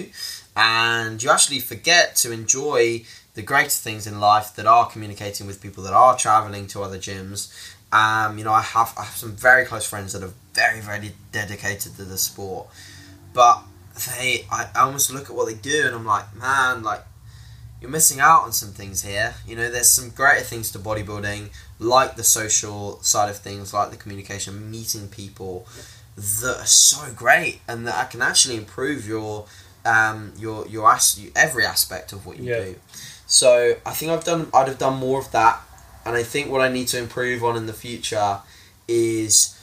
and 0.55 1.23
you 1.23 1.29
actually 1.29 1.59
forget 1.59 2.17
to 2.17 2.33
enjoy 2.33 3.05
the 3.35 3.41
greater 3.41 3.69
things 3.69 4.07
in 4.07 4.19
life 4.19 4.55
that 4.55 4.65
are 4.65 4.89
communicating 4.89 5.47
with 5.47 5.61
people 5.61 5.83
that 5.83 5.93
are 5.93 6.17
traveling 6.17 6.67
to 6.67 6.81
other 6.81 6.97
gyms. 6.97 7.53
Um, 7.93 8.37
you 8.37 8.43
know, 8.43 8.51
I 8.51 8.61
have 8.61 8.93
I 8.97 9.03
have 9.03 9.15
some 9.15 9.33
very 9.33 9.65
close 9.65 9.87
friends 9.87 10.11
that 10.11 10.23
are 10.23 10.33
very 10.53 10.81
very 10.81 11.13
dedicated 11.31 11.95
to 11.95 12.03
the 12.03 12.17
sport, 12.17 12.67
but 13.33 13.61
they 14.17 14.45
I, 14.51 14.69
I 14.75 14.81
almost 14.81 15.11
look 15.11 15.29
at 15.29 15.35
what 15.35 15.47
they 15.47 15.53
do 15.53 15.83
and 15.85 15.95
I'm 15.95 16.05
like, 16.05 16.35
man, 16.35 16.83
like 16.83 17.03
you're 17.81 17.89
missing 17.91 18.19
out 18.19 18.43
on 18.43 18.51
some 18.53 18.69
things 18.69 19.03
here. 19.03 19.35
You 19.47 19.55
know, 19.55 19.69
there's 19.69 19.89
some 19.89 20.09
greater 20.09 20.43
things 20.43 20.71
to 20.71 20.79
bodybuilding, 20.79 21.49
like 21.79 22.15
the 22.15 22.23
social 22.23 23.01
side 23.03 23.29
of 23.29 23.37
things, 23.37 23.73
like 23.73 23.91
the 23.91 23.97
communication, 23.97 24.71
meeting 24.71 25.07
people 25.09 25.67
that 26.15 26.57
are 26.61 26.65
so 26.65 27.11
great 27.13 27.59
and 27.67 27.85
that 27.87 27.95
I 27.95 28.05
can 28.05 28.21
actually 28.21 28.55
improve 28.55 29.07
your 29.07 29.45
um 29.85 30.33
your 30.37 30.65
your 30.67 30.91
as- 30.91 31.19
every 31.35 31.65
aspect 31.65 32.11
of 32.13 32.25
what 32.25 32.37
you 32.37 32.45
Yeah. 32.51 32.59
do. 32.63 32.75
So 33.27 33.75
I 33.85 33.91
think 33.91 34.11
I've 34.11 34.23
done 34.23 34.49
I'd 34.53 34.67
have 34.67 34.77
done 34.77 34.97
more 34.97 35.19
of 35.19 35.31
that, 35.31 35.61
and 36.05 36.15
I 36.15 36.23
think 36.23 36.49
what 36.51 36.61
I 36.61 36.69
need 36.69 36.87
to 36.89 36.97
improve 36.99 37.43
on 37.43 37.55
in 37.57 37.65
the 37.65 37.73
future 37.73 38.39
is 38.87 39.57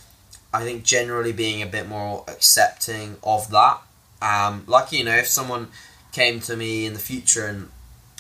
I 0.55 0.63
think 0.65 0.85
generally 0.85 1.33
being 1.33 1.63
a 1.63 1.67
bit 1.67 1.89
more 1.89 2.25
accepting 2.29 3.17
of 3.23 3.51
that. 3.51 3.79
Um, 4.23 4.65
like 4.67 4.93
you 4.93 5.05
know, 5.05 5.17
if 5.17 5.27
someone 5.29 5.69
came 6.13 6.41
to 6.41 6.57
me 6.57 6.87
in 6.87 6.93
the 6.95 6.99
future 6.99 7.47
and 7.47 7.69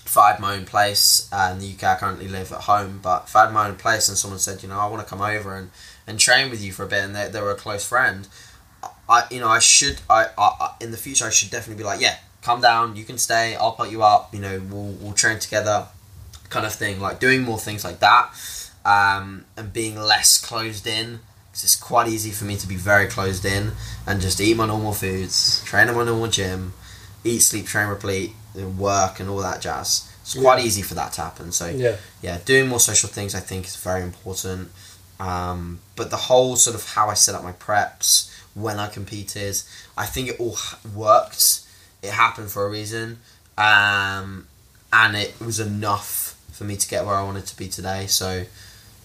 if 0.05 0.17
my 0.41 0.57
own 0.57 0.65
place 0.65 1.29
uh, 1.33 1.51
in 1.53 1.61
the 1.61 1.73
UK, 1.73 1.85
I 1.85 1.95
currently 1.95 2.29
live 2.29 2.53
at 2.53 2.63
home, 2.63 3.01
but 3.03 3.25
if 3.27 3.35
my 3.35 3.69
own 3.69 3.77
place 3.77 4.09
and 4.09 4.19
someone 4.19 4.41
said, 4.41 4.63
you 4.63 4.69
know, 4.69 4.79
I 4.79 4.87
want 4.87 5.03
to 5.03 5.09
come 5.09 5.23
over 5.23 5.55
and, 5.55 5.71
and 6.07 6.19
train 6.19 6.51
with 6.51 6.63
you 6.63 6.73
for 6.73 6.83
a 6.85 6.89
bit, 6.89 7.05
and 7.05 7.15
they, 7.15 7.29
they 7.29 7.41
were 7.41 7.53
a 7.53 7.57
close 7.57 7.87
friend, 7.87 8.27
I 9.09 9.25
you 9.31 9.41
know 9.41 9.49
I 9.49 9.59
should 9.61 10.01
I, 10.11 10.27
I 10.37 10.43
I- 10.61 10.75
in 10.81 10.91
the 10.91 10.97
future 10.97 11.25
I 11.27 11.31
should 11.31 11.51
definitely 11.51 11.81
be 11.83 11.87
like, 11.87 12.01
yeah, 12.01 12.17
come 12.43 12.61
down, 12.61 12.97
you 12.97 13.05
can 13.05 13.17
stay, 13.19 13.55
I'll 13.57 13.73
put 13.73 13.91
you 13.91 14.03
up, 14.03 14.35
you 14.35 14.41
know, 14.41 14.61
we'll 14.71 14.93
we'll 15.01 15.13
train 15.13 15.39
together, 15.39 15.87
kind 16.49 16.67
of 16.67 16.75
thing, 16.75 17.01
like 17.01 17.21
doing 17.21 17.43
more 17.43 17.59
things 17.59 17.85
like 17.85 18.01
that, 18.01 18.31
um, 18.85 19.45
and 19.57 19.73
being 19.73 19.97
less 19.97 20.41
closed 20.45 20.87
in 20.87 21.21
'Cause 21.53 21.65
it's 21.65 21.77
quite 21.77 22.09
easy 22.09 22.31
for 22.31 22.45
me 22.45 22.57
to 22.57 22.67
be 22.67 22.77
very 22.77 23.07
closed 23.09 23.45
in 23.45 23.73
and 24.07 24.21
just 24.23 24.41
eat 24.41 24.57
my 24.57 24.67
normal 24.67 24.95
foods, 24.95 25.61
train 25.65 25.89
in 25.89 25.95
my 25.95 26.05
normal 26.05 26.29
gym, 26.29 26.73
eat, 27.25 27.41
sleep, 27.41 27.67
train, 27.67 27.89
repeat, 27.89 28.35
and 28.55 28.79
work, 28.79 29.21
and 29.21 29.29
all 29.29 29.39
that 29.39 29.61
jazz. 29.61 30.05
It's 30.23 30.35
quite 30.35 30.61
Yeah. 30.61 30.65
easy 30.65 30.83
for 30.83 30.95
that 30.95 31.13
to 31.15 31.21
happen. 31.21 31.53
So 31.53 31.67
Yeah. 31.67 31.97
yeah, 32.23 32.39
doing 32.45 32.69
more 32.69 32.81
social 32.81 33.09
things 33.11 33.35
I 33.35 33.41
think 33.41 33.67
is 33.67 33.77
very 33.77 34.03
important. 34.03 34.71
Um, 35.21 35.81
but 35.95 36.11
the 36.11 36.17
whole 36.17 36.57
sort 36.57 36.75
of 36.75 36.85
how 36.95 37.09
I 37.11 37.15
set 37.15 37.35
up 37.35 37.45
my 37.45 37.53
preps 37.53 38.27
when 38.55 38.79
I 38.79 38.89
competed, 38.89 39.61
I 39.97 40.07
think 40.07 40.29
it 40.29 40.37
all 40.41 40.59
worked. 40.95 41.61
It 42.03 42.13
happened 42.13 42.51
for 42.51 42.65
a 42.67 42.69
reason, 42.71 43.21
um, 43.59 44.49
and 44.93 45.17
it 45.17 45.39
was 45.41 45.61
enough 45.61 46.35
for 46.53 46.65
me 46.65 46.77
to 46.77 46.89
get 46.89 47.05
where 47.07 47.15
I 47.15 47.23
wanted 47.23 47.47
to 47.47 47.57
be 47.57 47.69
today. 47.69 48.07
So 48.07 48.47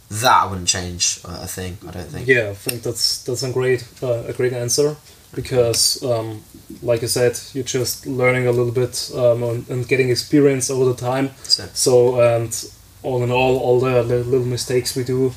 that 0.09 0.49
wouldn't 0.49 0.67
change 0.67 1.19
uh, 1.25 1.39
a 1.41 1.47
thing. 1.47 1.77
I 1.87 1.91
don't 1.91 2.07
think. 2.07 2.27
Yeah, 2.27 2.49
I 2.49 2.53
think 2.53 2.83
that's 2.83 3.23
that's 3.23 3.43
a 3.43 3.51
great 3.51 3.87
uh, 4.01 4.23
a 4.27 4.33
great 4.33 4.53
answer 4.53 4.95
because, 5.35 6.01
um, 6.03 6.43
like 6.81 7.03
I 7.03 7.07
said, 7.07 7.39
you're 7.53 7.63
just 7.63 8.07
learning 8.07 8.47
a 8.47 8.51
little 8.51 8.71
bit 8.71 9.11
um, 9.13 9.43
and, 9.43 9.69
and 9.69 9.87
getting 9.87 10.09
experience 10.09 10.69
over 10.69 10.85
the 10.85 10.95
time. 10.95 11.31
So, 11.43 11.65
So 11.73 12.21
and 12.21 12.71
all 13.03 13.23
in 13.23 13.31
all, 13.31 13.57
all 13.57 13.79
the, 13.79 14.03
the 14.03 14.23
little 14.23 14.47
mistakes 14.47 14.95
we 14.95 15.03
do 15.03 15.33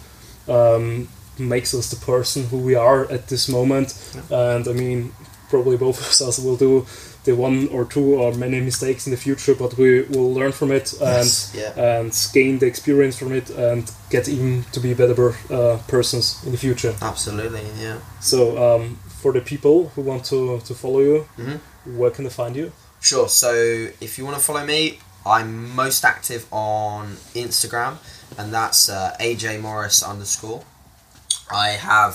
um, 0.48 1.08
makes 1.38 1.74
us 1.74 1.90
the 1.90 2.04
person 2.04 2.44
who 2.46 2.58
we 2.58 2.74
are 2.74 3.10
at 3.10 3.28
this 3.28 3.48
moment. 3.48 3.94
And 4.30 4.66
I 4.68 4.72
mean, 4.72 5.12
probably 5.50 5.76
both 5.76 5.98
of 6.00 6.28
us 6.28 6.38
will 6.38 6.56
do 6.56 6.86
the 7.24 7.32
one 7.32 7.68
or 7.68 7.84
two 7.84 8.14
or 8.22 8.32
many 8.34 8.60
mistakes 8.60 9.06
in 9.06 9.10
the 9.10 9.16
future, 9.16 9.54
but 9.54 9.76
we 9.76 10.02
will 10.02 10.32
learn 10.32 10.52
from 10.52 10.70
it 10.72 10.92
and 10.94 11.00
Yes, 11.26 11.52
yeah. 11.54 11.72
and 11.98 12.12
gain 12.32 12.58
the 12.58 12.66
experience 12.66 13.18
from 13.18 13.32
it 13.32 13.50
and 13.50 13.90
get 14.10 14.28
even 14.28 14.64
to 14.72 14.80
be 14.80 14.94
better 14.94 15.34
uh, 15.50 15.78
persons 15.88 16.40
in 16.46 16.52
the 16.52 16.58
future. 16.58 16.94
absolutely, 17.02 17.62
yeah. 17.82 17.98
So 18.20 18.38
um, 18.56 18.98
for 19.22 19.32
the 19.32 19.40
people 19.40 19.88
who 19.94 20.02
want 20.02 20.24
to, 20.30 20.60
to 20.68 20.74
follow 20.74 21.00
you, 21.00 21.26
Mhm. 21.38 21.58
where 21.98 22.10
can 22.10 22.24
they 22.24 22.30
find 22.30 22.56
you? 22.56 22.72
Sure. 23.00 23.28
So 23.28 23.50
if 24.00 24.16
you 24.18 24.24
want 24.24 24.36
to 24.38 24.42
follow 24.42 24.64
me, 24.64 24.98
I'm 25.26 25.74
most 25.74 26.04
active 26.04 26.46
on 26.50 27.16
Instagram, 27.34 27.98
and 28.38 28.52
that's 28.54 28.88
uh, 28.88 29.14
AJ 29.20 29.58
Morris 29.60 30.02
underscore. 30.02 30.62
I 31.50 31.70
have 31.70 32.12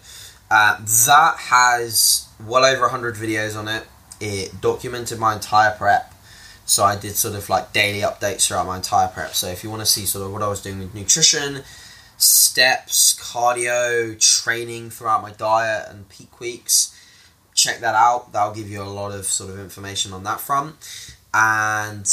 Uh, 0.50 0.78
that 1.06 1.36
has 1.38 2.28
well 2.46 2.66
over 2.66 2.82
100 2.82 3.16
videos 3.16 3.56
on 3.56 3.68
it. 3.68 3.86
It 4.20 4.60
documented 4.60 5.20
my 5.20 5.36
entire 5.36 5.78
prep. 5.78 6.12
So 6.66 6.84
I 6.84 6.98
did 6.98 7.16
sort 7.16 7.36
of 7.36 7.48
like 7.50 7.72
daily 7.74 8.02
updates 8.02 8.48
throughout 8.48 8.66
my 8.66 8.78
entire 8.78 9.08
prep. 9.08 9.34
So 9.34 9.48
if 9.48 9.64
you 9.64 9.70
want 9.70 9.82
to 9.82 9.86
see 9.86 10.06
sort 10.06 10.26
of 10.26 10.34
what 10.34 10.42
I 10.42 10.48
was 10.48 10.62
doing 10.62 10.80
with 10.80 10.96
nutrition, 10.96 11.62
steps, 12.18 13.14
cardio, 13.20 14.20
training 14.20 14.90
throughout 14.90 15.22
my 15.22 15.32
diet 15.32 15.88
and 15.90 16.10
peak 16.10 16.40
weeks, 16.40 16.98
check 17.62 17.80
that 17.80 17.96
out. 17.96 18.32
That'll 18.32 18.54
give 18.54 18.70
you 18.70 18.82
a 18.82 18.92
lot 19.00 19.12
of 19.12 19.26
sort 19.26 19.52
of 19.52 19.60
information 19.60 20.14
on 20.14 20.24
that 20.24 20.40
front. 20.40 20.76
And 21.34 22.08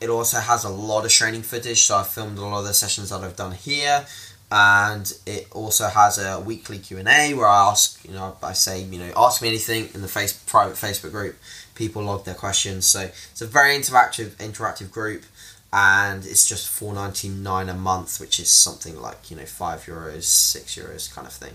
it 0.00 0.08
also 0.08 0.38
has 0.38 0.64
a 0.64 0.68
lot 0.68 1.04
of 1.04 1.10
training 1.10 1.42
footage. 1.42 1.82
So 1.82 1.96
I 1.96 2.02
filmed 2.02 2.38
a 2.38 2.42
lot 2.42 2.60
of 2.60 2.66
the 2.66 2.74
sessions 2.74 3.10
that 3.10 3.22
I've 3.22 3.36
done 3.36 3.52
here. 3.52 4.06
And 4.54 5.10
it 5.24 5.48
also 5.50 5.88
has 5.88 6.18
a 6.18 6.38
weekly 6.38 6.78
Q 6.78 6.98
and 6.98 7.08
A 7.08 7.32
where 7.32 7.46
I 7.46 7.70
ask, 7.70 8.04
you 8.04 8.12
know, 8.12 8.36
I 8.42 8.52
say, 8.52 8.82
you 8.82 8.98
know, 8.98 9.10
ask 9.16 9.40
me 9.40 9.48
anything 9.48 9.88
in 9.94 10.02
the 10.02 10.08
face 10.08 10.34
private 10.34 10.74
Facebook 10.74 11.10
group. 11.10 11.36
People 11.74 12.02
log 12.02 12.26
their 12.26 12.34
questions, 12.34 12.86
so 12.86 13.00
it's 13.00 13.40
a 13.40 13.46
very 13.46 13.74
interactive 13.74 14.32
interactive 14.32 14.90
group, 14.90 15.24
and 15.72 16.26
it's 16.26 16.46
just 16.46 16.68
four 16.68 16.92
ninety 16.94 17.28
nine 17.28 17.68
a 17.68 17.74
month, 17.74 18.20
which 18.20 18.38
is 18.38 18.50
something 18.50 19.00
like 19.00 19.30
you 19.30 19.36
know 19.36 19.46
five 19.46 19.84
euros, 19.86 20.24
six 20.24 20.76
euros 20.76 21.12
kind 21.12 21.26
of 21.26 21.32
thing. 21.32 21.54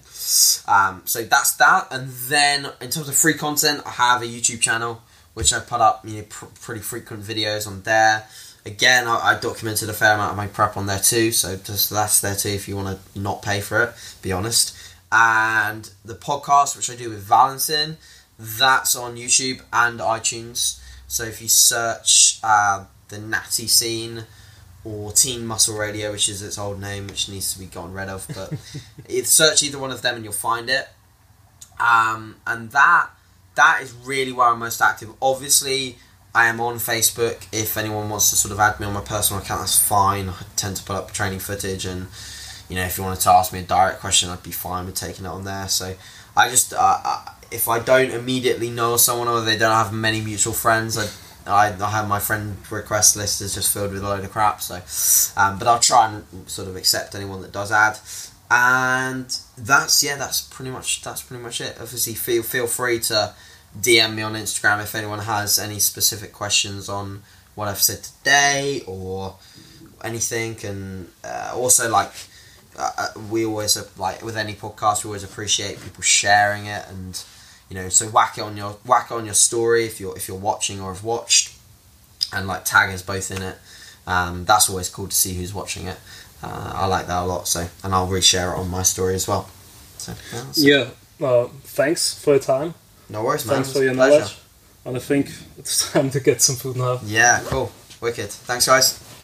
Um, 0.67 1.03
so 1.05 1.23
that's 1.23 1.55
that, 1.55 1.87
and 1.91 2.09
then 2.09 2.71
in 2.81 2.89
terms 2.89 3.09
of 3.09 3.15
free 3.15 3.35
content, 3.35 3.81
I 3.85 3.91
have 3.91 4.21
a 4.21 4.25
YouTube 4.25 4.61
channel 4.61 5.01
which 5.37 5.53
I 5.53 5.59
put 5.59 5.81
up 5.81 6.03
you 6.03 6.17
know 6.17 6.23
pr- 6.27 6.45
pretty 6.61 6.81
frequent 6.81 7.21
videos 7.21 7.67
on 7.67 7.83
there. 7.83 8.25
Again, 8.65 9.07
I, 9.07 9.35
I 9.35 9.39
documented 9.39 9.87
a 9.87 9.93
fair 9.93 10.15
amount 10.15 10.31
of 10.31 10.37
my 10.37 10.47
prep 10.47 10.75
on 10.75 10.87
there 10.87 10.97
too, 10.97 11.31
so 11.31 11.55
just 11.55 11.91
that's 11.91 12.21
there 12.21 12.33
too 12.35 12.49
if 12.49 12.67
you 12.67 12.75
want 12.75 12.99
to 13.13 13.19
not 13.19 13.43
pay 13.43 13.61
for 13.61 13.83
it. 13.83 13.93
Be 14.23 14.31
honest. 14.31 14.75
And 15.11 15.87
the 16.03 16.15
podcast, 16.15 16.75
which 16.75 16.89
I 16.89 16.95
do 16.95 17.11
with 17.11 17.19
Valentin, 17.19 17.97
that's 18.39 18.95
on 18.95 19.15
YouTube 19.15 19.61
and 19.71 19.99
iTunes. 19.99 20.81
So 21.07 21.23
if 21.25 21.39
you 21.39 21.49
search 21.49 22.39
uh, 22.43 22.85
the 23.09 23.17
Natty 23.17 23.67
Scene 23.67 24.25
or 24.83 25.11
Teen 25.11 25.45
Muscle 25.45 25.77
Radio, 25.77 26.11
which 26.11 26.29
is 26.29 26.41
its 26.41 26.57
old 26.57 26.79
name, 26.79 27.07
which 27.07 27.29
needs 27.29 27.53
to 27.53 27.59
be 27.59 27.65
gotten 27.65 27.93
rid 27.93 28.09
of, 28.09 28.27
but 28.33 28.53
search 29.25 29.63
either 29.63 29.79
one 29.79 29.91
of 29.91 30.01
them 30.01 30.15
and 30.15 30.23
you'll 30.23 30.33
find 30.33 30.69
it. 30.69 30.87
Um, 31.79 32.37
and 32.45 32.71
that 32.71 33.09
that 33.55 33.79
is 33.81 33.93
really 33.93 34.31
where 34.31 34.47
I'm 34.47 34.59
most 34.59 34.81
active. 34.81 35.09
Obviously, 35.21 35.97
I 36.33 36.45
am 36.47 36.61
on 36.61 36.75
Facebook. 36.75 37.47
If 37.51 37.77
anyone 37.77 38.09
wants 38.09 38.29
to 38.29 38.35
sort 38.35 38.51
of 38.51 38.59
add 38.59 38.79
me 38.79 38.85
on 38.85 38.93
my 38.93 39.01
personal 39.01 39.41
account, 39.41 39.61
that's 39.61 39.79
fine. 39.87 40.29
I 40.29 40.35
tend 40.55 40.77
to 40.77 40.83
put 40.83 40.95
up 40.95 41.11
training 41.11 41.39
footage, 41.39 41.85
and 41.85 42.07
you 42.69 42.75
know, 42.75 42.83
if 42.83 42.97
you 42.97 43.03
wanted 43.03 43.21
to 43.21 43.31
ask 43.31 43.51
me 43.51 43.59
a 43.59 43.63
direct 43.63 43.99
question, 43.99 44.29
I'd 44.29 44.43
be 44.43 44.51
fine 44.51 44.85
with 44.85 44.95
taking 44.95 45.25
it 45.25 45.29
on 45.29 45.43
there. 45.43 45.67
So 45.67 45.95
I 46.35 46.49
just, 46.49 46.73
uh, 46.73 46.99
uh, 47.03 47.25
if 47.51 47.67
I 47.67 47.79
don't 47.79 48.11
immediately 48.11 48.69
know 48.69 48.97
someone 48.97 49.27
or 49.27 49.41
they 49.41 49.57
don't 49.57 49.71
have 49.75 49.91
many 49.91 50.21
mutual 50.21 50.53
friends, 50.53 50.97
I. 50.97 51.07
I, 51.47 51.75
I 51.79 51.89
have 51.89 52.07
my 52.07 52.19
friend 52.19 52.57
request 52.69 53.15
list 53.15 53.41
is 53.41 53.55
just 53.55 53.73
filled 53.73 53.93
with 53.93 54.03
a 54.03 54.07
load 54.07 54.23
of 54.23 54.31
crap, 54.31 54.61
so 54.61 54.75
um, 55.39 55.57
but 55.57 55.67
I'll 55.67 55.79
try 55.79 56.11
and 56.11 56.49
sort 56.49 56.67
of 56.67 56.75
accept 56.75 57.15
anyone 57.15 57.41
that 57.41 57.51
does 57.51 57.71
add. 57.71 57.99
And 58.49 59.25
that's 59.57 60.03
yeah 60.03 60.15
that's 60.15 60.41
pretty 60.41 60.71
much 60.71 61.01
that's 61.01 61.21
pretty 61.21 61.43
much 61.43 61.59
it. 61.59 61.77
Obviously 61.81 62.13
feel 62.13 62.43
feel 62.43 62.67
free 62.67 62.99
to 62.99 63.33
dm 63.77 64.15
me 64.15 64.21
on 64.21 64.33
instagram 64.33 64.81
if 64.81 64.95
anyone 64.95 65.19
has 65.19 65.59
any 65.59 65.77
specific 65.77 66.31
questions 66.31 66.87
on 66.87 67.21
what 67.53 67.67
i've 67.67 67.81
said 67.81 68.01
today 68.01 68.81
or 68.87 69.35
anything. 70.03 70.57
And 70.63 71.09
uh, 71.23 71.51
also 71.53 71.89
like 71.89 72.11
uh, 72.77 72.91
uh, 72.97 73.07
we 73.29 73.45
always 73.45 73.77
like 73.97 74.23
with 74.23 74.37
any 74.37 74.53
podcast 74.53 75.03
we 75.03 75.09
always 75.09 75.23
appreciate 75.23 75.81
people 75.81 76.03
sharing 76.03 76.67
it 76.67 76.85
and 76.89 77.21
you 77.69 77.75
know 77.75 77.89
so 77.89 78.07
whack 78.07 78.37
it 78.37 78.41
on 78.41 78.55
your 78.57 78.71
whack 78.85 79.11
on 79.11 79.25
your 79.25 79.33
story 79.33 79.85
if 79.85 79.99
you're 79.99 80.15
if 80.15 80.27
you're 80.27 80.37
watching 80.37 80.79
or 80.81 80.93
have 80.93 81.03
watched 81.03 81.53
and 82.33 82.47
like 82.47 82.63
tag 82.65 82.93
us 82.93 83.01
both 83.01 83.29
in 83.31 83.41
it 83.41 83.57
um, 84.05 84.45
that's 84.45 84.69
always 84.69 84.89
cool 84.89 85.07
to 85.07 85.15
see 85.15 85.33
who's 85.35 85.53
watching 85.53 85.85
it 85.87 85.97
uh, 86.43 86.71
I 86.75 86.85
like 86.85 87.07
that 87.07 87.23
a 87.23 87.25
lot. 87.25 87.47
So, 87.47 87.67
and 87.83 87.93
I'll 87.95 88.07
reshare 88.07 88.53
it 88.53 88.59
on 88.59 88.69
my 88.69 88.83
story 88.83 89.15
as 89.15 89.27
well. 89.27 89.49
So, 89.97 90.13
yeah, 90.55 90.91
Yeah, 91.19 91.27
uh, 91.27 91.47
thanks 91.63 92.13
for 92.13 92.31
your 92.35 92.39
time. 92.39 92.75
no 93.09 93.23
worries, 93.23 93.45
man. 93.45 93.55
Thanks 93.55 93.73
for 93.73 93.83
your 93.83 93.95
pleasure. 93.95 94.19
knowledge. 94.19 94.37
And 94.85 94.97
I 94.97 94.99
think 94.99 95.31
it's 95.57 95.91
time 95.93 96.09
to 96.11 96.19
get 96.19 96.41
some 96.41 96.55
food 96.55 96.75
now. 96.77 96.99
Yeah, 97.03 97.41
cool, 97.45 97.71
wicked. 98.01 98.29
Thanks, 98.29 98.67
guys. 98.67 98.99